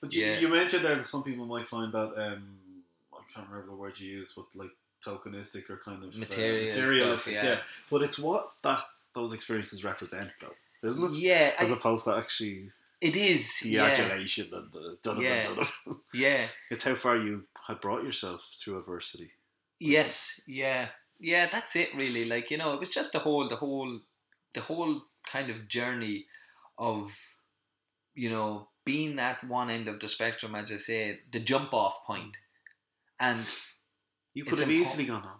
But 0.00 0.14
you, 0.14 0.24
Yeah. 0.24 0.38
you 0.38 0.48
mentioned 0.48 0.84
there 0.84 0.94
that 0.96 1.04
some 1.04 1.22
people 1.22 1.44
might 1.46 1.66
find 1.66 1.92
that 1.92 2.12
um, 2.16 2.59
can't 3.40 3.50
remember 3.50 3.72
the 3.72 3.78
word 3.78 3.98
you 3.98 4.10
used, 4.10 4.34
but 4.36 4.46
like 4.54 4.70
tokenistic 5.04 5.68
or 5.70 5.80
kind 5.84 6.04
of 6.04 6.14
uh, 6.14 6.18
materialistic, 6.18 7.18
stuff, 7.18 7.32
yeah. 7.32 7.58
But 7.90 8.02
it's 8.02 8.18
what 8.18 8.52
that 8.62 8.84
those 9.14 9.32
experiences 9.32 9.84
represent, 9.84 10.30
though, 10.40 10.88
isn't 10.88 11.14
it? 11.14 11.20
yeah, 11.20 11.52
As 11.58 11.72
I, 11.72 11.76
opposed 11.76 12.04
to 12.04 12.16
actually 12.16 12.70
it 13.00 13.16
is. 13.16 13.60
the 13.62 13.70
Yeah, 13.70 13.86
adulation 13.86 14.48
and 14.52 14.70
the 14.72 15.16
Yeah. 15.20 15.94
Yeah. 16.14 16.46
It's 16.70 16.84
how 16.84 16.94
far 16.94 17.16
you 17.16 17.44
had 17.66 17.80
brought 17.80 18.04
yourself 18.04 18.46
through 18.58 18.78
adversity. 18.78 19.32
Yes, 19.78 20.42
yeah, 20.46 20.88
yeah. 21.18 21.48
That's 21.50 21.74
it, 21.76 21.94
really. 21.94 22.26
Like 22.28 22.50
you 22.50 22.58
know, 22.58 22.74
it 22.74 22.80
was 22.80 22.92
just 22.92 23.12
the 23.12 23.18
whole, 23.20 23.48
the 23.48 23.56
whole, 23.56 24.00
the 24.54 24.60
whole 24.60 25.02
kind 25.30 25.48
of 25.48 25.68
journey 25.68 26.26
of, 26.78 27.12
you 28.14 28.28
know, 28.28 28.68
being 28.84 29.18
at 29.18 29.42
one 29.44 29.70
end 29.70 29.88
of 29.88 30.00
the 30.00 30.08
spectrum, 30.08 30.54
as 30.54 30.70
I 30.70 30.76
say, 30.76 31.20
the 31.32 31.40
jump 31.40 31.72
off 31.72 32.04
point, 32.06 32.36
and 33.20 33.46
You 34.34 34.44
could 34.44 34.58
have 34.58 34.68
impo- 34.68 34.72
easily 34.72 35.04
gone 35.06 35.22
on. 35.24 35.38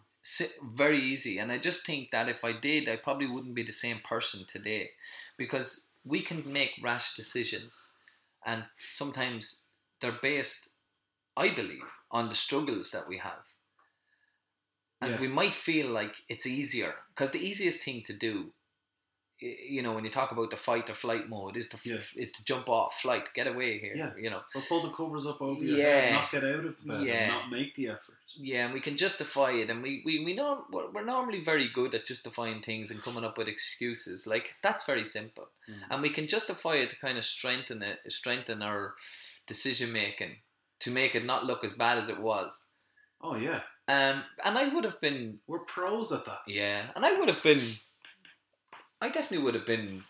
very 0.76 1.02
easy. 1.02 1.38
And 1.38 1.50
I 1.50 1.58
just 1.58 1.86
think 1.86 2.10
that 2.10 2.28
if 2.28 2.44
I 2.44 2.52
did, 2.52 2.88
I 2.88 2.96
probably 2.96 3.26
wouldn't 3.26 3.54
be 3.54 3.62
the 3.62 3.72
same 3.72 4.00
person 4.00 4.44
today, 4.46 4.90
because 5.38 5.86
we 6.04 6.20
can 6.22 6.52
make 6.52 6.72
rash 6.82 7.14
decisions, 7.16 7.90
and 8.44 8.64
sometimes 8.76 9.66
they're 10.00 10.12
based, 10.22 10.68
I 11.36 11.48
believe, 11.48 11.88
on 12.10 12.28
the 12.28 12.34
struggles 12.34 12.90
that 12.90 13.08
we 13.08 13.18
have. 13.18 13.46
And 15.00 15.12
Yeah. 15.12 15.20
we 15.20 15.28
might 15.28 15.54
feel 15.54 15.88
like 15.88 16.14
it's 16.28 16.46
easier 16.46 16.94
because 17.08 17.32
the 17.32 17.46
easiest 17.46 17.82
thing 17.82 18.02
to 18.04 18.12
do, 18.12 18.52
you 19.40 19.82
know, 19.82 19.92
when 19.92 20.04
you 20.04 20.10
talk 20.10 20.32
about 20.32 20.50
the 20.50 20.56
fight 20.56 20.90
or 20.90 20.94
flight 20.94 21.28
mode, 21.28 21.56
is 21.56 21.68
to 21.70 21.76
f- 21.76 21.86
Yeah. 21.86 22.22
is 22.22 22.32
to 22.32 22.44
jump 22.44 22.68
off, 22.68 23.00
flight, 23.00 23.24
get 23.34 23.46
away 23.46 23.78
here. 23.78 23.94
Yeah. 23.96 24.12
You 24.16 24.30
know, 24.30 24.42
Or 24.54 24.60
pull 24.68 24.82
the 24.82 24.90
covers 24.90 25.26
up 25.26 25.40
over 25.40 25.62
your 25.64 25.78
Yeah. 25.78 26.00
head, 26.00 26.12
not 26.14 26.30
get 26.30 26.44
out 26.44 26.64
of 26.66 26.76
the 26.76 26.82
bed, 26.88 27.02
Yeah. 27.04 27.12
and 27.14 27.32
not 27.32 27.50
make 27.50 27.74
the 27.74 27.88
effort. 27.88 28.18
yeah, 28.36 28.64
and 28.66 28.74
we 28.74 28.80
can 28.80 28.96
justify 28.96 29.52
it, 29.52 29.70
and 29.70 29.82
we 29.82 30.02
we 30.04 30.24
we 30.24 30.34
know 30.34 30.66
we're 30.70 30.90
we're 30.90 31.04
normally 31.04 31.40
very 31.40 31.68
good 31.68 31.94
at 31.94 32.06
justifying 32.06 32.60
things 32.62 32.90
and 32.90 33.02
coming 33.02 33.24
up 33.24 33.38
with 33.38 33.48
excuses. 33.48 34.26
Like 34.26 34.56
that's 34.62 34.84
very 34.84 35.06
simple, 35.06 35.48
Mm. 35.68 35.82
and 35.90 36.02
we 36.02 36.10
can 36.10 36.26
justify 36.28 36.74
it 36.76 36.90
to 36.90 36.96
kind 36.96 37.16
of 37.18 37.24
strengthen 37.24 37.82
it, 37.82 38.00
strengthen 38.12 38.62
our 38.62 38.94
decision 39.46 39.92
making 39.92 40.36
to 40.80 40.90
make 40.90 41.14
it 41.14 41.24
not 41.24 41.44
look 41.46 41.64
as 41.64 41.72
bad 41.72 41.98
as 41.98 42.08
it 42.08 42.18
was. 42.18 42.66
Oh 43.22 43.36
yeah, 43.36 43.62
Um, 43.88 44.24
and 44.44 44.56
I 44.56 44.68
would 44.68 44.84
have 44.84 45.00
been 45.00 45.40
we're 45.46 45.58
pros 45.60 46.12
at 46.12 46.24
that. 46.26 46.42
Yeah, 46.46 46.90
and 46.94 47.04
I 47.04 47.12
would 47.12 47.28
have 47.28 47.42
been, 47.42 47.60
I 49.00 49.08
definitely 49.08 49.44
would 49.44 49.54
have 49.54 49.66
been 49.66 50.04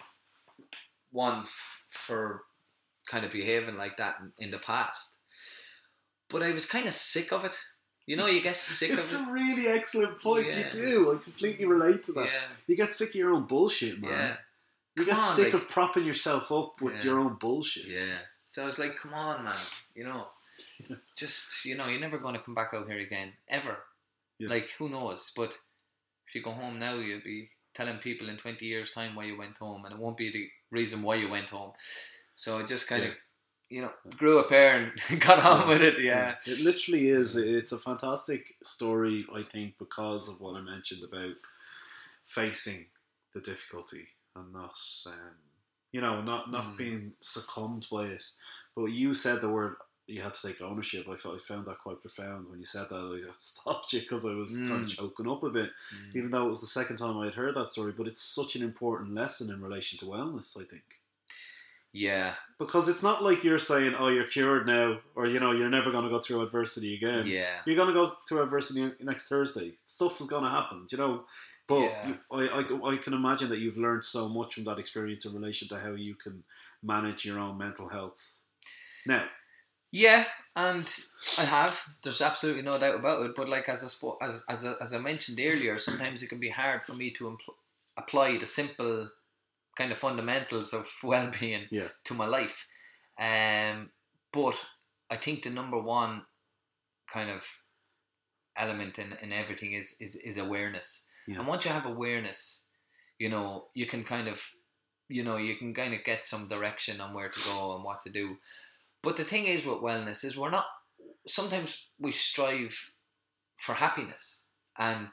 one 1.13 1.43
f- 1.43 1.85
for 1.89 2.43
kind 3.07 3.25
of 3.25 3.33
behaving 3.33 3.77
like 3.77 3.97
that 3.99 4.17
in, 4.21 4.33
in 4.47 4.51
the 4.51 4.59
past. 4.59 5.17
But 6.29 6.43
I 6.43 6.53
was 6.53 6.67
kind 6.67 6.87
of 6.87 6.95
sick 6.95 7.33
of 7.33 7.45
it. 7.45 7.59
You 8.07 8.17
know, 8.17 8.27
you 8.27 8.41
get 8.41 8.57
sick 8.79 8.91
It's 8.91 8.99
of 9.15 9.21
it. 9.21 9.23
That's 9.23 9.29
a 9.31 9.33
really 9.33 9.67
excellent 9.69 10.21
point. 10.21 10.47
Yeah. 10.49 10.67
You 10.67 10.71
do. 10.73 11.13
I 11.19 11.23
completely 11.23 11.67
relate 11.67 12.05
to 12.05 12.13
that. 12.13 12.27
Yeah, 12.27 12.49
You 12.67 12.77
get 12.77 12.89
sick 12.89 13.11
of 13.11 13.15
your 13.15 13.33
own 13.33 13.45
bullshit, 13.47 14.01
man. 14.01 14.11
yeah, 14.11 14.37
You 14.97 15.05
Come 15.05 15.15
get 15.15 15.15
on, 15.17 15.21
sick 15.23 15.53
like- 15.55 15.63
of 15.63 15.69
propping 15.69 16.05
yourself 16.05 16.51
up 16.53 16.81
with 16.81 17.05
your 17.05 17.19
own 17.21 17.35
bullshit. 17.35 17.87
yeah. 17.87 18.19
So 18.53 18.63
I 18.65 18.67
was 18.67 18.81
like, 18.81 18.97
come 18.97 19.15
on, 19.15 19.45
man. 19.45 19.55
You 19.95 20.03
know, 20.05 20.27
just 21.17 21.65
you 21.65 21.77
know, 21.77 21.87
you're 21.87 22.01
never 22.01 22.19
going 22.19 22.35
to 22.35 22.41
come 22.41 22.55
back 22.55 22.71
out 22.75 22.89
here 22.89 22.99
again, 22.99 23.33
ever. 23.49 23.77
Like, 24.41 24.71
who 24.79 24.89
knows? 24.89 25.31
But 25.37 25.53
if 26.27 26.35
you 26.35 26.43
go 26.43 26.51
home 26.53 26.79
now, 26.81 26.95
you'll 26.95 27.21
be 27.23 27.51
telling 27.75 27.99
people 27.99 28.29
in 28.29 28.37
20 28.37 28.65
years' 28.67 28.91
time 28.93 29.15
why 29.15 29.25
you 29.25 29.39
went 29.39 29.59
home, 29.59 29.85
and 29.85 29.95
it 29.95 30.01
won't 30.01 30.17
be 30.17 30.31
the 30.31 30.49
reason 30.71 31.03
why 31.03 31.17
you 31.17 31.29
went 31.29 31.47
home. 31.47 31.73
So 32.35 32.59
I 32.59 32.67
just 32.67 32.89
kind 32.89 33.05
of, 33.05 33.11
you 33.69 33.83
know, 33.83 33.93
grew 34.17 34.39
a 34.39 34.49
pair 34.49 34.77
and 35.09 35.21
got 35.27 35.45
on 35.45 35.69
with 35.69 35.83
it. 35.83 36.01
Yeah. 36.03 36.35
It 36.47 36.61
literally 36.65 37.09
is. 37.09 37.37
It's 37.37 37.73
a 37.73 37.79
fantastic 37.79 38.55
story, 38.63 39.27
I 39.35 39.43
think, 39.43 39.79
because 39.79 40.29
of 40.29 40.41
what 40.41 40.57
I 40.57 40.61
mentioned 40.63 41.03
about 41.05 41.35
facing 42.25 42.87
the 43.35 43.41
difficulty 43.41 44.09
and 44.37 44.53
not, 44.53 44.79
um, 45.07 45.37
you 45.93 46.01
know, 46.01 46.21
not 46.23 46.51
not 46.51 46.65
Mhm. 46.65 46.77
being 46.77 47.13
succumbed 47.21 47.87
by 47.91 48.07
it. 48.07 48.25
But 48.77 48.87
you 48.87 49.15
said 49.15 49.41
the 49.41 49.49
word 49.49 49.77
you 50.11 50.21
had 50.23 50.35
to 50.35 50.47
take 50.49 50.61
ownership. 50.61 51.07
I 51.09 51.17
felt 51.17 51.37
I 51.37 51.39
found 51.39 51.67
that 51.67 51.79
quite 51.79 52.01
profound 52.01 52.49
when 52.51 52.59
you 52.61 52.67
said 52.67 52.89
that. 52.91 52.95
I 53.29 53.31
stopped 53.39 53.93
you 53.93 54.01
because 54.01 54.25
I 54.27 54.35
was 54.35 54.57
kind 54.59 54.71
Mm. 54.71 54.83
of 54.85 54.89
choking 54.89 55.29
up 55.31 55.43
a 55.43 55.51
bit, 55.51 55.71
even 56.15 56.31
though 56.31 56.47
it 56.47 56.51
was 56.51 56.61
the 56.61 56.67
second 56.67 56.97
time 56.97 57.17
I 57.19 57.27
had 57.27 57.35
heard 57.35 57.55
that 57.57 57.69
story. 57.69 57.93
But 57.97 58.07
it's 58.09 58.21
such 58.21 58.57
an 58.57 58.63
important 58.63 59.15
lesson 59.15 59.51
in 59.51 59.63
relation 59.63 59.99
to 60.01 60.05
wellness. 60.07 60.61
I 60.61 60.65
think. 60.65 60.83
Yeah. 61.93 62.35
Because 62.59 62.89
it's 62.89 63.03
not 63.03 63.23
like 63.23 63.43
you're 63.43 63.59
saying, 63.59 63.95
"Oh, 63.99 64.09
you're 64.09 64.27
cured 64.27 64.67
now," 64.67 65.01
or 65.17 65.27
you 65.27 65.41
know, 65.41 65.51
you're 65.53 65.69
never 65.69 65.91
going 65.91 66.05
to 66.05 66.11
go 66.11 66.21
through 66.21 66.43
adversity 66.43 66.95
again. 66.95 67.27
Yeah. 67.27 67.61
You're 67.67 67.77
going 67.77 67.89
to 67.89 67.95
go 67.95 68.17
through 68.29 68.43
adversity 68.43 68.93
next 69.01 69.29
Thursday. 69.29 69.75
Stuff 69.87 70.21
is 70.21 70.29
going 70.29 70.45
to 70.45 70.51
happen, 70.51 70.87
you 70.91 70.99
know. 70.99 71.25
But 71.67 71.81
Yeah. 71.81 72.09
you, 72.09 72.19
I, 72.31 72.49
I, 72.49 72.93
I 72.93 72.97
can 72.97 73.13
imagine 73.15 73.49
that 73.49 73.59
you've 73.59 73.77
learned 73.77 74.05
so 74.05 74.29
much 74.29 74.55
from 74.55 74.65
that 74.65 74.79
experience 74.79 75.25
in 75.25 75.35
relation 75.35 75.69
to 75.69 75.79
how 75.81 75.93
you 75.93 76.15
can 76.15 76.45
manage 76.83 77.25
your 77.25 77.39
own 77.39 77.59
mental 77.59 77.89
health. 77.89 78.43
Now, 79.07 79.29
Yeah, 79.93 80.25
and 80.55 80.89
I 81.39 81.43
have. 81.45 81.81
There's 82.03 82.21
absolutely 82.21 82.63
no 82.63 82.79
doubt 82.79 82.95
about 82.95 83.23
it. 83.27 83.33
But 83.35 83.49
like 83.49 83.69
as 83.69 83.83
I 83.83 84.25
as 84.25 84.45
as 84.49 84.65
I, 84.65 84.73
as 84.81 84.95
I 84.95 84.99
mentioned 84.99 85.39
earlier, 85.41 85.79
sometimes 85.79 86.23
it 86.23 86.29
can 86.29 86.39
be 86.39 86.51
hard 86.51 86.85
for 86.85 86.95
me 86.95 87.11
to 87.13 87.25
impl- 87.25 87.55
apply 87.97 88.39
the 88.39 88.47
simple 88.47 89.09
kind 89.77 89.91
of 89.93 89.99
fundamentals 89.99 90.73
of 90.75 90.89
well-being 91.03 91.67
Yeah. 91.71 91.89
to 92.05 92.15
my 92.15 92.27
life. 92.27 92.67
Um, 93.19 93.91
but 94.33 94.55
I 95.11 95.17
think 95.17 95.43
the 95.43 95.51
number 95.51 95.79
one 95.79 96.23
kind 97.13 97.31
of 97.31 97.43
element 98.57 98.99
in, 98.99 99.15
in 99.23 99.33
everything 99.33 99.73
is, 99.73 99.97
is 100.01 100.15
is 100.17 100.39
awareness. 100.39 101.09
Yeah. 101.27 101.39
And 101.39 101.49
once 101.49 101.65
you 101.65 101.73
have 101.73 101.87
awareness, 101.87 102.65
you 103.19 103.29
know 103.29 103.67
you 103.75 103.87
can 103.87 104.05
kind 104.05 104.29
of 104.29 104.41
you 105.09 105.25
know 105.25 105.37
you 105.37 105.57
can 105.57 105.75
kind 105.75 105.95
of 105.95 106.05
get 106.05 106.25
some 106.25 106.47
direction 106.49 107.01
on 107.01 107.13
where 107.13 107.29
to 107.29 107.41
go 107.45 107.75
and 107.75 107.85
what 107.85 108.03
to 108.03 108.11
do. 108.11 108.37
But 109.03 109.17
the 109.17 109.25
thing 109.25 109.47
is 109.47 109.65
with 109.65 109.79
wellness 109.79 110.25
is 110.25 110.37
we're 110.37 110.51
not. 110.51 110.67
Sometimes 111.27 111.87
we 111.99 112.13
strive 112.13 112.93
for 113.57 113.75
happiness, 113.75 114.45
and 114.79 115.09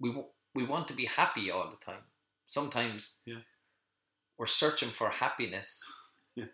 we 0.00 0.14
we 0.54 0.64
want 0.64 0.88
to 0.88 0.94
be 0.94 1.06
happy 1.06 1.50
all 1.50 1.70
the 1.70 1.84
time. 1.84 2.02
Sometimes 2.46 3.14
Yeah. 3.24 3.40
we're 4.38 4.46
searching 4.46 4.90
for 4.90 5.08
happiness, 5.10 5.90
Yeah. 6.34 6.46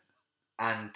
and 0.58 0.92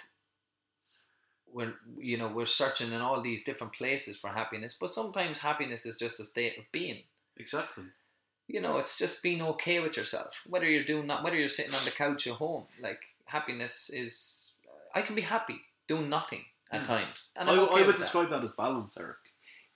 we're 1.51 1.75
you 1.97 2.17
know 2.17 2.27
we're 2.27 2.45
searching 2.45 2.91
in 2.91 3.01
all 3.01 3.21
these 3.21 3.43
different 3.43 3.73
places 3.73 4.17
for 4.17 4.29
happiness. 4.29 4.75
But 4.79 4.89
sometimes 4.89 5.39
happiness 5.39 5.85
is 5.85 5.95
just 5.97 6.19
a 6.19 6.25
state 6.25 6.57
of 6.57 6.65
being. 6.71 7.03
exactly. 7.37 7.85
You 8.47 8.61
know, 8.61 8.77
it's 8.77 8.99
just 8.99 9.23
being 9.23 9.41
okay 9.41 9.79
with 9.79 9.97
yourself. 9.97 10.43
Whether 10.47 10.69
you're 10.69 10.83
doing 10.83 11.07
that, 11.07 11.23
whether 11.23 11.35
you're 11.35 11.49
sitting 11.49 11.73
on 11.73 11.83
the 11.83 11.89
couch 11.89 12.27
at 12.27 12.33
home, 12.35 12.65
like 12.79 13.01
happiness 13.25 13.89
is. 13.89 14.44
I 14.95 15.01
can 15.01 15.15
be 15.15 15.21
happy 15.21 15.59
doing 15.87 16.09
nothing 16.09 16.43
at 16.71 16.81
Yeah. 16.81 16.87
times, 16.87 17.29
and 17.37 17.49
I, 17.49 17.53
I'm 17.53 17.59
I 17.59 17.63
would 17.73 17.87
with 17.87 17.95
that. 17.97 18.01
describe 18.03 18.29
that 18.29 18.43
as 18.43 18.51
balance, 18.53 18.97
Eric. 18.99 19.17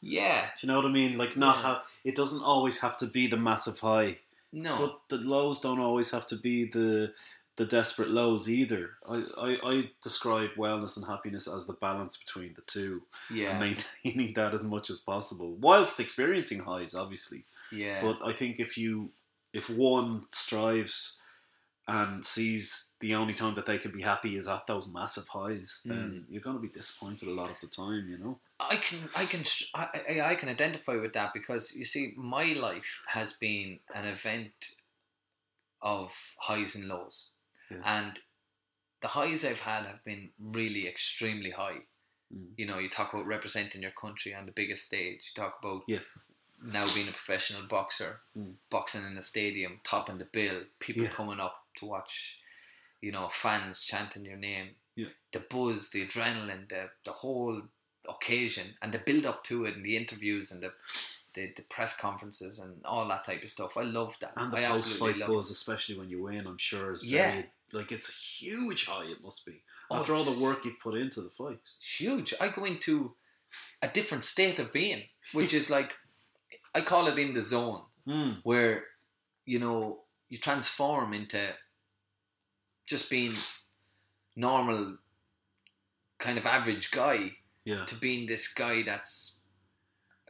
Yeah, 0.01 0.49
Do 0.57 0.65
you 0.65 0.71
know 0.71 0.77
what 0.77 0.85
I 0.85 0.93
mean? 0.93 1.17
Like, 1.17 1.35
not 1.35 1.57
Yeah. 1.57 1.61
have 1.75 1.77
it 2.05 2.15
doesn't 2.15 2.41
always 2.43 2.79
have 2.81 2.97
to 2.99 3.05
be 3.07 3.27
the 3.27 3.37
massive 3.37 3.79
high, 3.79 4.19
no, 4.53 4.77
but 4.79 5.01
the 5.09 5.17
lows 5.27 5.59
don't 5.59 5.79
always 5.81 6.11
have 6.11 6.25
to 6.27 6.37
be 6.37 6.65
the 6.65 7.13
the 7.57 7.65
desperate 7.65 8.09
lows 8.09 8.49
either. 8.49 8.91
I, 9.09 9.17
I, 9.37 9.49
I 9.71 9.91
describe 10.01 10.51
wellness 10.57 10.95
and 10.95 11.05
happiness 11.05 11.45
as 11.45 11.67
the 11.67 11.73
balance 11.73 12.15
between 12.15 12.53
the 12.53 12.61
two. 12.61 13.03
yeah, 13.29 13.49
and 13.51 13.59
maintaining 13.59 14.33
that 14.39 14.53
as 14.53 14.63
much 14.63 14.89
as 14.89 14.99
possible 15.01 15.55
whilst 15.59 15.99
experiencing 15.99 16.59
highs 16.59 16.95
obviously 16.95 17.43
yeah, 17.71 17.99
but 18.01 18.17
i 18.25 18.31
think 18.33 18.59
if 18.59 18.77
you 18.77 19.11
if 19.53 19.69
one 19.69 20.23
strives 20.31 21.21
and 21.89 22.25
sees 22.25 22.91
the 22.99 23.15
only 23.15 23.33
time 23.33 23.55
that 23.55 23.65
they 23.65 23.77
can 23.77 23.91
be 23.91 24.01
happy 24.01 24.35
is 24.35 24.47
at 24.47 24.67
those 24.67 24.87
massive 24.87 25.27
highs 25.29 25.81
then 25.85 26.25
you're 26.29 26.41
going 26.41 26.55
to 26.55 26.61
be 26.61 26.67
disappointed 26.67 27.27
a 27.27 27.31
lot 27.31 27.49
of 27.49 27.59
the 27.61 27.67
time 27.67 28.07
you 28.09 28.17
know 28.17 28.39
I 28.61 28.75
can, 28.75 28.99
I 29.15 29.23
can, 29.25 29.43
I, 29.73 29.87
I, 30.09 30.21
I 30.31 30.35
can 30.35 30.49
identify 30.49 30.97
with 30.97 31.13
that 31.13 31.31
because 31.33 31.73
you 31.77 31.85
see, 31.85 32.13
my 32.17 32.43
life 32.67 33.01
has 33.07 33.31
been 33.31 33.79
an 33.95 34.05
event 34.05 34.51
of 35.81 36.11
highs 36.39 36.75
and 36.75 36.87
lows, 36.87 37.31
Yeah. 37.71 37.77
and 37.85 38.19
the 39.01 39.07
highs 39.07 39.45
I've 39.45 39.61
had 39.61 39.85
have 39.85 40.03
been 40.03 40.31
really 40.37 40.87
extremely 40.87 41.51
high. 41.51 41.79
Mm. 42.35 42.49
You 42.57 42.65
know, 42.65 42.79
you 42.79 42.89
talk 42.89 43.13
about 43.13 43.25
representing 43.25 43.81
your 43.81 43.91
country 43.91 44.35
on 44.35 44.45
the 44.45 44.51
biggest 44.51 44.83
stage. 44.83 45.31
You 45.35 45.41
talk 45.41 45.57
about 45.61 45.83
yeah 45.87 45.99
now 46.61 46.85
being 46.93 47.07
a 47.07 47.11
professional 47.11 47.63
boxer, 47.63 48.21
Mm. 48.37 48.55
boxing 48.69 49.05
in 49.05 49.17
a 49.17 49.21
stadium, 49.21 49.79
topping 49.83 50.17
the 50.17 50.25
bill, 50.25 50.65
people 50.79 51.03
Yeah. 51.03 51.09
coming 51.11 51.39
up 51.39 51.65
to 51.77 51.85
watch, 51.85 52.39
you 53.01 53.11
know, 53.11 53.29
fans 53.29 53.85
chanting 53.85 54.25
your 54.25 54.37
name, 54.37 54.75
Yeah. 54.95 55.09
the 55.31 55.39
buzz, 55.39 55.89
the 55.91 56.05
adrenaline, 56.05 56.67
the 56.69 56.91
the 57.03 57.13
whole 57.13 57.63
occasion, 58.07 58.77
and 58.81 58.93
the 58.93 58.99
build 58.99 59.25
up 59.25 59.43
to 59.45 59.65
it, 59.65 59.75
and 59.75 59.85
the 59.85 59.95
interviews 59.97 60.51
and 60.51 60.61
the 60.61 60.73
the, 61.35 61.45
the 61.55 61.61
press 61.61 61.95
conferences 61.95 62.57
and 62.57 62.83
all 62.83 63.07
that 63.07 63.23
type 63.23 63.43
of 63.43 63.49
stuff. 63.51 63.77
I 63.77 63.83
love 63.83 64.17
that. 64.19 64.33
and 64.35 64.51
the 64.51 64.65
I 64.65 64.69
post 64.71 64.97
fight 64.97 65.19
buzz 65.19 65.51
especially 65.51 65.95
when 65.95 66.09
you 66.09 66.23
win 66.23 66.47
i'm 66.47 66.57
sure 66.57 66.91
is 66.91 67.03
Yeah. 67.03 67.31
very 67.31 67.51
like 67.71 67.91
it's 67.91 68.09
a 68.09 68.11
huge 68.11 68.87
high 68.87 69.05
it 69.05 69.21
must 69.21 69.45
be 69.45 69.61
Oh, 69.91 69.97
after 69.97 70.13
all 70.15 70.23
the 70.23 70.39
work 70.39 70.65
you've 70.65 70.79
put 70.79 70.95
into 70.95 71.21
the 71.21 71.29
fight 71.29 71.59
huge. 71.79 72.33
I 72.41 72.47
go 72.49 72.65
into 72.65 73.15
a 73.83 73.87
different 73.87 74.23
state 74.25 74.57
of 74.59 74.71
being, 74.73 75.07
which 75.31 75.53
is 75.53 75.69
like 75.69 75.95
I 76.75 76.81
call 76.81 77.07
it 77.07 77.17
in 77.19 77.33
the 77.33 77.41
zone. 77.41 77.81
mm. 78.07 78.37
where 78.43 78.83
you 79.45 79.59
know 79.59 79.99
you 80.29 80.37
transform 80.37 81.13
into 81.13 81.41
just 82.85 83.09
being 83.09 83.33
normal 84.35 84.97
kind 86.19 86.37
of 86.37 86.45
average 86.45 86.91
guy 86.91 87.31
yeah 87.65 87.85
to 87.85 87.95
being 87.95 88.25
this 88.27 88.47
guy 88.53 88.81
that's 88.83 89.37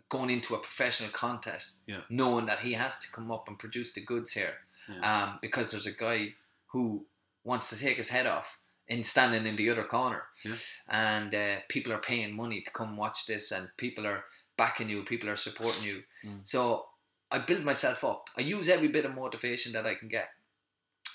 going 0.10 0.30
into 0.30 0.56
a 0.56 0.60
professional 0.60 1.10
contest 1.12 1.84
Yeah. 1.88 2.02
knowing 2.10 2.48
that 2.48 2.60
he 2.60 2.74
has 2.74 3.00
to 3.00 3.12
come 3.12 3.32
up 3.32 3.48
and 3.48 3.58
produce 3.60 3.94
the 3.94 4.02
goods 4.02 4.32
here 4.34 4.56
Yeah. 4.88 5.24
um, 5.24 5.40
because 5.42 5.70
there's 5.70 5.86
a 5.86 5.92
guy 6.08 6.34
who 6.68 7.06
wants 7.44 7.70
to 7.70 7.76
take 7.78 7.98
his 7.98 8.10
head 8.10 8.26
off 8.26 8.58
in 8.88 9.04
standing 9.04 9.46
in 9.46 9.56
the 9.56 9.70
other 9.70 9.84
corner 9.84 10.24
Yeah. 10.44 10.56
and 10.88 11.36
uh, 11.36 11.56
people 11.70 11.94
are 11.94 12.00
paying 12.12 12.36
money 12.36 12.62
to 12.62 12.72
come 12.72 12.98
watch 12.98 13.26
this 13.28 13.52
and 13.52 13.70
people 13.78 14.08
are 14.08 14.24
backing 14.58 14.90
you 14.90 15.04
people 15.04 15.30
are 15.30 15.38
supporting 15.38 15.84
you 15.84 16.04
Mm. 16.26 16.42
so 16.44 16.86
I 17.32 17.40
build 17.40 17.64
myself 17.64 18.04
up 18.04 18.30
I 18.38 18.42
use 18.42 18.68
every 18.70 18.88
bit 18.90 19.06
of 19.06 19.16
motivation 19.16 19.72
that 19.74 19.86
I 19.86 19.96
can 19.96 20.10
get 20.10 20.30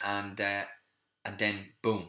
and 0.05 0.41
uh, 0.41 0.65
and 1.25 1.39
then 1.39 1.57
boom 1.83 2.09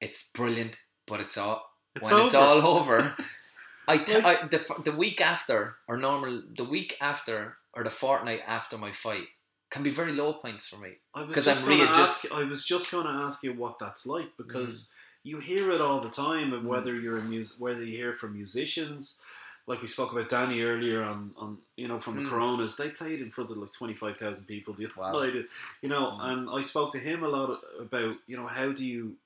it's 0.00 0.30
brilliant 0.32 0.78
but 1.06 1.20
it's 1.20 1.36
all 1.36 1.70
It's 1.96 2.10
when 2.10 2.24
it's 2.24 2.34
all 2.34 2.60
over, 2.66 3.14
I, 3.88 3.98
t- 3.98 4.14
Like- 4.14 4.44
I 4.44 4.46
the, 4.48 4.60
the 4.84 4.92
week 4.92 5.20
after 5.20 5.76
or 5.88 5.96
normal 5.96 6.42
the 6.56 6.64
week 6.64 6.96
after 7.00 7.56
or 7.74 7.84
the 7.84 7.90
fortnight 7.90 8.40
after 8.46 8.76
my 8.78 8.92
fight 8.92 9.26
can 9.70 9.82
be 9.82 9.90
very 9.90 10.12
low 10.12 10.32
points 10.34 10.66
for 10.68 10.76
me. 10.78 10.92
I 11.14 11.24
was 11.24 11.34
'Cause 11.34 11.44
just 11.46 11.62
I'm 11.62 11.68
going 11.68 11.80
to 11.80 11.86
readjust- 11.86 12.24
ask. 12.26 12.34
I 12.34 12.44
was 12.44 12.64
just 12.64 12.90
going 12.92 13.06
to 13.06 13.12
ask 13.26 13.42
you 13.42 13.52
what 13.52 13.78
that's 13.78 14.06
like 14.06 14.26
Mm. 14.32 14.36
because 14.38 14.94
you 15.22 15.38
hear 15.40 15.70
it 15.70 15.80
all 15.80 16.00
the 16.00 16.10
time, 16.10 16.52
and 16.52 16.64
whether 16.66 16.94
you're 16.94 17.18
a 17.18 17.22
mus- 17.24 17.58
whether 17.58 17.82
you 17.84 17.96
hear 17.96 18.12
from 18.14 18.34
musicians, 18.34 19.24
like 19.66 19.80
we 19.80 19.88
spoke 19.88 20.12
about 20.12 20.28
Danny 20.28 20.60
earlier 20.62 21.02
on, 21.02 21.32
on 21.36 21.58
you 21.76 21.88
know 21.88 21.98
from 21.98 22.16
the 22.16 22.22
Mm. 22.22 22.30
Coronas, 22.30 22.76
they 22.76 22.90
played 22.90 23.20
in 23.22 23.30
front 23.30 23.50
of 23.50 23.56
like 23.56 23.72
twenty 23.72 23.94
five 23.94 24.16
thousand 24.16 24.44
people 24.46 24.74
the 24.74 24.84
other 24.86 24.94
Wow. 24.96 25.12
night, 25.12 25.46
you 25.82 25.88
know, 25.88 26.12
Mm. 26.20 26.24
and 26.32 26.50
I 26.50 26.60
spoke 26.60 26.92
to 26.92 26.98
him 26.98 27.22
a 27.24 27.28
lot 27.28 27.60
about 27.80 28.16
you 28.26 28.36
know 28.36 28.46
how 28.46 28.72
do 28.72 28.84
you 28.84 29.16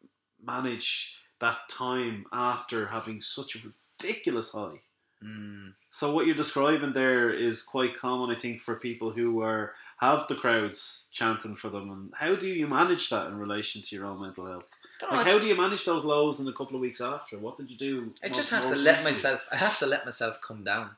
manage 0.44 1.18
that 1.40 1.68
time 1.68 2.26
after 2.32 2.86
having 2.86 3.20
such 3.20 3.56
a 3.56 3.58
ridiculous 4.00 4.52
high. 4.52 4.80
Mm. 5.22 5.74
So 5.90 6.12
what 6.14 6.26
you're 6.26 6.36
describing 6.36 6.92
there 6.92 7.30
is 7.30 7.62
quite 7.64 7.96
common, 7.98 8.34
I 8.34 8.38
think, 8.38 8.60
for 8.60 8.76
people 8.76 9.10
who 9.10 9.42
are 9.42 9.74
have 10.00 10.28
the 10.28 10.34
crowds 10.36 11.08
chanting 11.12 11.56
for 11.56 11.70
them. 11.70 11.90
And 11.90 12.12
how 12.14 12.34
do 12.36 12.46
you 12.46 12.66
manage 12.66 13.10
that 13.10 13.26
in 13.26 13.38
relation 13.38 13.82
to 13.82 13.96
your 13.96 14.06
own 14.06 14.20
mental 14.22 14.46
health? 14.46 14.68
Like, 15.10 15.26
how 15.26 15.38
do 15.38 15.46
you 15.46 15.56
manage 15.56 15.84
those 15.84 16.04
lows 16.04 16.38
in 16.40 16.46
a 16.48 16.52
couple 16.52 16.76
of 16.76 16.80
weeks 16.80 17.00
after? 17.00 17.36
What 17.38 17.56
did 17.56 17.70
you 17.70 17.76
do? 17.76 18.14
I 18.22 18.28
just 18.28 18.50
have 18.52 18.62
to 18.62 18.68
let 18.70 18.78
recently? 18.78 19.04
myself. 19.10 19.46
I 19.50 19.56
have 19.56 19.78
to 19.80 19.86
let 19.86 20.04
myself 20.04 20.38
come 20.46 20.62
down. 20.64 20.90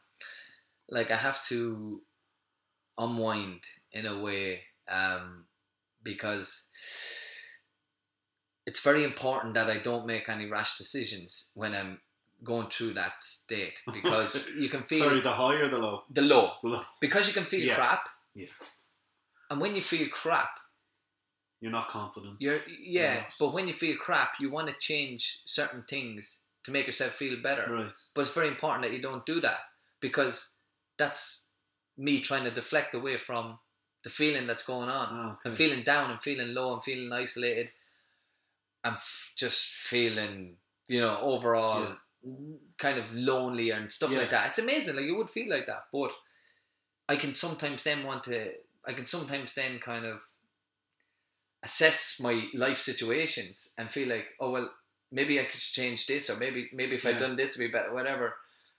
Like 0.90 1.10
I 1.10 1.16
have 1.16 1.42
to 1.44 2.02
unwind 2.98 3.60
in 3.92 4.04
a 4.06 4.20
way, 4.20 4.62
um, 4.88 5.44
because 6.02 6.68
it's 8.66 8.80
very 8.80 9.04
important 9.04 9.54
that 9.54 9.68
I 9.70 9.78
don't 9.78 10.06
make 10.06 10.28
any 10.28 10.46
rash 10.46 10.76
decisions 10.76 11.50
when 11.54 11.74
I'm 11.74 12.00
going 12.44 12.68
through 12.70 12.94
that 12.94 13.22
state 13.22 13.80
because 13.92 14.50
you 14.58 14.68
can 14.68 14.82
feel 14.82 15.04
Sorry, 15.04 15.20
the 15.20 15.30
high 15.30 15.54
or 15.56 15.68
the 15.68 15.78
low? 15.78 16.02
the 16.10 16.22
low 16.22 16.52
The 16.62 16.68
low. 16.68 16.82
because 17.00 17.26
you 17.28 17.34
can 17.34 17.44
feel 17.44 17.60
Yeah. 17.60 17.74
crap. 17.76 18.08
Yeah. 18.34 18.46
And 19.50 19.60
when 19.60 19.74
you 19.74 19.82
feel 19.82 20.08
crap, 20.08 20.50
You're 21.60 21.72
not 21.72 21.88
confident. 21.88 22.36
You're 22.38 22.60
yeah, 22.80 23.24
but 23.38 23.52
when 23.52 23.66
you 23.68 23.74
feel 23.74 23.96
crap, 23.96 24.30
you 24.40 24.48
want 24.50 24.68
to 24.68 24.74
change 24.78 25.42
certain 25.44 25.82
things 25.88 26.40
to 26.64 26.70
make 26.70 26.86
yourself 26.86 27.12
feel 27.12 27.36
better. 27.42 27.66
right. 27.70 27.92
But 28.14 28.20
it's 28.22 28.32
very 28.34 28.48
important 28.48 28.84
that 28.84 28.92
you 28.94 29.02
don't 29.02 29.26
do 29.26 29.40
that 29.42 29.58
because 30.00 30.54
that's 30.96 31.48
me 31.98 32.20
trying 32.20 32.44
to 32.44 32.50
deflect 32.50 32.94
away 32.94 33.16
from 33.18 33.58
the 34.04 34.10
feeling 34.10 34.46
that's 34.46 34.64
going 34.64 34.88
on. 34.88 35.08
Ah, 35.10 35.32
okay. 35.32 35.50
I'm 35.50 35.54
feeling 35.54 35.82
down. 35.82 36.10
I'm 36.10 36.18
feeling 36.18 36.54
low. 36.54 36.72
I'm 36.74 36.80
feeling 36.80 37.12
isolated. 37.12 37.72
I'm 38.84 38.94
f- 38.94 39.32
just 39.36 39.66
feeling, 39.66 40.56
you 40.88 41.00
know, 41.00 41.18
overall 41.20 41.96
kind 42.78 42.98
of 42.98 43.12
lonely 43.14 43.70
and 43.70 43.92
stuff 43.92 44.10
Yeah. 44.12 44.20
like 44.20 44.30
that. 44.30 44.48
It's 44.48 44.58
amazing. 44.58 44.96
Like 44.96 45.04
you 45.04 45.16
would 45.16 45.28
feel 45.30 45.50
like 45.50 45.66
that, 45.66 45.84
but 45.92 46.12
I 47.08 47.16
can 47.16 47.34
sometimes 47.34 47.82
then 47.82 48.04
want 48.04 48.24
to. 48.24 48.52
I 48.86 48.92
can 48.92 49.06
sometimes 49.06 49.54
then 49.54 49.78
kind 49.78 50.04
of 50.04 50.20
assess 51.62 52.18
my 52.20 52.48
life 52.54 52.78
situations 52.78 53.74
and 53.78 53.90
feel 53.90 54.08
like, 54.08 54.26
oh 54.40 54.50
well, 54.50 54.70
maybe 55.12 55.38
I 55.40 55.44
could 55.44 55.60
change 55.60 56.06
this, 56.06 56.30
or 56.30 56.36
maybe 56.36 56.70
maybe 56.72 56.94
if 56.96 57.04
Yeah. 57.04 57.10
I'd 57.10 57.18
done 57.18 57.36
this, 57.36 57.56
it'd 57.56 57.70
be 57.70 57.72
better. 57.76 57.92
Whatever. 57.92 58.36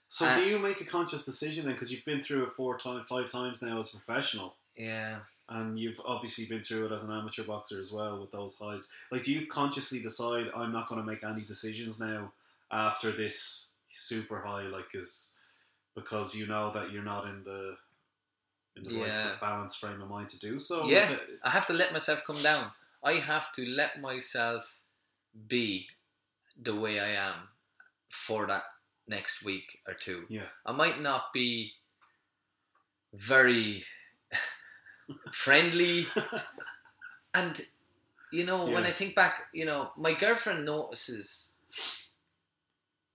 So 0.08 0.26
Uh, 0.26 0.36
do 0.36 0.44
you 0.44 0.58
make 0.58 0.80
a 0.80 0.84
conscious 0.84 1.24
decision 1.24 1.64
then? 1.64 1.74
Because 1.74 1.90
you've 1.92 2.04
been 2.04 2.22
through 2.22 2.44
it 2.44 2.52
four 2.52 2.78
times, 2.78 3.08
five 3.08 3.30
times 3.30 3.62
now 3.62 3.80
as 3.80 3.94
a 3.94 3.96
professional. 3.98 4.56
Yeah. 4.76 5.20
and 5.48 5.78
you've 5.78 6.00
obviously 6.06 6.46
been 6.46 6.62
through 6.62 6.86
it 6.86 6.92
as 6.92 7.02
an 7.04 7.12
amateur 7.12 7.42
boxer 7.42 7.78
as 7.78 7.92
well 7.92 8.18
with 8.18 8.30
those 8.32 8.56
highs. 8.58 8.88
Like, 9.10 9.22
do 9.24 9.32
you 9.32 9.46
consciously 9.46 10.00
decide 10.00 10.50
I'm 10.56 10.72
not 10.72 10.88
going 10.88 10.98
to 11.00 11.06
make 11.06 11.22
any 11.22 11.42
decisions 11.42 12.00
now 12.00 12.32
after 12.70 13.10
this 13.12 13.72
super 13.92 14.40
high, 14.40 14.62
like, 14.62 14.94
is 14.94 15.34
because 15.94 16.34
you 16.34 16.46
know 16.46 16.70
that 16.72 16.90
you're 16.90 17.02
not 17.02 17.26
in 17.26 17.44
the 17.44 17.76
in 18.76 18.84
the 18.84 18.94
Yeah. 18.94 19.30
right 19.30 19.40
balance 19.40 19.76
frame 19.76 20.00
of 20.02 20.08
mind 20.08 20.28
to 20.30 20.38
do 20.38 20.58
so? 20.58 20.86
Yeah. 20.86 21.12
Uh, 21.12 21.18
I 21.44 21.50
have 21.50 21.66
to 21.66 21.72
let 21.72 21.92
myself 21.92 22.24
come 22.26 22.42
down. 22.42 22.72
I 23.02 23.14
have 23.14 23.52
to 23.52 23.66
let 23.66 24.00
myself 24.00 24.80
be 25.48 25.88
the 26.60 26.74
way 26.74 27.00
I 27.00 27.10
am 27.10 27.48
for 28.10 28.46
that 28.46 28.64
next 29.06 29.42
week 29.42 29.80
or 29.86 29.94
two. 29.94 30.26
Yeah. 30.28 30.48
I 30.64 30.72
might 30.72 31.00
not 31.00 31.32
be 31.32 31.74
very 33.12 33.84
friendly 35.32 36.06
and 37.34 37.66
you 38.30 38.44
know 38.44 38.64
when 38.64 38.84
I 38.84 38.90
think 38.90 39.14
back, 39.14 39.48
you 39.52 39.66
know, 39.66 39.92
my 39.96 40.14
girlfriend 40.14 40.64
notices 40.64 41.52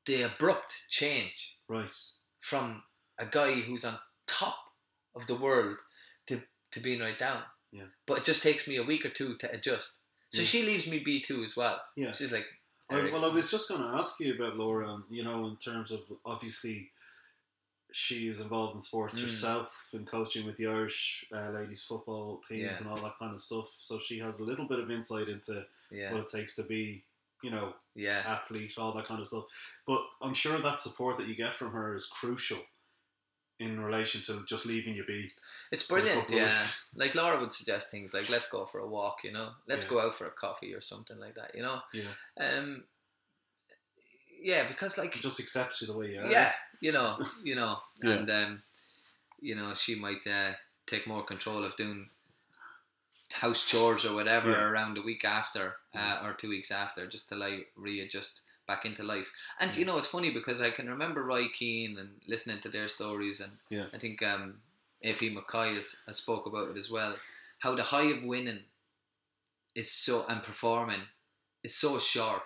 the 0.06 0.22
abrupt 0.22 0.86
change 0.88 1.58
right. 1.68 1.90
from 2.40 2.84
a 3.18 3.26
guy 3.26 3.56
who's 3.56 3.84
on 3.84 3.98
top 4.28 4.67
of 5.18 5.28
the 5.28 5.36
world 5.36 5.78
to, 6.28 6.42
to 6.72 6.80
being 6.80 7.00
right 7.02 7.18
down. 7.20 7.42
Yeah. 7.72 7.84
But 8.06 8.20
it 8.20 8.24
just 8.24 8.44
takes 8.44 8.68
me 8.68 8.78
a 8.78 8.84
week 8.84 9.06
or 9.06 9.10
two 9.10 9.36
to 9.38 9.52
adjust. 9.52 9.98
So 10.32 10.42
Yeah. 10.42 10.48
she 10.48 10.64
leaves 10.64 10.88
me 10.88 11.00
be 11.00 11.20
too 11.20 11.44
as 11.44 11.56
well. 11.58 11.82
Yeah. 11.96 12.12
She's 12.14 12.32
like, 12.32 12.46
I, 12.90 13.10
well, 13.12 13.26
I 13.26 13.28
was 13.28 13.52
just 13.52 13.68
going 13.68 13.82
to 13.82 13.98
ask 13.98 14.20
you 14.22 14.34
about 14.36 14.56
Laura, 14.58 14.98
you 15.10 15.24
know, 15.24 15.46
in 15.48 15.58
terms 15.58 15.92
of 15.92 16.00
obviously 16.26 16.92
she 17.92 18.28
is 18.28 18.42
involved 18.42 18.76
in 18.76 18.82
sports 18.82 19.20
Mm. 19.20 19.26
herself 19.26 19.68
and 19.94 20.06
coaching 20.08 20.46
with 20.46 20.58
the 20.58 20.68
Irish 20.68 21.26
uh, 21.34 21.50
ladies 21.52 21.84
football 21.84 22.42
teams 22.48 22.64
Yeah. 22.64 22.78
and 22.78 22.88
all 22.88 22.98
that 22.98 23.18
kind 23.20 23.34
of 23.34 23.42
stuff. 23.42 23.74
So 23.80 24.00
she 24.00 24.20
has 24.20 24.40
a 24.40 24.44
little 24.46 24.66
bit 24.68 24.80
of 24.80 24.92
insight 24.92 25.28
into 25.30 25.66
yeah, 25.92 26.12
what 26.12 26.22
it 26.22 26.28
takes 26.28 26.56
to 26.58 26.64
be, 26.64 27.04
you 27.44 27.50
know, 27.52 27.74
yeah, 27.96 28.24
athlete, 28.26 28.74
all 28.78 28.94
that 28.94 29.06
kind 29.08 29.22
of 29.22 29.28
stuff. 29.28 29.46
But 29.86 30.02
I'm 30.22 30.34
sure 30.34 30.58
that 30.60 30.80
support 30.80 31.18
that 31.18 31.28
you 31.28 31.36
get 31.36 31.56
from 31.56 31.72
her 31.72 31.96
is 31.96 32.08
crucial 32.08 32.60
in 33.60 33.80
relation 33.80 34.22
to 34.22 34.46
just 34.48 34.66
leaving 34.66 34.96
you 34.96 35.04
be. 35.06 35.32
it's 35.72 35.86
brilliant. 35.88 36.30
Yeah, 36.30 36.64
like 36.96 37.16
Laura 37.16 37.40
would 37.40 37.54
suggest 37.54 37.90
things 37.92 38.14
like, 38.14 38.30
"Let's 38.30 38.50
go 38.50 38.66
for 38.66 38.80
a 38.80 38.88
walk," 38.88 39.24
you 39.24 39.32
know, 39.32 39.50
"Let's 39.68 39.86
Yeah. 39.86 39.92
go 39.92 40.02
out 40.02 40.16
for 40.16 40.26
a 40.28 40.32
coffee" 40.32 40.74
or 40.74 40.82
something 40.82 41.18
like 41.20 41.36
that, 41.36 41.56
you 41.56 41.62
know. 41.64 41.82
Yeah. 41.94 42.04
Um, 42.40 42.84
yeah, 44.40 44.68
because 44.68 44.98
like 44.98 45.16
It 45.16 45.22
just 45.22 45.40
accepts 45.40 45.82
you 45.82 45.88
the 45.88 45.98
way 45.98 46.12
you 46.14 46.22
are. 46.22 46.30
yeah, 46.32 46.52
you 46.80 46.92
know, 46.92 47.18
you 47.44 47.56
know, 47.56 47.80
Yeah. 48.04 48.12
and 48.12 48.30
um, 48.30 48.64
you 49.40 49.56
know, 49.56 49.74
she 49.74 49.96
might 49.96 50.26
uh, 50.28 50.54
take 50.86 51.08
more 51.08 51.24
control 51.24 51.64
of 51.64 51.76
doing 51.78 52.10
house 53.34 53.68
chores 53.70 54.06
or 54.06 54.14
whatever 54.14 54.52
Yeah. 54.52 54.64
around 54.64 54.94
the 54.96 55.02
week 55.02 55.26
after 55.26 55.76
uh, 55.96 56.22
or 56.24 56.34
two 56.34 56.50
weeks 56.50 56.72
after, 56.72 57.08
just 57.08 57.30
to 57.30 57.36
like 57.36 57.72
readjust 57.76 58.42
back 58.68 58.86
into 58.86 59.04
life. 59.04 59.32
And 59.60 59.76
you 59.76 59.86
know, 59.86 59.98
it's 59.98 60.10
funny 60.10 60.32
because 60.32 60.62
I 60.62 60.70
can 60.72 60.90
remember 60.90 61.24
Roy 61.24 61.48
Keane 61.58 61.98
and 61.98 62.10
listening 62.28 62.60
to 62.62 62.70
their 62.70 62.88
stories, 62.88 63.40
and 63.40 63.52
Yeah. 63.70 63.86
I 63.94 63.98
think 63.98 64.22
um, 64.22 64.62
AP 65.04 65.20
McCoy 65.36 65.74
has, 65.76 65.96
has 66.06 66.18
spoke 66.18 66.46
about 66.46 66.70
it 66.70 66.78
as 66.78 66.92
well. 66.92 67.16
How 67.60 67.76
the 67.76 67.84
high 67.84 68.12
of 68.12 68.24
winning 68.24 68.64
is 69.76 69.92
so 69.92 70.26
and 70.28 70.44
performing 70.44 71.02
is 71.64 71.76
so 71.76 71.98
short. 72.00 72.44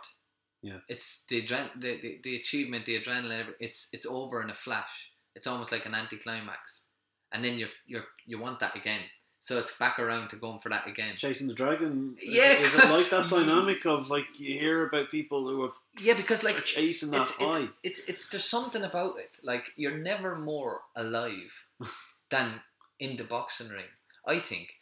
Yeah. 0.62 0.78
It's 0.88 1.26
the, 1.28 1.42
adren- 1.42 1.74
the, 1.80 2.00
the 2.02 2.20
the 2.24 2.36
achievement, 2.36 2.86
the 2.86 3.00
adrenaline. 3.02 3.54
It's 3.60 3.90
it's 3.92 4.06
over 4.06 4.42
in 4.44 4.50
a 4.50 4.54
flash. 4.54 5.10
It's 5.36 5.48
almost 5.48 5.72
like 5.72 5.86
an 5.88 5.96
anticlimax, 5.96 6.84
and 7.32 7.44
then 7.44 7.58
you 7.58 7.68
you 7.88 8.02
you 8.28 8.38
want 8.40 8.60
that 8.60 8.76
again. 8.76 9.02
So 9.44 9.58
it's 9.58 9.76
back 9.76 9.98
around 9.98 10.30
to 10.30 10.36
going 10.36 10.60
for 10.60 10.70
that 10.70 10.88
again. 10.88 11.16
Chasing 11.18 11.48
the 11.48 11.56
dragon. 11.56 12.16
Is- 12.22 12.36
Yeah. 12.36 12.54
Is, 12.54 12.76
it 12.76 12.90
like 12.90 13.10
that 13.10 13.28
dynamic 13.38 13.86
of 13.88 14.10
like 14.10 14.28
you 14.40 14.54
hear 14.58 14.86
about 14.86 15.10
people 15.10 15.50
who 15.50 15.64
have 15.64 15.72
Yeah, 16.00 16.14
because 16.14 16.44
like 16.44 16.64
chasing 16.64 17.10
that 17.12 17.22
it's, 17.22 17.38
high? 17.38 17.68
it's, 17.84 18.00
it's 18.00 18.10
it's 18.10 18.30
there's 18.30 18.46
something 18.46 18.84
about 18.84 19.18
it. 19.20 19.40
Like 19.44 19.66
you're 19.76 19.98
never 19.98 20.36
more 20.38 20.82
alive 20.96 21.66
than 22.30 22.62
in 23.00 23.18
the 23.18 23.24
boxing 23.24 23.70
ring. 23.70 23.90
I 24.28 24.38
think, 24.40 24.76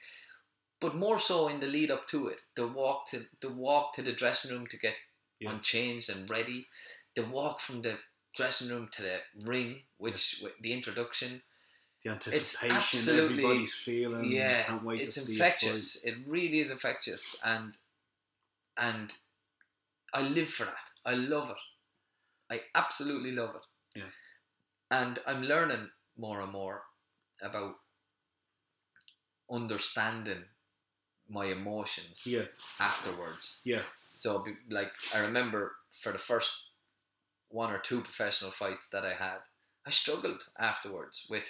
but 0.81 0.93
more 0.93 1.19
so 1.19 1.47
in 1.47 1.61
the 1.61 1.67
lead 1.67 1.89
up 1.89 2.05
to 2.09 2.27
it. 2.27 2.41
The 2.55 2.67
walk 2.67 3.07
to 3.11 3.27
the 3.41 3.49
walk 3.49 3.93
to 3.93 4.01
the 4.01 4.11
dressing 4.11 4.51
room 4.51 4.67
to 4.67 4.77
get 4.77 4.95
Yeah. 5.39 5.51
unchanged 5.51 6.09
and 6.09 6.29
ready. 6.29 6.67
The 7.15 7.23
walk 7.23 7.61
from 7.61 7.81
the 7.81 7.99
dressing 8.35 8.67
room 8.69 8.89
to 8.91 9.01
the 9.01 9.19
ring, 9.45 9.83
which 9.97 10.41
with 10.43 10.51
the 10.61 10.73
introduction. 10.73 11.43
The 12.03 12.11
anticipation 12.11 13.19
everybody's 13.19 13.73
feeling. 13.73 14.31
yeah, 14.31 14.63
can't 14.63 14.83
wait 14.83 15.01
it's 15.01 15.15
to 15.15 15.19
see 15.21 15.33
infectious. 15.33 16.03
It 16.03 16.15
really 16.27 16.59
is 16.59 16.71
infectious, 16.71 17.39
and 17.43 17.77
and 18.77 19.13
I 20.13 20.21
live 20.21 20.49
for 20.49 20.65
that. 20.65 20.75
I 21.05 21.13
love 21.13 21.49
it. 21.49 21.57
I 22.51 22.61
absolutely 22.73 23.31
love 23.31 23.55
it. 23.55 23.99
Yeah. 23.99 24.09
And 24.91 25.19
I'm 25.27 25.43
learning 25.43 25.89
more 26.17 26.41
and 26.41 26.51
more 26.51 26.83
about 27.41 27.73
understanding 29.51 30.43
my 31.29 31.45
emotions 31.45 32.25
Yeah, 32.25 32.45
afterwards. 32.79 33.61
yeah, 33.63 33.83
So, 34.07 34.45
like, 34.69 34.91
I 35.15 35.19
remember 35.19 35.75
for 35.99 36.11
the 36.11 36.17
first 36.17 36.63
one 37.49 37.71
or 37.71 37.77
two 37.77 38.01
professional 38.01 38.51
fights 38.51 38.89
that 38.89 39.03
I 39.05 39.13
had, 39.13 39.39
I 39.85 39.91
struggled 39.91 40.41
afterwards 40.57 41.27
with 41.29 41.43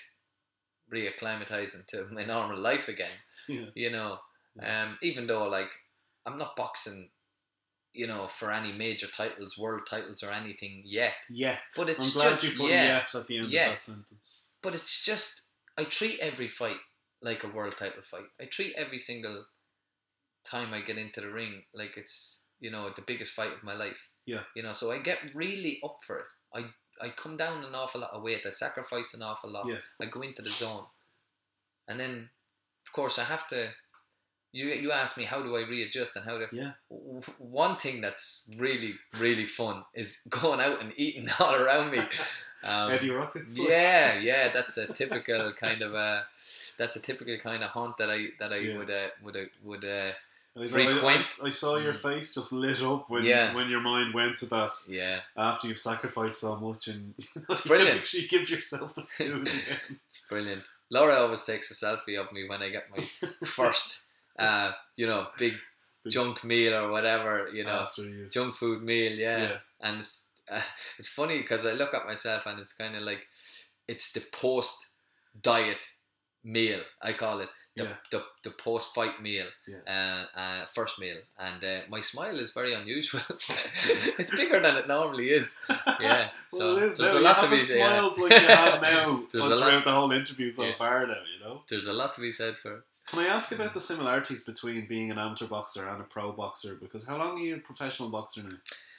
reacclimatizing 0.93 1.87
to 1.87 2.07
my 2.11 2.25
normal 2.25 2.59
life 2.59 2.87
again. 2.87 3.09
yeah, 3.47 3.65
You 3.75 3.91
know, 3.91 4.17
um, 4.63 4.97
even 5.01 5.27
though 5.27 5.47
like 5.47 5.69
I'm 6.25 6.37
not 6.37 6.55
boxing 6.55 7.09
you 7.93 8.07
know, 8.07 8.27
for 8.27 8.51
any 8.51 8.71
major 8.71 9.07
titles, 9.07 9.57
world 9.57 9.81
titles, 9.89 10.23
or 10.23 10.31
anything 10.31 10.83
yet. 10.85 11.13
Yet. 11.29 11.59
But 11.75 11.89
it's 11.89 12.15
I'm 12.15 12.31
just- 12.31 12.59
yeah, 12.59 12.65
yet 12.67 13.15
at 13.15 13.27
the 13.27 13.37
end 13.39 13.51
yeah. 13.51 13.65
of 13.65 13.71
that 13.71 13.81
sentence. 13.81 14.35
But 14.61 14.75
it's 14.75 15.03
just 15.03 15.43
I 15.77 15.85
treat 15.85 16.19
every 16.19 16.49
fight 16.49 16.77
like 17.21 17.43
a 17.43 17.47
world 17.47 17.75
title 17.77 18.03
fight. 18.03 18.27
I 18.39 18.45
treat 18.45 18.73
every 18.77 18.99
single 18.99 19.45
time 20.43 20.73
I 20.73 20.81
get 20.81 20.97
into 20.97 21.21
the 21.21 21.29
ring 21.29 21.63
like 21.73 21.97
it's 21.97 22.43
you 22.59 22.71
know 22.71 22.89
the 22.95 23.03
biggest 23.05 23.33
fight 23.33 23.53
of 23.53 23.63
my 23.63 23.73
life. 23.73 24.09
Yeah. 24.25 24.43
You 24.55 24.63
know, 24.63 24.73
so 24.73 24.91
I 24.91 24.99
get 24.99 25.19
really 25.33 25.79
up 25.83 25.99
for 26.05 26.19
it. 26.19 26.25
I 26.53 26.65
I 27.01 27.09
come 27.09 27.37
down 27.37 27.63
an 27.63 27.75
awful 27.75 28.01
lot 28.01 28.11
of 28.11 28.21
weight. 28.23 28.45
I 28.45 28.49
sacrifice 28.51 29.13
an 29.13 29.21
awful 29.21 29.49
lot. 29.51 29.67
Yeah. 29.67 29.77
I 30.01 30.05
go 30.05 30.21
into 30.21 30.41
the 30.41 30.49
zone, 30.49 30.85
and 31.87 31.99
then 31.99 32.29
of 32.85 32.91
course 32.93 33.17
I 33.19 33.23
have 33.25 33.47
to. 33.49 33.69
You 34.51 34.65
you 34.69 34.91
ask 34.91 35.15
me 35.17 35.25
how 35.25 35.41
do 35.43 35.55
I 35.55 35.61
readjust 35.61 36.15
and 36.15 36.25
how 36.25 36.37
to. 36.39 36.47
Yeah. 36.51 36.71
W- 36.89 37.21
One 37.37 37.75
thing 37.77 38.01
that's 38.01 38.45
really 38.57 38.95
really 39.19 39.45
fun 39.45 39.83
is 39.93 40.21
going 40.29 40.59
out 40.59 40.81
and 40.81 40.91
eating 40.97 41.27
all 41.39 41.55
around 41.55 41.91
me. 41.91 41.99
Um, 42.63 42.91
Eddie 42.91 43.11
Rockets. 43.11 43.57
like. 43.57 43.69
yeah, 43.69 44.17
yeah, 44.29 44.49
that's 44.49 44.77
a 44.77 44.87
typical 44.87 45.53
kind 45.53 45.81
of 45.81 45.93
a. 45.93 46.25
that's 46.77 46.95
a 46.95 47.01
typical 47.01 47.37
kind 47.37 47.63
of 47.63 47.69
haunt 47.69 47.97
that 47.97 48.09
I 48.09 48.29
that 48.39 48.51
I 48.51 48.57
Yeah. 48.57 48.77
would 48.79 48.89
uh, 48.91 49.07
would 49.23 49.37
uh, 49.37 49.45
would 49.63 49.85
uh, 49.85 50.11
I, 50.57 50.61
I- 50.61 51.15
I, 51.15 51.25
I 51.45 51.49
saw 51.49 51.77
your 51.77 51.93
face 51.93 52.33
just 52.33 52.51
lit 52.51 52.81
up 52.81 53.09
when 53.09 53.23
Yeah. 53.23 53.53
when 53.55 53.69
your 53.69 53.79
mind 53.81 54.13
went 54.13 54.37
to 54.37 54.45
that 54.47 54.71
yeah, 54.89 55.19
after 55.37 55.67
you've 55.67 55.77
sacrificed 55.79 56.41
so 56.41 56.59
much 56.59 56.87
and 56.87 57.13
you 57.35 57.55
brilliant. 57.65 57.99
actually 57.99 58.27
give 58.27 58.49
yourself 58.49 58.95
the 58.95 59.03
food 59.03 59.47
again. 59.47 59.99
it's 60.05 60.25
brilliant. 60.29 60.63
Laura 60.91 61.17
always 61.21 61.45
takes 61.45 61.69
a 61.71 61.75
selfie 61.75 62.19
of 62.19 62.31
me 62.33 62.47
when 62.49 62.61
I 62.61 62.69
get 62.69 62.85
my 62.95 63.03
first 63.45 64.01
uh 64.37 64.71
you 64.95 65.05
know 65.07 65.27
big 65.37 65.53
Big- 66.03 66.13
junk 66.13 66.43
meal 66.43 66.73
or 66.73 66.89
whatever 66.91 67.49
you 67.53 67.63
know 67.65 67.71
after 67.71 68.27
junk 68.29 68.55
food 68.55 68.81
meal 68.83 69.11
yeah, 69.13 69.41
Yeah. 69.41 69.57
and 69.81 69.99
it's, 69.99 70.27
uh, 70.51 70.61
it's 70.97 71.09
funny 71.09 71.37
because 71.41 71.65
I 71.65 71.73
look 71.73 71.93
at 71.93 72.05
myself 72.07 72.45
and 72.47 72.59
it's 72.59 72.73
kind 72.73 72.95
of 72.95 73.03
like 73.03 73.27
it's 73.87 74.11
the 74.13 74.21
post 74.31 74.87
diet 75.41 75.89
meal 76.43 76.79
I 77.01 77.13
call 77.13 77.41
it 77.41 77.49
the, 77.75 77.83
Yeah. 77.83 77.93
the, 78.11 78.23
the 78.43 78.51
post 78.51 78.93
fight 78.95 79.21
meal 79.21 79.45
Yeah. 79.67 79.77
uh, 80.35 80.39
uh, 80.39 80.65
first 80.65 80.99
meal 80.99 81.17
and 81.37 81.63
uh, 81.63 81.79
my 81.89 82.01
smile 82.01 82.37
is 82.39 82.51
very 82.51 82.73
unusual 82.73 83.21
it's 84.19 84.35
bigger 84.35 84.59
than 84.59 84.77
it 84.77 84.87
normally 84.87 85.29
is 85.31 85.57
yeah 85.99 86.29
well, 86.51 86.59
so 86.61 86.77
it 86.77 86.83
is 86.83 86.97
there's 86.97 87.13
now. 87.13 87.17
a 87.17 87.21
You 87.21 87.25
lot 87.25 87.35
to 87.35 87.41
haven't 87.41 87.59
be 87.59 87.65
yeah, 87.73 87.87
smiled 87.87 88.17
like 88.17 88.31
you 88.41 88.47
have 88.47 88.81
now 88.81 89.23
There's 89.31 89.45
a 89.45 89.47
lot- 89.47 89.57
throughout 89.57 89.85
the 89.85 89.91
whole 89.91 90.11
interview 90.11 90.49
so 90.49 90.63
Yeah. 90.65 90.75
far 90.75 91.05
now, 91.07 91.21
you 91.33 91.39
know. 91.43 91.61
there's 91.69 91.87
a 91.87 91.93
lot 91.93 92.13
to 92.15 92.21
be 92.21 92.31
said 92.31 92.57
for 92.57 92.77
it. 92.77 92.83
Can 93.07 93.19
I 93.19 93.27
ask 93.27 93.51
about 93.51 93.73
the 93.73 93.79
similarities 93.79 94.43
between 94.43 94.85
being 94.87 95.09
an 95.11 95.17
amateur 95.17 95.47
boxer 95.47 95.87
and 95.89 95.99
a 95.99 96.03
pro 96.03 96.31
boxer? 96.31 96.75
Because 96.79 97.07
how 97.07 97.17
long 97.17 97.37
are 97.39 97.43
you 97.43 97.55
a 97.55 97.59
professional 97.59 98.09
boxer 98.09 98.43
now? 98.43 98.57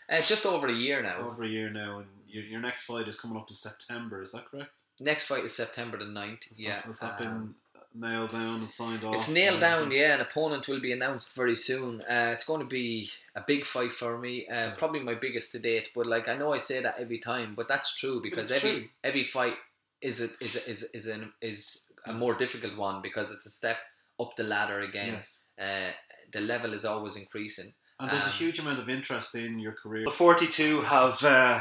uh, 0.09 0.21
just 0.23 0.45
over 0.45 0.67
a 0.67 0.73
year 0.73 1.01
now 1.01 1.19
Over 1.19 1.45
a 1.45 1.49
year 1.49 1.71
now, 1.71 1.99
and 1.99 2.09
your, 2.29 2.43
your 2.45 2.61
next 2.61 2.83
fight 2.83 3.07
is 3.07 3.21
coming 3.21 3.37
up 3.37 3.49
in 3.49 3.55
September. 3.55 4.21
Is 4.21 4.33
that 4.33 4.47
correct? 4.51 4.83
next 4.99 5.27
fight 5.27 5.45
is 5.45 5.55
September 5.55 5.97
the 5.97 6.05
9th 6.05 6.49
Has 6.49 6.61
yeah 6.61 6.77
that, 6.77 6.85
has 6.87 6.99
that 6.99 7.13
um, 7.13 7.17
been 7.19 7.55
nailed 7.95 8.33
down 8.33 8.61
and 8.61 8.71
signed 8.71 9.05
off? 9.05 9.15
It's 9.17 9.29
nailed 9.31 9.61
down, 9.61 9.91
yeah. 9.91 10.15
An 10.15 10.21
opponent 10.21 10.69
will 10.69 10.81
be 10.81 10.93
announced 10.93 11.35
very 11.35 11.57
soon. 11.57 12.01
Uh, 12.03 12.31
it's 12.33 12.45
going 12.45 12.61
to 12.61 12.67
be 12.67 13.11
a 13.35 13.43
big 13.47 13.65
fight 13.65 13.93
for 13.93 14.19
me, 14.19 14.47
uh, 14.49 14.55
Yeah. 14.55 14.75
probably 14.77 15.01
my 15.01 15.15
biggest 15.15 15.53
to 15.53 15.59
date. 15.59 15.91
But 15.95 16.07
like 16.07 16.29
I 16.29 16.37
know 16.37 16.53
I 16.53 16.59
say 16.59 16.81
that 16.83 16.99
every 16.99 17.19
time, 17.19 17.55
but 17.55 17.69
that's 17.69 17.97
true 17.97 18.21
because 18.23 18.51
it's 18.51 18.65
every 18.65 18.81
true. 18.81 18.89
every 19.05 19.25
fight 19.25 19.55
is 20.01 20.21
a, 20.21 20.29
is 20.41 20.57
a, 20.57 20.71
is 20.71 20.83
is 20.95 21.07
an, 21.09 21.33
is 21.41 21.85
a 22.07 22.13
more 22.13 22.35
difficult 22.35 22.77
one 22.77 23.03
because 23.03 23.31
it's 23.33 23.47
a 23.47 23.51
step 23.51 23.77
up 24.19 24.37
the 24.37 24.43
ladder 24.45 24.81
again. 24.81 25.15
Yes. 25.15 25.43
Uh, 25.61 25.91
the 26.33 26.41
level 26.41 26.73
is 26.75 26.85
always 26.85 27.17
increasing. 27.17 27.73
And 27.99 28.11
there's 28.11 28.23
a 28.27 28.31
Um, 28.31 28.33
huge 28.33 28.59
amount 28.59 28.79
of 28.79 28.89
interest 28.89 29.35
in 29.35 29.59
your 29.59 29.73
career. 29.73 30.05
The 30.07 30.11
42 30.11 30.83
have 30.83 31.23
uh, 31.23 31.61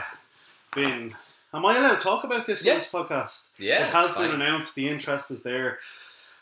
been. 0.75 1.15
Am 1.53 1.65
I 1.65 1.75
allowed 1.77 1.97
to 1.97 2.03
talk 2.03 2.23
about 2.23 2.45
this 2.45 2.63
Yeah. 2.63 2.73
in 2.73 2.77
this 2.80 2.89
podcast? 2.91 3.51
Yeah, 3.57 3.88
it 3.88 3.93
has 3.93 4.11
it's 4.11 4.17
been 4.19 4.32
fine. 4.32 4.41
announced. 4.41 4.75
The 4.75 4.88
interest 4.88 5.32
is 5.32 5.43
there. 5.43 5.80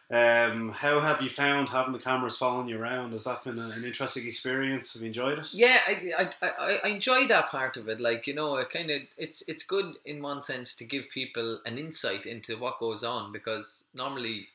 Um, 0.10 0.70
how 0.70 1.02
have 1.02 1.22
you 1.22 1.28
found 1.28 1.68
having 1.68 1.92
the 1.92 2.00
cameras 2.00 2.38
following 2.38 2.70
you 2.70 2.80
around? 2.80 3.12
Has 3.12 3.26
that 3.26 3.44
been 3.44 3.60
an 3.60 3.84
interesting 3.84 4.26
experience? 4.26 4.94
Have 4.94 5.02
you 5.02 5.08
enjoyed 5.08 5.38
it? 5.40 5.54
Yeah, 5.54 5.80
I, 5.86 6.30
I, 6.42 6.48
I, 6.48 6.80
I 6.86 6.88
enjoy 6.88 7.28
that 7.28 7.48
part 7.50 7.76
of 7.76 7.90
it. 7.90 8.00
Like 8.00 8.26
you 8.26 8.34
know, 8.34 8.56
it 8.56 8.70
kind 8.70 8.90
of 8.90 9.02
it's 9.18 9.42
it's 9.50 9.64
good 9.64 9.96
in 10.06 10.22
one 10.22 10.42
sense 10.42 10.76
to 10.78 10.86
give 10.86 11.10
people 11.10 11.60
an 11.66 11.78
insight 11.78 12.26
into 12.26 12.58
what 12.58 12.80
goes 12.80 13.04
on 13.04 13.34
because 13.34 13.84
normally 13.94 14.48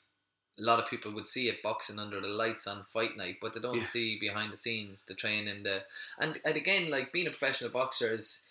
a 0.59 0.63
lot 0.63 0.79
of 0.79 0.89
people 0.89 1.13
would 1.13 1.29
see 1.29 1.49
it 1.49 1.63
boxing 1.63 1.99
under 1.99 2.21
the 2.21 2.29
lights 2.29 2.67
on 2.67 2.85
fight 2.89 3.17
night, 3.19 3.37
but 3.43 3.53
they 3.53 3.61
don't 3.61 3.77
Yeah. 3.77 3.85
see 3.85 4.19
behind 4.19 4.53
the 4.55 4.57
scenes 4.57 5.05
the 5.05 5.13
training. 5.15 5.65
The 5.65 5.83
and 6.19 6.41
and 6.47 6.57
again, 6.57 6.89
like 6.91 7.13
being 7.13 7.27
a 7.27 7.31
professional 7.31 7.71
boxer 7.71 8.11
is 8.11 8.47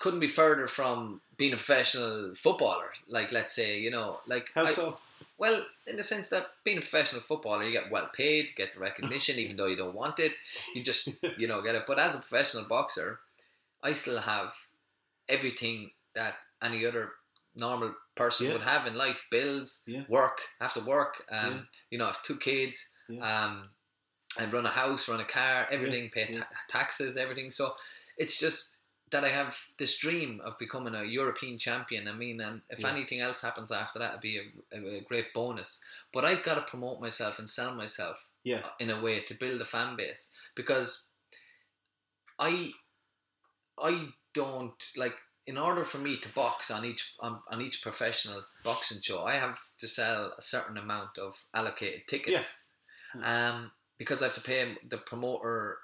couldn't 0.00 0.18
be 0.20 0.26
further 0.26 0.66
from 0.66 1.20
being 1.36 1.52
a 1.52 1.56
professional 1.56 2.34
footballer. 2.34 2.90
Like 3.08 3.30
let's 3.30 3.52
say 3.54 3.78
you 3.78 3.92
know, 3.92 4.18
like 4.26 4.50
How 4.52 4.64
I- 4.64 4.66
so? 4.66 4.98
Well, 5.38 5.64
in 5.86 5.96
the 5.96 6.02
sense 6.02 6.28
that 6.28 6.46
being 6.64 6.78
a 6.78 6.80
professional 6.80 7.20
footballer, 7.20 7.64
you 7.64 7.72
get 7.72 7.90
well 7.90 8.08
paid, 8.14 8.50
you 8.50 8.54
get 8.56 8.72
the 8.72 8.80
recognition, 8.80 9.38
even 9.38 9.56
though 9.56 9.66
you 9.66 9.76
don't 9.76 9.94
want 9.94 10.18
it. 10.20 10.32
You 10.74 10.82
just, 10.82 11.08
you 11.38 11.46
know, 11.48 11.60
get 11.62 11.74
it. 11.74 11.84
But 11.86 11.98
as 11.98 12.14
a 12.14 12.18
professional 12.18 12.64
boxer, 12.64 13.20
I 13.82 13.92
still 13.94 14.20
have 14.20 14.52
everything 15.28 15.90
that 16.14 16.34
any 16.62 16.86
other 16.86 17.12
normal 17.54 17.94
person 18.14 18.46
Yeah. 18.46 18.52
would 18.54 18.62
have 18.62 18.86
in 18.86 18.94
life: 18.94 19.26
bills, 19.30 19.82
Yeah. 19.86 20.04
work, 20.08 20.40
have 20.60 20.74
to 20.74 20.80
work. 20.80 21.24
Um, 21.30 21.52
Yeah. 21.54 21.60
you 21.90 21.98
know, 21.98 22.04
I 22.04 22.08
have 22.08 22.22
two 22.22 22.36
kids. 22.38 22.92
Um, 23.20 23.70
I 24.38 24.46
run 24.46 24.66
a 24.66 24.70
house, 24.70 25.08
run 25.08 25.20
a 25.20 25.24
car, 25.24 25.66
everything, 25.70 26.10
pay 26.10 26.26
ta- 26.32 26.48
taxes, 26.68 27.16
everything. 27.16 27.50
So 27.50 27.76
it's 28.16 28.38
just 28.38 28.73
that 29.14 29.24
I 29.24 29.28
have 29.28 29.56
this 29.78 29.96
dream 29.98 30.40
of 30.44 30.58
becoming 30.58 30.94
a 30.96 31.04
European 31.04 31.56
champion. 31.56 32.08
I 32.08 32.12
mean, 32.12 32.40
and 32.40 32.62
if 32.68 32.80
Yeah. 32.80 32.90
anything 32.90 33.20
else 33.20 33.40
happens 33.42 33.70
after 33.70 33.98
that, 34.00 34.10
it'd 34.10 34.20
be 34.20 34.38
a, 34.38 34.76
a, 34.76 34.96
a 34.98 35.00
great 35.02 35.32
bonus. 35.32 35.80
But 36.12 36.24
I've 36.24 36.42
got 36.42 36.56
to 36.56 36.62
promote 36.62 37.00
myself 37.00 37.38
and 37.38 37.48
sell 37.48 37.74
myself 37.74 38.26
Yeah. 38.42 38.62
in 38.80 38.90
a 38.90 39.00
way 39.00 39.20
to 39.20 39.34
build 39.34 39.60
a 39.60 39.64
fan 39.64 39.94
base 39.96 40.30
because 40.54 41.10
I 42.38 42.72
I 43.78 44.08
don't 44.32 44.82
like 44.96 45.16
in 45.46 45.58
order 45.58 45.84
for 45.84 45.98
me 45.98 46.16
to 46.18 46.28
box 46.30 46.70
on 46.70 46.84
each 46.84 47.14
on, 47.20 47.40
on 47.52 47.60
each 47.60 47.82
professional 47.82 48.44
boxing 48.64 49.00
show, 49.00 49.24
I 49.24 49.34
have 49.34 49.58
to 49.78 49.86
sell 49.86 50.34
a 50.38 50.42
certain 50.42 50.76
amount 50.78 51.18
of 51.18 51.44
allocated 51.54 52.02
tickets. 52.08 52.58
Um, 53.22 53.70
because 53.96 54.22
I 54.22 54.24
have 54.26 54.34
to 54.34 54.40
pay 54.40 54.76
the 54.88 54.98
promoter 54.98 55.78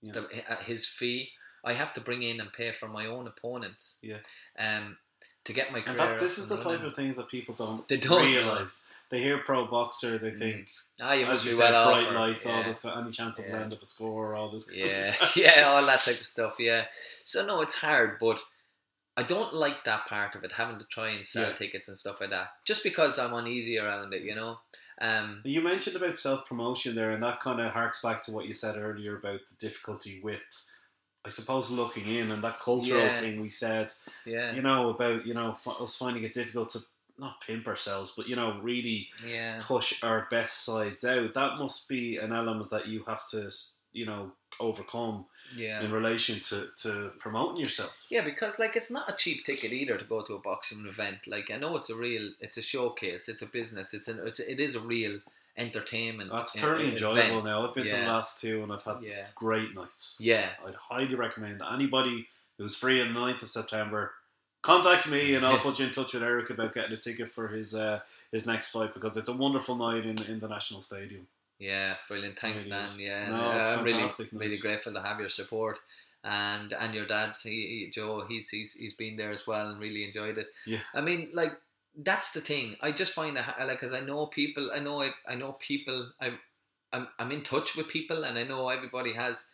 Yeah. 0.00 0.12
the, 0.12 0.22
uh, 0.52 0.62
his 0.62 0.86
fee. 0.88 1.32
I 1.64 1.72
have 1.74 1.92
to 1.94 2.00
bring 2.00 2.22
in 2.22 2.40
and 2.40 2.52
pay 2.52 2.70
for 2.72 2.88
my 2.88 3.06
own 3.06 3.26
opponents. 3.26 3.98
Yeah. 4.02 4.18
Um, 4.58 4.96
to 5.44 5.52
get 5.52 5.72
my 5.72 5.80
career. 5.80 5.90
And 5.90 5.98
that, 5.98 6.18
this 6.18 6.36
is 6.38 6.48
the 6.48 6.56
and 6.56 6.64
type 6.64 6.82
of 6.82 6.94
things 6.94 7.16
that 7.16 7.28
people 7.28 7.54
don't, 7.54 7.86
They 7.88 7.96
don't 7.96 8.26
realize. 8.26 8.90
They 9.10 9.20
hear 9.22 9.38
pro 9.38 9.64
boxer, 9.66 10.18
they 10.18 10.30
think, 10.32 10.68
Ah, 11.00 11.12
you 11.14 11.22
as 11.24 11.28
must 11.28 11.44
you 11.46 11.50
be 11.52 11.56
said, 11.56 11.70
well 11.72 11.88
off. 11.88 12.04
bright 12.04 12.12
or- 12.14 12.18
lights, 12.28 12.46
all 12.46 12.58
yeah. 12.58 12.66
this, 12.66 12.84
any 12.84 13.10
chance 13.10 13.38
of 13.38 13.46
Yeah. 13.46 13.56
land 13.56 13.72
of 13.72 13.80
a 13.80 13.84
score, 13.86 14.34
all 14.34 14.50
this. 14.50 14.74
Yeah, 14.74 15.14
yeah, 15.36 15.62
all 15.62 15.86
that 15.86 16.00
type 16.00 16.20
of 16.20 16.26
stuff. 16.26 16.56
Yeah. 16.58 16.84
So 17.24 17.46
no, 17.46 17.62
it's 17.62 17.76
hard, 17.76 18.18
but 18.20 18.40
I 19.16 19.22
don't 19.22 19.54
like 19.54 19.84
that 19.84 20.06
part 20.06 20.34
of 20.34 20.44
it, 20.44 20.52
having 20.52 20.78
to 20.80 20.84
try 20.84 21.08
and 21.10 21.26
sell 21.26 21.48
Yeah. 21.50 21.56
tickets 21.56 21.88
and 21.88 21.96
stuff 21.96 22.20
like 22.20 22.30
that, 22.30 22.48
just 22.66 22.82
because 22.84 23.18
I'm 23.18 23.32
uneasy 23.32 23.78
around 23.78 24.12
it. 24.12 24.22
You 24.22 24.34
know. 24.34 24.58
Um, 25.00 25.40
You 25.44 25.60
mentioned 25.62 25.96
about 25.96 26.16
self 26.16 26.46
promotion 26.46 26.94
there, 26.96 27.10
and 27.10 27.22
that 27.22 27.40
kind 27.40 27.60
of 27.60 27.72
harks 27.72 28.02
back 28.02 28.20
to 28.22 28.32
what 28.32 28.46
you 28.46 28.52
said 28.52 28.76
earlier 28.76 29.16
about 29.16 29.40
the 29.48 29.66
difficulty 29.66 30.20
with, 30.20 30.66
I 31.28 31.30
suppose, 31.30 31.70
looking 31.70 32.06
in 32.08 32.30
and 32.32 32.42
that 32.42 32.58
cultural 32.60 33.02
Yeah. 33.04 33.20
thing 33.20 33.40
we 33.40 33.50
said. 33.50 33.92
yeah. 34.24 34.54
You 34.56 34.62
know 34.62 34.88
about 34.90 35.26
you 35.26 35.34
know 35.34 35.50
f- 35.52 35.80
us 35.84 35.96
finding 35.96 36.24
it 36.24 36.34
difficult 36.34 36.70
to 36.70 36.80
not 37.18 37.40
pimp 37.46 37.66
ourselves, 37.66 38.12
but 38.16 38.26
you 38.28 38.36
know 38.36 38.58
really 38.62 39.08
yeah. 39.26 39.60
push 39.62 40.02
our 40.02 40.26
best 40.30 40.64
sides 40.64 41.04
out. 41.04 41.34
That 41.34 41.58
must 41.58 41.88
be 41.88 42.16
an 42.16 42.32
element 42.32 42.70
that 42.70 42.86
you 42.88 43.04
have 43.06 43.26
to 43.28 43.50
you 43.92 44.06
know 44.06 44.32
overcome 44.60 45.26
Yeah. 45.54 45.82
in 45.84 45.90
relation 45.92 46.36
to 46.48 46.68
to 46.82 47.10
promoting 47.18 47.60
yourself. 47.64 47.92
Yeah, 48.10 48.24
because 48.24 48.58
like 48.58 48.74
it's 48.76 48.90
not 48.90 49.10
a 49.12 49.16
cheap 49.22 49.44
ticket 49.44 49.72
either 49.72 49.96
to 49.98 50.04
go 50.04 50.22
to 50.22 50.34
a 50.34 50.40
boxing 50.40 50.86
event. 50.86 51.26
Like 51.26 51.50
I 51.54 51.56
know 51.58 51.76
it's 51.76 51.90
a 51.90 51.96
real, 51.96 52.26
it's 52.40 52.56
a 52.56 52.62
showcase, 52.62 53.28
it's 53.28 53.42
a 53.42 53.46
business, 53.58 53.92
it's 53.94 54.08
an, 54.08 54.18
it's 54.28 54.40
it 54.40 54.60
is 54.60 54.74
a 54.76 54.80
real 54.80 55.20
entertainment. 55.58 56.30
That's 56.32 56.58
thoroughly 56.58 56.88
enjoyable 56.90 57.20
event. 57.40 57.44
now. 57.44 57.66
I've 57.68 57.74
been 57.74 57.84
to 57.86 57.90
the 57.90 58.06
last 58.06 58.40
two 58.40 58.62
and 58.62 58.72
I've 58.72 58.82
had 58.82 58.96
Yeah, 59.02 59.26
great 59.34 59.74
nights. 59.74 60.16
yeah, 60.20 60.50
I'd 60.66 60.74
highly 60.74 61.14
recommend 61.14 61.60
anybody 61.72 62.28
who's 62.56 62.76
free 62.76 63.00
on 63.00 63.12
the 63.12 63.20
9th 63.20 63.42
of 63.42 63.48
September 63.48 64.12
contact 64.62 65.08
me 65.08 65.34
and 65.34 65.46
I'll 65.46 65.58
put 65.66 65.78
you 65.78 65.86
in 65.86 65.92
touch 65.92 66.14
with 66.14 66.22
Eric 66.22 66.50
about 66.50 66.74
getting 66.74 66.92
a 66.92 66.96
ticket 66.96 67.28
for 67.28 67.48
his 67.48 67.74
uh, 67.74 68.00
his 68.32 68.46
next 68.46 68.70
fight 68.70 68.92
because 68.94 69.16
it's 69.16 69.28
a 69.28 69.32
wonderful 69.36 69.76
night 69.76 70.04
in, 70.04 70.20
in 70.24 70.40
the 70.40 70.48
National 70.48 70.80
Stadium. 70.82 71.26
yeah. 71.58 71.94
Brilliant. 72.08 72.38
Thanks, 72.38 72.68
Dan. 72.68 72.86
Yeah, 72.98 73.30
No, 73.30 73.52
it's 73.52 73.64
I'm 73.64 73.84
really, 73.84 74.08
really 74.32 74.58
grateful 74.58 74.92
to 74.94 75.02
have 75.02 75.18
your 75.20 75.28
support. 75.28 75.78
And 76.24 76.72
and 76.72 76.92
your 76.94 77.06
dad's 77.06 77.42
he, 77.44 77.50
he- 77.84 77.90
Joe 77.92 78.24
he's, 78.28 78.48
he's 78.50 78.74
he's 78.74 78.92
been 78.94 79.16
there 79.16 79.30
as 79.30 79.46
well 79.46 79.70
and 79.70 79.78
really 79.80 80.04
enjoyed 80.04 80.36
it. 80.38 80.48
Yeah. 80.66 80.78
I 80.92 81.00
mean 81.00 81.28
like 81.32 81.52
that's 82.00 82.32
the 82.32 82.40
thing. 82.40 82.76
I 82.80 82.92
just 82.92 83.12
find 83.12 83.36
that 83.36 83.56
like 83.66 83.80
cause 83.80 83.92
I 83.92 84.00
know 84.00 84.26
people, 84.26 84.70
I 84.74 84.78
know 84.78 85.02
I, 85.02 85.10
I 85.28 85.34
know 85.34 85.52
people. 85.52 86.10
I 86.20 86.32
I'm 86.92 87.08
I'm 87.18 87.32
in 87.32 87.42
touch 87.42 87.76
with 87.76 87.88
people, 87.88 88.24
and 88.24 88.38
I 88.38 88.44
know 88.44 88.68
everybody 88.68 89.12
has. 89.14 89.46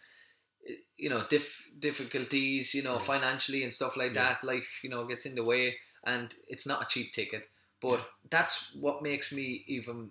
Eh, 0.69 0.75
you 0.97 1.11
know 1.11 1.25
dif- 1.29 1.69
difficulties, 1.79 2.75
you 2.75 2.83
know, 2.83 2.99
financially 2.99 3.63
and 3.65 3.73
stuff 3.73 3.97
like 3.97 4.15
Yeah. 4.15 4.23
that. 4.25 4.45
Life, 4.45 4.81
you 4.85 4.91
know, 4.91 5.05
gets 5.07 5.27
in 5.27 5.35
the 5.35 5.45
way, 5.45 5.77
and 6.05 6.35
it's 6.49 6.67
not 6.67 6.83
a 6.83 6.87
cheap 6.87 7.13
ticket. 7.13 7.49
But 7.81 8.01
that's 8.31 8.75
what 8.75 9.03
makes 9.03 9.33
me 9.33 9.65
even 9.67 10.11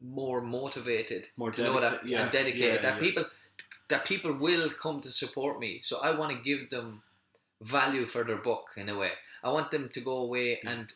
more 0.00 0.40
motivated 0.40 1.28
More 1.36 1.50
to 1.52 1.62
know 1.62 1.80
that 1.80 2.06
yeah, 2.06 2.22
and 2.22 2.30
dedicated 2.30 2.82
yeah, 2.82 2.90
that 2.90 2.94
yeah. 2.94 3.00
people 3.00 3.24
that 3.88 4.04
people 4.04 4.32
will 4.32 4.68
come 4.70 5.00
to 5.00 5.08
support 5.10 5.58
me. 5.60 5.80
So 5.82 6.00
I 6.02 6.10
want 6.18 6.30
to 6.36 6.42
give 6.42 6.70
them 6.70 7.02
value 7.60 8.06
for 8.06 8.24
their 8.24 8.36
buck 8.36 8.66
in 8.76 8.88
a 8.88 8.96
way. 8.98 9.12
I 9.44 9.50
want 9.52 9.70
them 9.70 9.88
to 9.90 10.00
go 10.00 10.16
away 10.18 10.60
and 10.66 10.92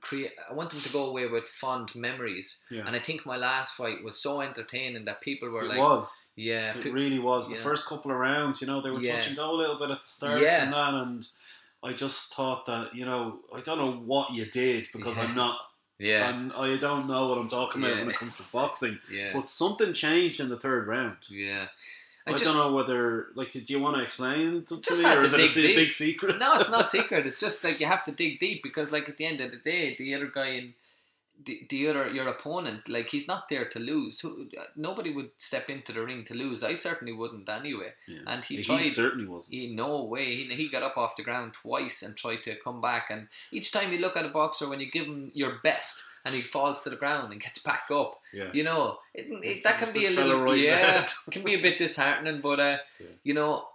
create. 0.00 0.32
I 0.50 0.52
want 0.54 0.70
them 0.70 0.80
to 0.80 0.92
go 0.92 1.06
away 1.06 1.26
with 1.26 1.44
fond 1.44 1.94
memories. 1.94 2.60
Yeah. 2.70 2.84
And 2.86 2.94
I 2.96 2.98
think 2.98 3.24
my 3.26 3.36
last 3.36 3.74
fight 3.76 4.02
was 4.04 4.16
so 4.20 4.40
entertaining 4.40 5.04
that 5.06 5.20
people 5.20 5.48
were 5.50 5.64
it 5.64 5.68
like, 5.68 5.78
was. 5.78 6.32
"Yeah, 6.36 6.76
It 6.76 6.82
pe- 6.84 6.90
really 6.90 7.18
was. 7.18 7.48
The 7.48 7.54
first 7.56 7.86
couple 7.86 8.10
of 8.10 8.16
rounds, 8.18 8.60
you 8.60 8.66
know, 8.66 8.80
they 8.80 8.90
were 8.90 9.00
Yeah. 9.02 9.16
touch 9.16 9.28
and 9.28 9.36
go 9.36 9.50
a 9.50 9.56
little 9.56 9.76
bit 9.78 9.90
at 9.90 10.00
the 10.00 10.06
start 10.06 10.40
Yeah. 10.42 10.62
and 10.64 10.72
that, 10.72 10.94
and 10.94 11.26
I 11.82 11.92
just 11.92 12.34
thought 12.34 12.66
that, 12.66 12.94
you 12.94 13.04
know, 13.04 13.40
I 13.54 13.60
don't 13.60 13.78
know 13.78 13.92
what 13.92 14.32
you 14.32 14.44
did 14.46 14.88
because 14.92 15.16
Yeah. 15.16 15.24
I'm 15.24 15.34
not, 15.34 15.58
yeah, 15.98 16.28
I'm, 16.28 16.52
I 16.56 16.76
don't 16.76 17.06
know 17.06 17.28
what 17.28 17.38
I'm 17.38 17.48
talking 17.48 17.82
about 17.82 17.96
when 17.98 18.08
it 18.10 18.16
comes 18.16 18.36
to 18.36 18.42
boxing. 18.52 18.98
yeah, 19.10 19.32
But 19.34 19.48
something 19.48 19.92
changed 19.92 20.40
in 20.40 20.48
the 20.48 20.58
third 20.58 20.86
round. 20.86 21.18
yeah." 21.28 21.68
I, 22.26 22.32
don't 22.32 22.56
know 22.56 22.72
whether, 22.72 23.28
like, 23.34 23.52
do 23.52 23.60
you 23.66 23.80
want 23.80 23.96
to 23.96 24.02
explain 24.02 24.64
to, 24.64 24.80
to 24.80 24.80
Just 24.80 25.02
me, 25.02 25.14
or 25.14 25.22
is 25.22 25.56
it 25.56 25.70
a 25.70 25.74
big 25.76 25.92
secret? 25.92 26.38
No, 26.38 26.54
it's 26.54 26.70
not 26.70 26.86
secret. 26.96 27.26
It's 27.26 27.40
just 27.40 27.62
like 27.62 27.80
you 27.80 27.86
have 27.86 28.04
to 28.06 28.12
dig 28.12 28.40
deep 28.40 28.62
because, 28.62 28.92
like, 28.92 29.08
at 29.08 29.16
the 29.16 29.26
end 29.26 29.40
of 29.40 29.52
the 29.52 29.58
day, 29.58 29.94
the 29.96 30.14
other 30.14 30.26
guy 30.26 30.48
in 30.48 30.74
the, 31.44 31.66
the 31.68 31.88
other 31.88 32.08
your 32.08 32.28
opponent, 32.28 32.88
like, 32.88 33.10
he's 33.10 33.28
not 33.28 33.48
there 33.48 33.66
to 33.66 33.78
lose. 33.78 34.20
Who, 34.20 34.48
nobody 34.74 35.12
would 35.12 35.30
step 35.36 35.68
into 35.68 35.92
the 35.92 36.02
ring 36.02 36.24
to 36.24 36.34
lose. 36.34 36.64
I 36.64 36.74
certainly 36.74 37.12
wouldn't 37.12 37.48
anyway. 37.48 37.92
Yeah. 38.08 38.20
And 38.26 38.42
he 38.42 38.56
he 38.56 38.62
tried. 38.62 38.84
certainly 38.86 39.28
wasn't. 39.28 39.60
He 39.60 39.74
no 39.74 40.02
way. 40.02 40.34
He, 40.36 40.54
he 40.54 40.68
got 40.68 40.82
up 40.82 40.96
off 40.96 41.16
the 41.16 41.22
ground 41.22 41.54
twice 41.54 42.02
and 42.02 42.16
tried 42.16 42.42
to 42.44 42.56
come 42.56 42.80
back. 42.80 43.06
And 43.10 43.28
each 43.52 43.70
time 43.70 43.92
you 43.92 43.98
look 43.98 44.16
at 44.16 44.24
a 44.24 44.30
boxer, 44.30 44.68
when 44.68 44.80
you 44.80 44.88
give 44.88 45.06
him 45.06 45.30
your 45.34 45.58
best, 45.62 46.02
and 46.26 46.34
he 46.34 46.40
falls 46.42 46.82
to 46.82 46.90
the 46.90 46.96
ground 46.96 47.32
and 47.32 47.40
gets 47.40 47.60
back 47.60 47.84
up, 47.90 48.20
yeah. 48.34 48.50
you 48.52 48.64
know, 48.64 48.98
it, 49.14 49.26
it, 49.44 49.62
that 49.64 49.78
can 49.78 49.92
be 49.92 50.04
a 50.06 50.10
little 50.10 50.42
right 50.42 50.58
yeah, 50.58 50.76
head? 50.76 51.08
can 51.30 51.42
be 51.44 51.54
a 51.54 51.62
bit 51.62 51.78
disheartening. 51.78 52.40
But 52.42 52.60
uh, 52.60 52.78
Yeah. 53.00 53.06
you 53.24 53.34
know, 53.34 53.68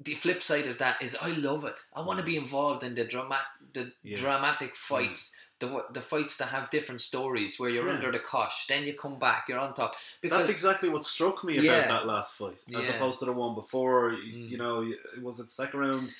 the 0.00 0.14
flip 0.14 0.42
side 0.42 0.66
of 0.66 0.78
that 0.78 1.00
is 1.02 1.16
I 1.20 1.30
love 1.30 1.64
it. 1.64 1.74
I 1.94 2.02
want 2.02 2.18
to 2.20 2.24
be 2.24 2.36
involved 2.36 2.82
in 2.84 2.94
the 2.94 3.04
drama, 3.04 3.38
the 3.72 3.92
Yeah. 4.02 4.16
dramatic 4.18 4.76
fights. 4.76 5.34
The, 5.58 5.84
the 5.90 6.02
fights 6.02 6.36
that 6.36 6.48
have 6.48 6.68
different 6.68 7.00
stories 7.00 7.58
where 7.58 7.70
you're 7.70 7.86
Yeah. 7.88 7.94
under 7.94 8.12
the 8.12 8.18
cosh, 8.18 8.66
then 8.66 8.84
you 8.84 8.92
come 8.92 9.18
back, 9.18 9.46
you're 9.48 9.58
on 9.58 9.72
top. 9.72 9.94
Because 10.20 10.38
That's 10.40 10.50
exactly 10.50 10.90
what 10.90 11.02
struck 11.02 11.42
me 11.44 11.54
about 11.54 11.64
Yeah. 11.64 11.86
that 11.88 12.06
last 12.06 12.36
fight, 12.36 12.58
as 12.76 12.90
opposed 12.90 13.20
to 13.20 13.24
the 13.24 13.32
one 13.32 13.54
before. 13.54 14.12
You, 14.12 14.34
Mm. 14.34 14.50
you 14.50 14.58
know, 14.58 14.82
it 14.82 15.22
was 15.22 15.40
it 15.40 15.48
second 15.48 15.80
round, 15.80 16.12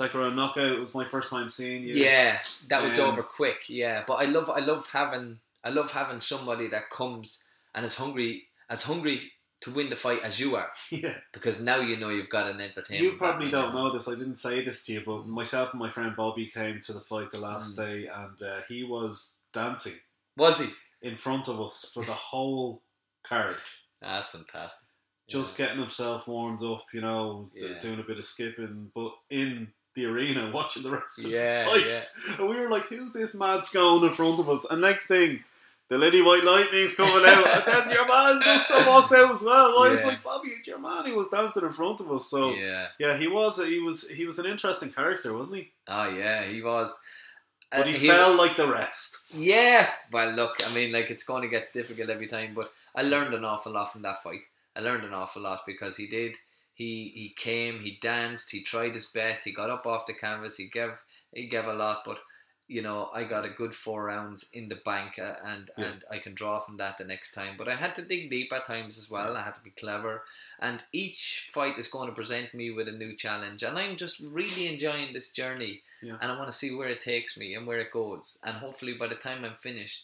round 0.00 0.36
knockout. 0.36 0.72
It 0.72 0.80
was 0.80 0.94
my 0.94 1.04
first 1.04 1.30
time 1.30 1.50
seeing 1.50 1.82
you. 1.84 1.94
Yeah, 1.94 2.38
that 2.68 2.82
was 2.82 2.98
Um, 2.98 3.10
over 3.10 3.22
quick. 3.22 3.68
Yeah, 3.68 4.04
but 4.06 4.14
I 4.14 4.24
love 4.26 4.50
I 4.50 4.60
love 4.60 4.88
having 4.92 5.40
I 5.64 5.70
love 5.70 5.92
having 5.92 6.20
somebody 6.20 6.68
that 6.68 6.90
comes 6.90 7.44
and 7.74 7.84
is 7.84 7.96
hungry 7.96 8.44
as 8.68 8.84
hungry 8.84 9.32
to 9.62 9.70
win 9.70 9.88
the 9.88 9.96
fight 9.96 10.22
as 10.22 10.38
you 10.38 10.54
are 10.54 10.70
yeah. 10.90 11.16
because 11.32 11.62
now 11.62 11.80
you 11.80 11.96
know 11.96 12.10
you've 12.10 12.28
got 12.28 12.50
an 12.50 12.60
entertainment. 12.60 13.12
You 13.12 13.18
probably 13.18 13.50
don't 13.50 13.74
now. 13.74 13.84
know 13.84 13.92
this. 13.92 14.06
I 14.06 14.12
didn't 14.14 14.36
say 14.36 14.62
this 14.64 14.84
to 14.86 14.92
you, 14.92 15.02
but 15.04 15.26
myself 15.26 15.72
and 15.72 15.80
my 15.80 15.88
friend 15.90 16.14
Bobby 16.14 16.46
came 16.46 16.80
to 16.82 16.92
the 16.92 17.00
fight 17.00 17.30
the 17.30 17.40
last 17.40 17.76
Mm. 17.76 17.84
day, 17.86 18.06
and 18.06 18.42
uh, 18.42 18.60
he 18.68 18.84
was 18.84 19.40
dancing 19.52 19.94
Was 20.36 20.60
he? 20.60 20.70
in 21.02 21.16
front 21.16 21.48
of 21.48 21.60
us 21.60 21.90
for 21.92 22.04
the 22.04 22.12
whole 22.12 22.82
card, 23.22 23.56
That's 24.00 24.28
fantastic. 24.28 24.86
just 25.28 25.56
getting 25.56 25.78
himself 25.80 26.28
warmed 26.28 26.62
up. 26.62 26.84
You 26.92 27.00
know, 27.00 27.48
d- 27.54 27.60
Yeah. 27.66 27.80
doing 27.80 27.98
a 28.00 28.02
bit 28.04 28.18
of 28.18 28.24
skipping, 28.26 28.90
but 28.94 29.12
in 29.30 29.72
the 29.96 30.04
arena 30.06 30.50
watching 30.54 30.84
the 30.84 30.90
rest 30.90 31.18
of 31.18 31.30
Yeah, 31.30 31.64
the 31.64 31.70
fights. 31.70 32.20
And 32.38 32.48
we 32.48 32.54
were 32.60 32.70
like, 32.70 32.84
"Who's 32.86 33.12
this 33.12 33.34
mad 33.34 33.64
scone 33.64 34.04
in 34.06 34.12
front 34.14 34.38
of 34.38 34.48
us?" 34.48 34.64
And 34.70 34.80
next 34.80 35.08
thing. 35.08 35.42
The 35.88 35.98
Lily 35.98 36.20
White 36.20 36.42
Lightning's 36.42 36.96
coming 36.96 37.24
out, 37.28 37.46
and 37.46 37.62
then 37.64 37.90
your 37.94 38.08
man 38.08 38.40
just 38.42 38.72
walks 38.88 39.12
out 39.12 39.30
as 39.30 39.44
well. 39.44 39.78
I 39.84 39.88
was 39.88 40.04
like, 40.04 40.20
Bobby, 40.20 40.48
it's 40.48 40.66
your 40.66 40.80
man. 40.80 41.06
He 41.06 41.12
was 41.12 41.28
dancing 41.28 41.62
in 41.62 41.70
front 41.70 42.00
of 42.00 42.10
us. 42.10 42.28
So 42.28 42.50
yeah. 42.54 42.88
yeah, 42.98 43.16
he 43.16 43.28
was. 43.28 43.64
He 43.64 43.78
was. 43.78 44.10
He 44.10 44.26
was 44.26 44.40
an 44.40 44.46
interesting 44.46 44.90
character, 44.90 45.32
wasn't 45.32 45.58
he? 45.58 45.70
Oh 45.86 46.08
yeah, 46.08 46.42
he 46.42 46.60
was. 46.60 47.00
But 47.70 47.82
Uh, 47.82 47.84
he, 47.84 48.08
fell 48.08 48.34
like 48.34 48.56
the 48.56 48.66
rest. 48.66 49.26
Yeah. 49.32 49.88
Well, 50.10 50.32
look, 50.32 50.56
I 50.68 50.74
mean, 50.74 50.90
like 50.90 51.08
it's 51.12 51.22
going 51.22 51.42
to 51.42 51.48
get 51.48 51.72
difficult 51.72 52.10
every 52.10 52.26
time, 52.26 52.52
but 52.52 52.72
I 52.96 53.02
learned 53.02 53.34
an 53.34 53.44
awful 53.44 53.70
lot 53.70 53.92
from 53.92 54.02
that 54.02 54.24
fight. 54.24 54.40
I 54.74 54.80
learned 54.80 55.04
an 55.04 55.14
awful 55.14 55.42
lot 55.42 55.60
because 55.68 55.96
he 55.96 56.08
did. 56.08 56.34
He 56.76 57.10
he 57.14 57.34
came, 57.36 57.80
he 57.80 57.98
danced, 58.00 58.50
he 58.52 58.62
tried 58.62 58.94
his 58.94 59.06
best, 59.06 59.44
he 59.44 59.52
got 59.52 59.70
up 59.70 59.86
off 59.86 60.06
the 60.06 60.14
canvas, 60.14 60.56
he 60.58 60.68
gave 60.68 60.92
he 61.32 61.48
gave 61.48 61.64
a 61.64 61.72
lot, 61.84 62.02
but 62.04 62.18
you 62.68 62.82
know 62.82 63.08
I 63.14 63.24
got 63.24 63.46
a 63.46 63.56
good 63.60 63.74
four 63.74 64.04
rounds 64.04 64.50
in 64.52 64.68
the 64.68 64.80
bank, 64.90 65.18
uh, 65.18 65.36
and 65.52 65.70
Yeah. 65.78 65.86
and 65.86 66.04
I 66.10 66.18
can 66.18 66.34
draw 66.34 66.58
from 66.60 66.76
that 66.76 66.98
the 66.98 67.04
next 67.04 67.32
time. 67.32 67.56
But 67.56 67.68
I 67.68 67.76
had 67.76 67.94
to 67.94 68.02
dig 68.02 68.28
deep 68.28 68.52
at 68.52 68.66
times 68.66 68.98
as 68.98 69.08
well. 69.08 69.36
I 69.36 69.42
had 69.42 69.54
to 69.54 69.60
be 69.68 69.70
clever, 69.82 70.24
and 70.58 70.82
each 70.92 71.48
fight 71.54 71.78
is 71.78 71.88
going 71.94 72.08
to 72.08 72.14
present 72.20 72.52
me 72.52 72.70
with 72.70 72.88
a 72.88 72.98
new 73.02 73.16
challenge, 73.16 73.62
and 73.62 73.78
I'm 73.78 73.96
just 73.96 74.20
really 74.20 74.66
enjoying 74.72 75.12
this 75.12 75.30
journey 75.32 75.82
Yeah. 76.02 76.18
and 76.20 76.30
I 76.30 76.36
want 76.38 76.50
to 76.50 76.60
see 76.60 76.74
where 76.74 76.90
it 76.96 77.00
takes 77.00 77.38
me 77.38 77.54
and 77.54 77.66
where 77.66 77.78
it 77.84 77.90
goes. 78.00 78.38
And 78.44 78.56
hopefully, 78.58 78.94
by 79.02 79.06
the 79.06 79.22
time 79.26 79.44
I'm 79.44 79.56
finished, 79.56 80.02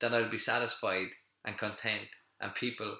that 0.00 0.14
I'll 0.14 0.30
be 0.30 0.38
satisfied 0.52 1.10
and 1.44 1.58
content, 1.58 2.08
and 2.40 2.54
people 2.54 2.96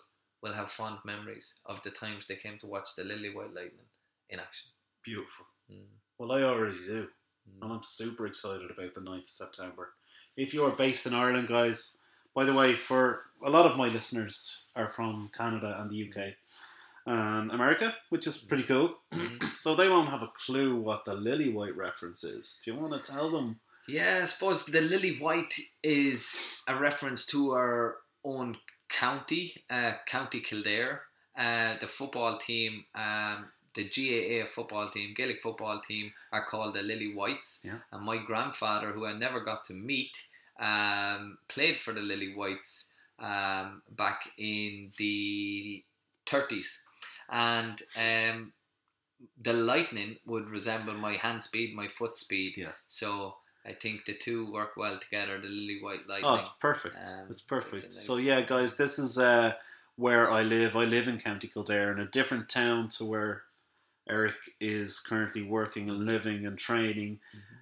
will 0.46 0.54
have 0.54 0.70
fond 0.70 0.98
memories 1.04 1.54
of 1.66 1.82
the 1.82 1.90
times 1.90 2.26
they 2.26 2.36
came 2.36 2.58
to 2.58 2.66
watch 2.66 2.90
the 2.96 3.04
Lily 3.04 3.34
White 3.34 3.54
Lightning 3.54 3.90
in 4.30 4.38
action. 4.38 4.70
Beautiful. 5.04 5.46
Mm. 5.70 5.86
Well, 6.18 6.32
I 6.32 6.42
already 6.42 6.78
do, 6.86 7.08
Mm. 7.48 7.62
and 7.62 7.72
I'm 7.72 7.82
super 7.82 8.26
excited 8.26 8.70
about 8.70 8.94
the 8.94 9.00
9th 9.00 9.22
of 9.22 9.28
September. 9.28 9.92
If 10.36 10.52
you 10.54 10.64
are 10.64 10.70
based 10.70 11.06
in 11.06 11.14
Ireland, 11.14 11.48
guys, 11.48 11.98
by 12.34 12.44
the 12.44 12.54
way, 12.54 12.74
for 12.74 13.22
a 13.44 13.50
lot 13.50 13.66
of 13.70 13.76
my 13.78 13.88
listeners 13.88 14.66
are 14.74 14.88
from 14.88 15.30
Canada 15.36 15.76
and 15.80 15.90
the 15.90 15.96
UK 15.96 16.36
and 17.06 17.50
America, 17.52 17.94
which 18.10 18.26
is 18.26 18.38
pretty 18.38 18.64
cool. 18.64 18.98
so 19.56 19.74
they 19.74 19.88
won't 19.88 20.10
have 20.10 20.22
a 20.22 20.32
clue 20.44 20.76
what 20.76 21.04
the 21.04 21.14
Lily 21.14 21.50
White 21.52 21.76
reference 21.76 22.24
is. 22.24 22.60
Do 22.64 22.72
you 22.72 22.78
want 22.80 23.00
to 23.02 23.12
tell 23.12 23.30
them? 23.30 23.60
Yeah, 23.88 24.18
I 24.22 24.24
suppose 24.24 24.66
the 24.66 24.80
Lily 24.80 25.16
White 25.18 25.54
is 25.82 26.60
a 26.66 26.74
reference 26.76 27.24
to 27.26 27.52
our 27.52 27.98
own 28.24 28.56
county, 28.88 29.64
uh, 29.70 29.92
County 30.06 30.40
Kildare. 30.40 31.02
Uh, 31.36 31.76
the 31.80 31.86
football 31.86 32.38
team, 32.38 32.84
um, 32.94 33.46
the 33.74 33.84
GAA 33.84 34.46
football 34.46 34.88
team, 34.88 35.12
Gaelic 35.14 35.38
football 35.38 35.80
team, 35.86 36.12
are 36.32 36.46
called 36.46 36.74
the 36.74 36.82
Lily 36.82 37.14
Whites. 37.14 37.62
Yeah. 37.64 37.78
And 37.92 38.04
my 38.04 38.16
grandfather, 38.16 38.92
who 38.92 39.04
I 39.04 39.12
never 39.12 39.40
got 39.40 39.66
to 39.66 39.74
meet, 39.74 40.16
um, 40.58 41.38
played 41.48 41.76
for 41.76 41.92
the 41.92 42.00
Lily 42.00 42.34
Whites 42.34 42.94
um, 43.18 43.82
back 43.90 44.30
in 44.38 44.90
the 44.96 45.84
30s. 46.24 46.78
And 47.28 47.82
um, 47.98 48.52
the 49.40 49.52
lightning 49.52 50.16
would 50.26 50.48
resemble 50.48 50.94
my 50.94 51.14
hand 51.14 51.42
speed, 51.42 51.74
my 51.74 51.88
foot 51.88 52.16
speed. 52.16 52.54
Yeah. 52.56 52.72
So 52.86 53.36
I 53.66 53.72
think 53.72 54.04
the 54.04 54.14
two 54.14 54.52
work 54.52 54.76
well 54.76 54.98
together. 54.98 55.38
The 55.38 55.48
lily 55.48 55.78
white 55.82 56.08
lightning. 56.08 56.30
Oh, 56.30 56.36
it's 56.36 56.48
perfect. 56.60 56.96
Um, 56.96 57.26
it's 57.30 57.42
so 57.42 57.48
perfect. 57.48 57.84
it's 57.84 57.98
a 57.98 58.00
So, 58.02 58.16
yeah, 58.18 58.42
guys, 58.42 58.76
this 58.76 58.98
is 58.98 59.18
uh, 59.18 59.52
where 59.96 60.30
I 60.30 60.42
live. 60.42 60.76
I 60.76 60.84
live 60.84 61.08
in 61.08 61.18
County 61.18 61.48
Kildare, 61.48 61.92
in 61.92 61.98
a 61.98 62.06
different 62.06 62.48
town 62.48 62.88
to 62.90 63.04
where 63.04 63.42
Eric 64.08 64.34
is 64.60 65.00
currently 65.00 65.42
working 65.42 65.90
and 65.90 66.06
living 66.06 66.46
and 66.46 66.56
training. 66.56 67.18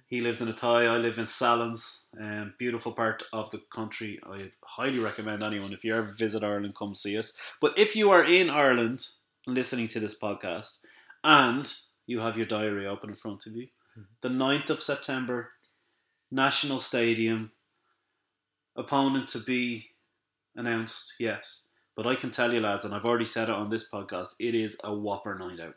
He 0.07 0.21
lives 0.21 0.41
in 0.41 0.47
Athy. 0.47 0.87
I 0.87 0.97
live 0.97 1.17
in 1.17 1.25
Sallins, 1.25 2.03
um, 2.19 2.53
beautiful 2.59 2.91
part 2.91 3.23
of 3.33 3.49
the 3.49 3.61
country. 3.73 4.19
I 4.23 4.51
highly 4.63 4.99
recommend 4.99 5.41
anyone 5.41 5.73
if 5.73 5.83
you 5.83 5.95
ever 5.95 6.13
visit 6.17 6.43
Ireland, 6.43 6.75
come 6.75 6.93
see 6.93 7.17
us. 7.17 7.33
But 7.59 7.79
if 7.79 7.95
you 7.95 8.11
are 8.11 8.23
in 8.23 8.51
Ireland 8.51 9.07
listening 9.47 9.87
to 9.89 9.99
this 9.99 10.17
podcast 10.17 10.81
and 11.23 11.73
you 12.05 12.19
have 12.19 12.37
your 12.37 12.45
diary 12.45 12.85
open 12.85 13.09
in 13.09 13.15
front 13.15 13.47
of 13.47 13.53
you, 13.53 13.67
the 14.21 14.29
9th 14.29 14.69
of 14.69 14.83
September, 14.83 15.49
National 16.31 16.79
Stadium, 16.79 17.51
opponent 18.75 19.29
to 19.29 19.39
be 19.39 19.89
announced, 20.55 21.13
yes. 21.19 21.61
But 21.95 22.07
I 22.07 22.15
can 22.15 22.31
tell 22.31 22.53
you, 22.53 22.59
lads, 22.59 22.83
and 22.83 22.93
I've 22.93 23.05
already 23.05 23.25
said 23.25 23.47
it 23.49 23.55
on 23.55 23.69
this 23.69 23.89
podcast, 23.89 24.35
it 24.39 24.53
is 24.53 24.77
a 24.83 24.93
whopper 24.93 25.37
night 25.37 25.59
out. 25.59 25.75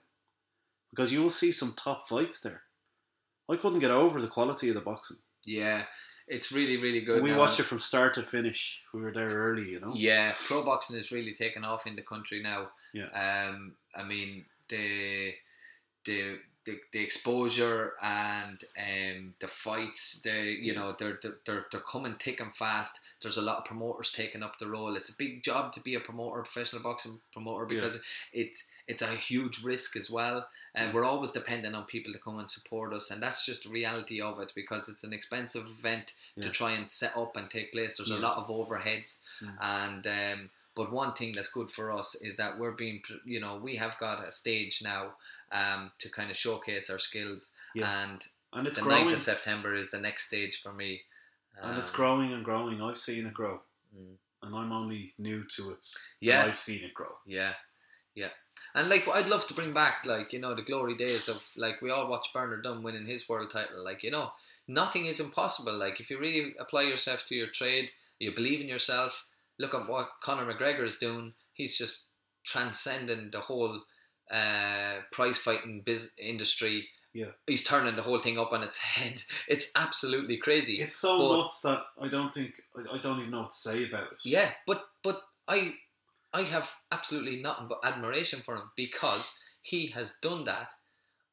Because 0.90 1.12
you 1.12 1.22
will 1.22 1.30
see 1.30 1.53
some 1.53 1.74
top 1.76 2.09
fights 2.09 2.40
there. 2.40 2.62
I 3.49 3.57
couldn't 3.57 3.78
get 3.80 3.90
over 3.90 4.20
the 4.20 4.28
quality 4.28 4.68
of 4.68 4.74
the 4.74 4.80
boxing. 4.80 5.18
yeah, 5.44 5.84
it's 6.26 6.53
really 6.53 6.76
really 6.76 7.01
good. 7.01 7.22
we 7.22 7.30
now. 7.30 7.38
watched 7.38 7.59
it 7.59 7.62
from 7.62 7.78
start 7.78 8.14
to 8.14 8.22
finish. 8.22 8.82
We 8.92 9.01
were 9.01 9.12
there 9.12 9.28
early, 9.28 9.70
you 9.70 9.80
know? 9.80 9.94
Yeah, 9.94 10.34
pro 10.46 10.62
boxing 10.64 10.99
is 10.99 11.11
really 11.11 11.32
taken 11.32 11.64
off 11.64 11.86
in 11.86 11.96
the 11.96 12.03
country 12.03 12.42
now. 12.42 12.68
Yeah. 12.92 13.09
Um, 13.14 13.76
I 13.94 14.03
mean 14.05 14.44
the 14.68 15.32
the 16.05 16.38
the, 16.68 16.78
the 16.92 17.02
exposure 17.02 17.94
and 18.02 18.62
um, 18.78 19.34
the 19.40 19.48
fights, 19.48 20.20
they 20.22 20.50
you 20.60 20.74
know 20.74 20.94
they're, 20.98 21.18
they're 21.22 21.38
they're 21.46 21.66
they're 21.72 21.80
coming 21.80 22.14
thick 22.14 22.40
and 22.40 22.54
fast. 22.54 23.00
There's 23.22 23.36
a 23.38 23.42
lot 23.42 23.58
of 23.58 23.64
promoters 23.64 24.12
taking 24.12 24.42
up 24.42 24.58
the 24.58 24.68
role. 24.68 24.94
It's 24.96 25.10
a 25.10 25.16
big 25.16 25.42
job 25.42 25.72
to 25.72 25.80
be 25.80 25.94
a 25.96 26.00
promoter, 26.00 26.42
professional 26.42 26.82
boxing 26.82 27.20
promoter, 27.32 27.66
because 27.66 28.00
it's 28.32 28.64
it's 28.86 29.02
a 29.02 29.06
huge 29.08 29.62
risk 29.64 29.96
as 29.96 30.10
well. 30.10 30.48
And 30.74 30.94
we're 30.94 31.04
always 31.04 31.32
dependent 31.32 31.74
on 31.74 31.84
people 31.84 32.12
to 32.12 32.18
come 32.18 32.38
and 32.38 32.48
support 32.48 32.92
us, 32.92 33.10
and 33.10 33.20
that's 33.22 33.44
just 33.44 33.64
the 33.64 33.70
reality 33.70 34.20
of 34.20 34.38
it 34.40 34.52
because 34.54 34.88
it's 34.88 35.02
an 35.04 35.12
expensive 35.12 35.66
event 35.66 36.12
to 36.40 36.50
try 36.50 36.72
and 36.72 36.90
set 36.90 37.16
up 37.16 37.36
and 37.36 37.50
take 37.50 37.72
place. 37.72 37.96
There's 37.96 38.10
a 38.10 38.18
lot 38.18 38.36
of 38.36 38.48
overheads, 38.48 39.20
Mm. 39.42 39.54
and 39.60 40.06
um, 40.06 40.50
but 40.74 40.92
one 40.92 41.12
thing 41.12 41.32
that's 41.32 41.52
good 41.52 41.70
for 41.70 41.90
us 41.92 42.14
is 42.22 42.36
that 42.36 42.58
we're 42.58 42.72
being, 42.84 43.02
you 43.24 43.40
know, 43.40 43.56
we 43.56 43.76
have 43.76 43.98
got 43.98 44.26
a 44.26 44.30
stage 44.32 44.80
now 44.82 45.14
um, 45.53 45.92
to 45.99 46.09
kind 46.11 46.30
of 46.30 46.36
showcase 46.36 46.90
our 46.90 46.99
skills, 46.99 47.53
Yeah. 47.74 48.03
and 48.05 48.26
And 48.53 48.66
it's 48.66 48.76
the 48.78 48.82
growing. 48.84 49.07
9th 49.09 49.14
of 49.14 49.20
September 49.20 49.74
is 49.74 49.90
the 49.90 49.99
next 50.01 50.26
stage 50.26 50.61
for 50.62 50.72
me. 50.72 51.03
and 51.61 51.76
it's 51.76 51.90
Um, 51.90 51.96
growing 51.96 52.32
and 52.32 52.44
growing. 52.44 52.80
I've 52.80 52.96
seen 52.99 53.26
it 53.26 53.34
grow. 53.34 53.62
Mm. 53.96 54.16
And 54.42 54.55
I'm 54.55 54.72
only 54.72 55.14
new 55.18 55.42
to 55.57 55.70
it. 55.72 55.84
Yeah. 56.20 56.44
I've 56.44 56.59
seen 56.59 56.84
it 56.84 56.94
grow. 56.94 57.18
Yeah, 57.26 57.55
yeah, 58.14 58.30
and 58.74 58.88
like 58.88 59.09
I'd 59.09 59.26
love 59.28 59.46
to 59.49 59.55
bring 59.55 59.72
back 59.72 60.05
like 60.07 60.32
you 60.32 60.38
know 60.38 60.55
the 60.55 60.62
glory 60.62 60.94
days 60.96 61.28
of 61.28 61.44
like 61.57 61.82
we 61.82 61.90
all 61.90 62.07
watched 62.09 62.32
Bernard 62.32 62.62
Dunne 62.62 62.84
winning 62.84 63.07
his 63.07 63.28
world 63.28 63.51
title. 63.51 63.82
Like 63.84 64.05
you 64.05 64.12
know, 64.12 64.32
nothing 64.68 65.07
is 65.07 65.18
impossible. 65.18 65.72
Like 65.76 65.99
if 66.01 66.09
you 66.11 66.18
really 66.20 66.55
apply 66.61 66.82
yourself 66.82 67.26
to 67.26 67.34
your 67.34 67.49
trade, 67.49 67.90
you 68.20 68.32
believe 68.32 68.61
in 68.61 68.68
yourself. 68.68 69.26
Look 69.59 69.74
at 69.74 69.88
what 69.88 70.20
Conor 70.20 70.46
McGregor 70.53 70.84
is 70.84 70.99
doing. 70.99 71.34
He's 71.53 71.76
just 71.76 72.05
transcending 72.44 73.30
the 73.30 73.40
whole 73.40 73.82
uh, 74.30 75.00
prize 75.12 75.38
fighting 75.38 75.82
biz- 75.84 76.10
industry. 76.18 76.88
Yeah. 77.14 77.30
he's 77.46 77.64
turning 77.64 77.96
the 77.96 78.02
whole 78.02 78.20
thing 78.20 78.38
up 78.38 78.52
on 78.52 78.62
its 78.62 78.76
head. 78.96 79.22
It's 79.48 79.72
absolutely 79.74 80.36
crazy. 80.36 80.74
It's 80.80 80.96
so 80.96 81.18
But- 81.18 81.36
nuts 81.42 81.60
that 81.62 81.82
I 82.00 82.08
don't 82.08 82.32
think 82.32 82.52
I, 82.76 82.94
I 82.96 82.98
don't 82.98 83.18
even 83.18 83.30
know 83.30 83.40
what 83.40 83.50
to 83.50 83.56
say 83.56 83.86
about 83.88 84.12
it. 84.12 84.18
Yeah, 84.24 84.50
but 84.66 84.84
but 85.02 85.22
I 85.48 85.74
I 86.32 86.42
have 86.42 86.70
absolutely 86.92 87.40
nothing 87.40 87.66
but 87.68 87.80
admiration 87.82 88.40
for 88.40 88.54
him 88.56 88.70
because 88.76 89.38
he 89.62 89.86
has 89.88 90.16
done 90.22 90.44
that 90.44 90.68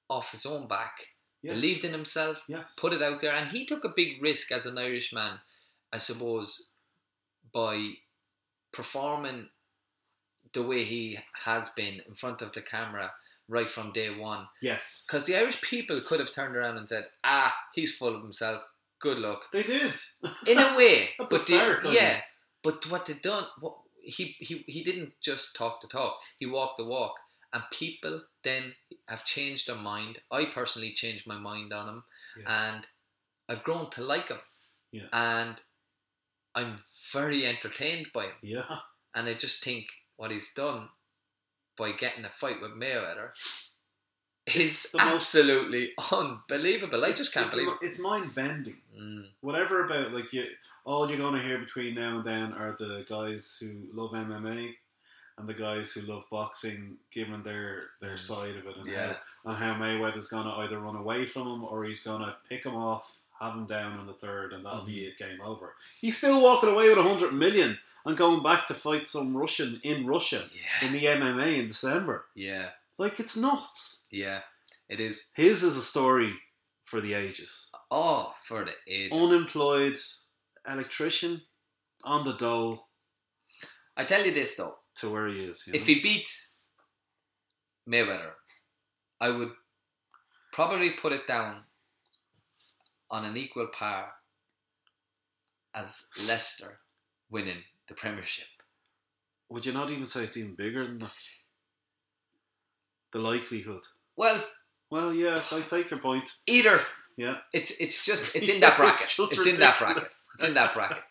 off 0.09 0.31
his 0.31 0.45
own 0.45 0.67
back, 0.67 0.93
Yeah. 1.43 1.53
believed 1.53 1.83
in 1.83 1.91
himself, 1.91 2.37
Yes. 2.47 2.73
put 2.79 2.93
it 2.93 3.01
out 3.03 3.19
there, 3.21 3.33
and 3.33 3.49
he 3.49 3.65
took 3.65 3.83
a 3.83 3.89
big 3.95 4.21
risk 4.21 4.51
as 4.53 4.65
an 4.65 4.77
Irishman, 4.77 5.39
I 5.91 5.97
suppose, 5.97 6.69
by 7.53 7.95
performing 8.71 9.49
the 10.55 10.63
way 10.63 10.83
he 10.83 11.19
has 11.43 11.69
been 11.69 12.01
in 12.07 12.15
front 12.15 12.41
of 12.41 12.51
the 12.53 12.61
camera 12.61 13.11
right 13.47 13.69
from 13.69 13.91
day 13.91 14.09
one. 14.09 14.47
Yes. 14.61 15.05
Because 15.07 15.25
the 15.25 15.35
Irish 15.37 15.61
people 15.61 16.01
could 16.01 16.19
have 16.19 16.33
turned 16.33 16.55
around 16.55 16.77
and 16.77 16.89
said, 16.89 17.05
"Ah, 17.23 17.55
he's 17.75 17.95
full 17.95 18.15
of 18.15 18.23
himself. 18.23 18.63
Good 18.99 19.19
luck." 19.19 19.43
They 19.53 19.61
did. 19.63 19.95
in 20.47 20.57
a 20.57 20.75
way, 20.75 21.09
the 21.19 21.25
but 21.29 21.41
start, 21.41 21.83
the, 21.83 21.91
yeah, 21.93 22.17
it? 22.17 22.23
but 22.63 22.89
what 22.89 23.05
they 23.05 23.13
done, 23.13 23.45
what 23.59 23.75
he 24.01 24.35
he 24.39 24.63
he 24.67 24.83
didn't 24.83 25.13
just 25.21 25.55
talk 25.55 25.81
the 25.81 25.87
talk; 25.87 26.17
he 26.39 26.45
walked 26.47 26.77
the 26.77 26.85
walk, 26.85 27.13
and 27.53 27.63
people 27.71 28.23
then 28.43 28.73
have 29.07 29.25
changed 29.25 29.67
their 29.67 29.75
mind. 29.75 30.19
I 30.31 30.45
personally 30.45 30.93
changed 30.93 31.27
my 31.27 31.37
mind 31.37 31.71
on 31.73 31.87
him, 31.89 32.03
Yeah. 32.39 32.69
and 32.71 32.87
I've 33.47 33.63
grown 33.63 33.89
to 33.91 34.01
like 34.01 34.29
him, 34.29 34.41
Yeah. 34.91 35.09
and 35.13 35.61
I'm 36.55 36.79
very 37.13 37.45
entertained 37.45 38.07
by 38.13 38.25
him, 38.25 38.39
Yeah. 38.41 38.79
and 39.13 39.27
I 39.27 39.33
just 39.35 39.63
think 39.63 39.85
what 40.17 40.31
he's 40.31 40.53
done 40.53 40.89
by 41.77 41.91
getting 41.91 42.25
a 42.25 42.29
fight 42.29 42.61
with 42.61 42.71
Mayweather 42.71 43.29
is 44.47 44.91
the 44.91 44.99
most- 44.99 45.13
absolutely 45.13 45.93
unbelievable. 46.11 47.03
I 47.03 47.11
just 47.11 47.33
can't 47.33 47.49
believe 47.49 47.67
it. 47.67 47.73
It's 47.81 47.99
mind 47.99 48.33
bending. 48.35 48.77
Mm, 48.97 49.29
Whatever 49.41 49.85
about 49.85 50.13
like 50.13 50.31
you, 50.33 50.45
all 50.85 51.09
you're 51.09 51.17
gonna 51.17 51.41
hear 51.41 51.57
between 51.57 51.95
now 51.95 52.17
and 52.17 52.23
then 52.25 52.53
are 52.53 52.75
the 52.77 53.05
guys 53.09 53.57
who 53.59 53.87
love 53.93 54.11
MMA 54.11 54.75
and 55.37 55.49
the 55.49 55.53
guys 55.53 55.91
who 55.91 56.01
love 56.01 56.25
boxing, 56.31 56.97
giving 57.11 57.43
their 57.43 57.87
their 58.01 58.17
side 58.17 58.55
of 58.55 58.67
it 58.67 58.77
and 58.77 58.87
Mm. 58.87 58.91
Yeah. 58.91 59.13
how 59.43 59.49
and 59.51 59.57
how 59.57 59.73
Mayweather's 59.75 60.29
gonna 60.29 60.53
either 60.57 60.79
run 60.79 60.95
away 60.95 61.25
from 61.25 61.47
him 61.47 61.63
or 61.65 61.83
he's 61.83 62.03
gonna 62.03 62.37
pick 62.47 62.65
him 62.65 62.75
off, 62.75 63.21
have 63.41 63.53
him 63.55 63.65
down 63.65 63.99
in 63.99 64.05
the 64.05 64.13
third, 64.13 64.53
and 64.53 64.63
that'll 64.65 64.85
be 64.85 64.97
Mm-hmm. 65.01 65.07
it, 65.09 65.17
game 65.17 65.41
over. 65.41 65.75
He's 65.99 66.17
still 66.17 66.41
walking 66.41 66.69
away 66.69 66.87
with 66.89 66.99
a 66.99 67.03
hundred 67.03 67.33
million 67.33 67.77
and 68.05 68.15
going 68.17 68.43
back 68.43 68.65
to 68.67 68.73
fight 68.73 69.07
some 69.07 69.35
Russian 69.35 69.79
in 69.83 70.05
Russia 70.05 70.49
Yeah. 70.53 70.87
in 70.87 70.93
the 70.93 71.05
MMA 71.05 71.59
in 71.59 71.67
December. 71.67 72.25
yeah, 72.35 72.71
Like 72.97 73.19
it's 73.19 73.35
nuts. 73.35 74.05
yeah, 74.11 74.41
it 74.89 74.99
is. 74.99 75.31
His 75.35 75.63
is 75.63 75.75
a 75.77 75.81
story 75.81 76.33
for 76.83 77.01
the 77.01 77.13
ages. 77.13 77.69
Oh, 77.91 78.33
for 78.43 78.63
the 78.65 78.73
ages. 78.87 79.17
Unemployed 79.17 79.97
electrician 80.67 81.41
on 82.03 82.25
the 82.25 82.33
dole 82.33 82.87
I 83.97 84.03
tell 84.03 84.25
you 84.25 84.33
this 84.33 84.55
though, 84.55 84.75
to 84.95 85.09
where 85.09 85.27
he 85.29 85.39
is. 85.45 85.63
If 85.67 85.81
know? 85.81 85.85
he 85.93 86.01
beats 86.01 86.55
Mayweather, 87.89 88.31
I 89.21 89.29
would 89.29 89.51
probably 90.51 90.89
put 90.91 91.13
it 91.13 91.25
down 91.27 91.63
on 93.09 93.23
an 93.23 93.37
equal 93.37 93.67
par 93.67 94.11
as 95.73 96.07
Leicester 96.27 96.79
winning 97.29 97.63
the 97.87 97.93
Premiership. 97.93 98.47
Would 99.49 99.65
you 99.65 99.73
not 99.73 99.91
even 99.91 100.05
say 100.05 100.23
it's 100.23 100.37
even 100.37 100.55
bigger 100.55 100.85
than 100.85 100.99
that? 100.99 101.11
The 103.11 103.19
likelihood. 103.19 103.83
Well, 104.15 104.43
Well, 104.89 105.13
yeah, 105.13 105.41
I 105.51 105.61
take 105.61 105.89
your 105.91 105.99
point. 105.99 106.29
either 106.47 106.79
Yeah. 107.17 107.37
it's 107.53 107.79
it's 107.79 108.05
just 108.05 108.35
it's 108.35 108.49
in 108.49 108.59
that 108.65 108.77
bracket. 108.77 109.01
It's 109.01 109.19
It's, 109.19 109.45
in 109.47 109.57
that 109.59 109.77
bracket. 109.79 110.03
It's 110.03 110.43
in 110.43 110.53
that 110.55 110.73
bracket. 110.73 111.03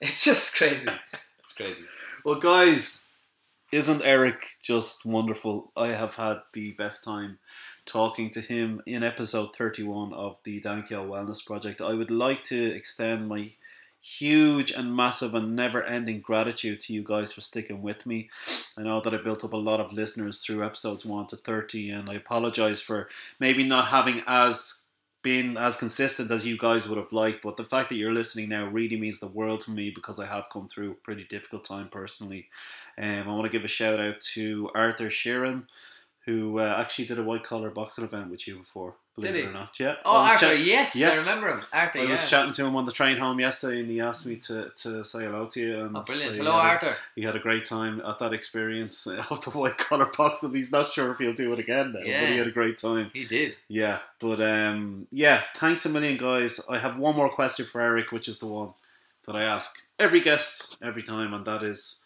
It's 0.00 0.24
just 0.24 0.56
crazy. 0.56 0.88
It's 1.42 1.52
crazy. 1.54 1.84
Well, 2.24 2.40
guys, 2.40 3.10
isn't 3.72 4.02
Eric 4.02 4.46
just 4.62 5.04
wonderful? 5.06 5.72
I 5.76 5.88
have 5.88 6.14
had 6.14 6.38
the 6.52 6.72
best 6.72 7.04
time 7.04 7.38
talking 7.86 8.30
to 8.30 8.40
him 8.40 8.80
in 8.86 9.02
episode 9.02 9.54
31 9.56 10.12
of 10.14 10.38
the 10.44 10.60
Dan 10.60 10.82
Kyo 10.84 11.06
Wellness 11.06 11.44
Project. 11.44 11.80
I 11.80 11.92
would 11.92 12.10
like 12.10 12.42
to 12.44 12.64
extend 12.74 13.28
my 13.28 13.52
huge 14.04 14.70
and 14.70 14.94
massive 14.94 15.34
and 15.34 15.56
never 15.56 15.82
ending 15.82 16.20
gratitude 16.20 16.78
to 16.78 16.92
you 16.92 17.02
guys 17.02 17.32
for 17.32 17.40
sticking 17.40 17.80
with 17.80 18.04
me. 18.04 18.28
I 18.76 18.82
know 18.82 19.00
that 19.00 19.14
I 19.14 19.16
built 19.16 19.44
up 19.44 19.54
a 19.54 19.56
lot 19.56 19.80
of 19.80 19.94
listeners 19.94 20.40
through 20.40 20.62
episodes 20.62 21.06
1 21.06 21.28
to 21.28 21.36
30, 21.36 21.90
and 21.90 22.10
I 22.10 22.14
apologize 22.14 22.82
for 22.82 23.08
maybe 23.40 23.64
not 23.64 23.88
having 23.88 24.22
as 24.26 24.82
been 25.22 25.56
as 25.56 25.78
consistent 25.78 26.30
as 26.30 26.46
you 26.46 26.58
guys 26.58 26.86
would 26.86 26.98
have 26.98 27.10
liked, 27.10 27.42
but 27.42 27.56
the 27.56 27.64
fact 27.64 27.88
that 27.88 27.94
you're 27.94 28.12
listening 28.12 28.50
now 28.50 28.66
really 28.66 29.00
means 29.00 29.20
the 29.20 29.26
world 29.26 29.62
to 29.62 29.70
me 29.70 29.90
because 29.90 30.20
I 30.20 30.26
have 30.26 30.50
come 30.50 30.68
through 30.68 30.90
a 30.90 30.96
pretty 30.96 31.24
difficult 31.24 31.64
time 31.64 31.88
personally. 31.88 32.48
Um, 32.98 33.26
I 33.26 33.32
want 33.32 33.44
to 33.44 33.48
give 33.48 33.64
a 33.64 33.68
shout 33.68 33.98
out 33.98 34.20
to 34.34 34.70
Arthur 34.74 35.06
Sheeran, 35.06 35.64
who 36.26 36.58
uh, 36.58 36.76
actually 36.78 37.06
did 37.06 37.18
a 37.18 37.22
white 37.22 37.42
collar 37.42 37.70
boxing 37.70 38.04
event 38.04 38.30
with 38.30 38.46
you 38.46 38.58
before, 38.58 38.96
believe 39.14 39.32
Did 39.32 39.44
it 39.44 39.48
or 39.48 39.52
not. 39.52 39.78
Yeah. 39.78 39.96
Oh, 40.04 40.16
Arthur, 40.16 40.56
chat- 40.56 40.58
yes, 40.60 41.00
I 41.00 41.14
remember 41.14 41.48
him. 41.48 41.64
Arthur, 41.72 42.00
I 42.00 42.02
yeah. 42.02 42.10
was 42.10 42.28
chatting 42.28 42.52
to 42.52 42.66
him 42.66 42.74
on 42.74 42.84
the 42.84 42.92
train 42.92 43.16
home 43.16 43.38
yesterday, 43.38 43.80
and 43.80 43.90
he 43.90 44.00
asked 44.00 44.26
me 44.26 44.36
to, 44.36 44.70
to 44.70 45.04
say 45.04 45.24
hello 45.24 45.46
to 45.46 45.60
you. 45.60 45.80
And 45.84 45.96
oh, 45.96 46.02
brilliant. 46.02 46.36
Hello, 46.36 46.52
had 46.52 46.66
Arthur. 46.66 46.96
he 47.14 47.22
had 47.22 47.36
a 47.36 47.38
great 47.38 47.64
time 47.64 48.02
at 48.04 48.18
that 48.18 48.32
experience 48.32 49.06
of 49.30 49.44
the 49.44 49.50
white 49.50 49.78
collar 49.78 50.10
boxing. 50.16 50.54
He's 50.54 50.72
not 50.72 50.92
sure 50.92 51.12
if 51.12 51.18
he'll 51.18 51.32
do 51.32 51.52
it 51.52 51.58
again 51.60 51.92
now, 51.92 52.00
but 52.00 52.06
he 52.06 52.36
had 52.36 52.46
a 52.46 52.52
great 52.52 52.76
time. 52.76 53.10
He 53.12 53.24
did. 53.24 53.56
Yeah, 53.68 54.00
but 54.18 54.40
um, 54.40 55.06
yeah, 55.12 55.42
thanks 55.56 55.86
a 55.86 55.90
million, 55.90 56.16
guys. 56.16 56.60
I 56.68 56.78
have 56.78 56.98
one 56.98 57.14
more 57.14 57.28
question 57.28 57.66
for 57.66 57.80
Eric, 57.80 58.10
which 58.10 58.28
is 58.28 58.38
the 58.38 58.46
one 58.46 58.74
that 59.26 59.36
I 59.36 59.44
ask 59.44 59.86
every 59.98 60.20
guest 60.20 60.76
every 60.82 61.02
time, 61.02 61.32
and 61.32 61.44
that 61.44 61.62
is, 61.62 62.04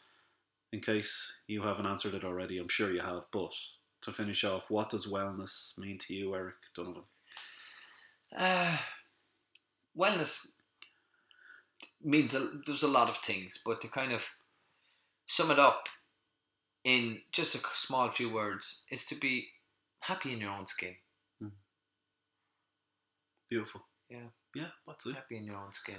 in 0.72 0.80
case 0.80 1.38
you 1.46 1.62
haven't 1.62 1.86
answered 1.86 2.14
it 2.14 2.24
already, 2.24 2.58
I'm 2.58 2.68
sure 2.68 2.92
you 2.92 3.00
have. 3.00 3.26
But 3.32 3.52
to 4.02 4.12
finish 4.12 4.44
off, 4.44 4.70
what 4.70 4.90
does 4.90 5.06
wellness 5.06 5.76
mean 5.78 5.98
to 5.98 6.14
you, 6.14 6.34
Eric 6.34 6.54
Donovan? 6.74 7.02
Uh, 8.36 8.78
wellness 9.96 10.46
means 12.02 12.34
a, 12.34 12.50
there's 12.66 12.82
a 12.82 12.88
lot 12.88 13.08
of 13.08 13.16
things, 13.18 13.58
but 13.64 13.80
to 13.80 13.88
kind 13.88 14.12
of 14.12 14.30
sum 15.26 15.50
it 15.50 15.58
up 15.58 15.88
in 16.84 17.20
just 17.32 17.54
a 17.54 17.60
small 17.74 18.10
few 18.10 18.32
words 18.32 18.82
is 18.90 19.04
to 19.06 19.14
be 19.14 19.48
happy 20.00 20.32
in 20.32 20.40
your 20.40 20.50
own 20.50 20.66
skin. 20.66 20.94
Beautiful. 23.48 23.82
Yeah. 24.10 24.28
Yeah, 24.54 24.68
that's 24.86 25.06
it. 25.06 25.14
Happy 25.14 25.36
in 25.38 25.46
your 25.46 25.56
own 25.56 25.72
skin. 25.72 25.96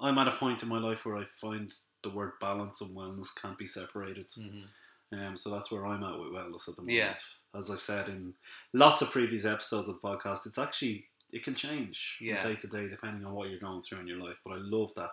I'm 0.00 0.18
at 0.18 0.28
a 0.28 0.32
point 0.32 0.62
in 0.62 0.68
my 0.68 0.78
life 0.78 1.04
where 1.04 1.16
I 1.16 1.24
find 1.40 1.72
the 2.02 2.10
word 2.10 2.32
balance 2.40 2.80
and 2.80 2.96
wellness 2.96 3.28
can't 3.40 3.58
be 3.58 3.66
separated. 3.66 4.26
Mm-hmm. 4.30 4.66
Um, 5.12 5.36
so 5.36 5.50
that's 5.50 5.70
where 5.70 5.86
I'm 5.86 6.04
at 6.04 6.18
with 6.18 6.32
wellness 6.32 6.68
at 6.68 6.76
the 6.76 6.82
moment. 6.82 6.96
Yeah. 6.98 7.14
As 7.56 7.70
I've 7.70 7.80
said 7.80 8.08
in 8.08 8.34
lots 8.74 9.00
of 9.02 9.10
previous 9.10 9.44
episodes 9.46 9.88
of 9.88 9.94
the 9.94 10.00
podcast, 10.08 10.46
it's 10.46 10.58
actually 10.58 11.06
it 11.32 11.44
can 11.44 11.54
change 11.54 12.16
Yeah. 12.20 12.42
day 12.46 12.56
to 12.56 12.66
day 12.68 12.88
depending 12.88 13.24
on 13.26 13.34
what 13.34 13.50
you're 13.50 13.58
going 13.60 13.82
through 13.82 14.00
in 14.00 14.06
your 14.06 14.18
life. 14.18 14.36
But 14.44 14.54
I 14.54 14.58
love 14.58 14.92
that 14.96 15.10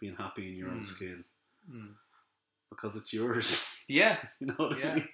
being 0.00 0.14
happy 0.16 0.48
in 0.48 0.56
your 0.56 0.68
own 0.70 0.80
Mm. 0.82 0.86
skin 0.86 1.24
Mm. 1.70 1.94
because 2.70 2.96
it's 2.96 3.12
yours. 3.12 3.74
Yeah, 3.90 4.18
you 4.38 4.48
know 4.48 4.54
what 4.58 4.78
Yeah. 4.78 4.90
I 4.92 4.94
mean? 4.96 5.08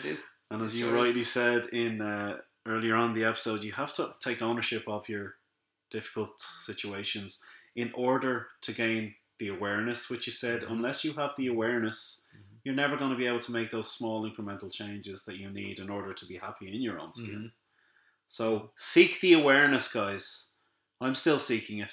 it 0.00 0.04
is. 0.04 0.30
And 0.50 0.60
as 0.62 0.74
It 0.74 0.80
you 0.80 0.86
is. 0.88 0.92
rightly 0.92 1.22
said 1.24 1.66
in 1.72 2.02
uh, 2.02 2.36
earlier 2.66 2.94
on 2.94 3.14
the 3.14 3.24
episode, 3.24 3.64
you 3.64 3.72
have 3.72 3.94
to 3.94 4.14
take 4.20 4.42
ownership 4.42 4.84
of 4.86 5.08
your 5.08 5.36
difficult 5.90 6.40
situations 6.60 7.42
in 7.74 7.90
order 7.94 8.48
to 8.60 8.72
gain 8.72 9.14
the 9.38 9.48
awareness, 9.48 10.10
which 10.10 10.26
you 10.26 10.32
said. 10.34 10.62
Unless 10.64 11.02
you 11.02 11.14
have 11.14 11.30
the 11.38 11.46
awareness, 11.46 12.26
you're 12.64 12.74
never 12.74 12.96
going 12.96 13.10
to 13.10 13.16
be 13.16 13.26
able 13.26 13.40
to 13.40 13.52
make 13.52 13.70
those 13.70 13.90
small 13.90 14.28
incremental 14.30 14.72
changes 14.72 15.24
that 15.24 15.36
you 15.36 15.50
need 15.50 15.78
in 15.78 15.88
order 15.90 16.12
to 16.14 16.26
be 16.26 16.36
happy 16.36 16.68
in 16.68 16.80
your 16.82 16.98
own 16.98 17.12
skin. 17.12 17.34
Mhm. 17.46 17.52
So 18.28 18.70
seek 18.76 19.20
the 19.20 19.32
awareness, 19.32 19.92
guys. 19.92 20.48
I'm 21.00 21.14
still 21.14 21.38
seeking 21.38 21.78
it. 21.80 21.92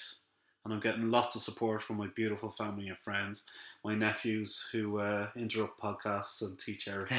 And 0.66 0.74
I'm 0.74 0.82
getting 0.82 1.10
lots 1.10 1.34
of 1.34 1.42
support 1.42 1.82
from 1.82 1.96
my 1.96 2.08
beautiful 2.08 2.52
family 2.52 2.90
and 2.90 2.98
friends, 2.98 3.46
my 3.86 3.96
nephews 3.96 4.68
who 4.74 5.00
uh, 5.00 5.30
interrupt 5.34 5.80
podcasts 5.80 6.42
and 6.42 6.60
teach 6.60 6.90
Eric 6.90 7.08
the 7.10 7.16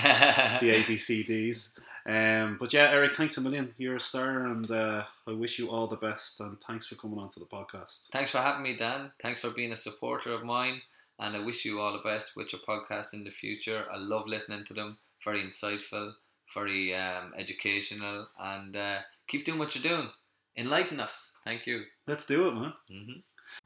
ABCDs. 0.84 1.78
Um, 2.04 2.58
but 2.60 2.74
yeah, 2.74 2.90
Eric, 2.90 3.16
thanks 3.16 3.38
a 3.38 3.40
million. 3.40 3.72
You're 3.78 3.96
a 3.96 4.00
star, 4.00 4.40
and 4.46 4.70
uh, 4.70 5.04
I 5.26 5.32
wish 5.32 5.58
you 5.58 5.70
all 5.70 5.86
the 5.86 5.96
best. 5.96 6.40
And 6.40 6.60
thanks 6.60 6.86
for 6.88 6.96
coming 6.96 7.18
on 7.18 7.30
to 7.30 7.40
the 7.40 7.46
podcast. 7.46 8.08
Thanks 8.12 8.32
for 8.32 8.38
having 8.38 8.62
me, 8.62 8.76
Dan. 8.76 9.12
Thanks 9.22 9.40
for 9.40 9.48
being 9.50 9.72
a 9.72 9.76
supporter 9.76 10.32
of 10.32 10.44
mine. 10.44 10.82
And 11.18 11.36
I 11.36 11.40
wish 11.40 11.64
you 11.64 11.80
all 11.80 11.92
the 11.92 11.98
best 12.08 12.36
with 12.36 12.52
your 12.52 12.62
podcast 12.68 13.12
in 13.14 13.24
the 13.24 13.30
future. 13.30 13.84
I 13.92 13.96
love 13.96 14.26
listening 14.28 14.64
to 14.66 14.74
them. 14.74 14.98
Very 15.24 15.42
insightful, 15.42 16.12
very 16.54 16.94
um, 16.94 17.34
educational. 17.36 18.28
And 18.38 18.76
uh, 18.76 18.98
keep 19.26 19.44
doing 19.44 19.58
what 19.58 19.74
you're 19.74 19.96
doing. 19.96 20.10
Enlighten 20.56 21.00
us. 21.00 21.32
Thank 21.44 21.66
you. 21.66 21.84
Let's 22.06 22.26
do 22.26 22.48
it, 22.48 22.54
man. 22.54 22.72
hmm 22.90 23.12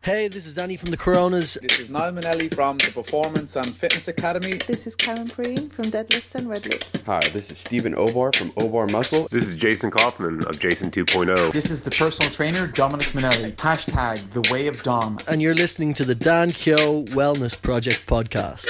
Hey, 0.05 0.27
this 0.29 0.47
is 0.47 0.57
Danny 0.57 0.77
from 0.77 0.91
the 0.91 0.97
Coronas. 0.97 1.59
This 1.63 1.79
is 1.79 1.91
Niall 1.91 2.13
Manelli 2.13 2.53
from 2.53 2.77
the 2.79 2.91
Performance 2.91 3.55
and 3.55 3.67
Fitness 3.67 4.09
Academy. 4.09 4.55
This 4.67 4.87
is 4.87 4.97
Karen 4.97 5.29
Preen 5.29 5.71
from 5.71 5.85
Deadlifts 5.87 6.35
and 6.35 6.49
Red 6.49 6.67
Lips. 6.67 7.01
Hi, 7.03 7.21
this 7.33 7.51
is 7.53 7.59
Stephen 7.59 7.95
Obar 7.95 8.35
from 8.35 8.51
Obar 8.53 8.91
Muscle. 8.91 9.29
This 9.31 9.47
is 9.47 9.55
Jason 9.55 9.93
Kaufman 9.93 10.45
of 10.47 10.59
Jason 10.59 10.89
oh. 10.89 11.05
2.0. 11.05 11.53
This 11.53 11.71
is 11.71 11.83
the 11.83 11.91
personal 11.93 12.33
trainer 12.33 12.67
Dominic 12.67 13.09
Manelli. 13.09 13.55
Hashtag 13.55 14.19
the 14.33 14.53
way 14.53 14.67
of 14.67 14.83
Dom. 14.83 15.19
And 15.29 15.41
you're 15.41 15.55
listening 15.55 15.95
to 15.95 16.05
the 16.05 16.17
Dan 16.17 16.51
Kyo 16.51 17.05
Wellness 17.05 17.61
Project 17.61 18.07
podcast. 18.07 18.67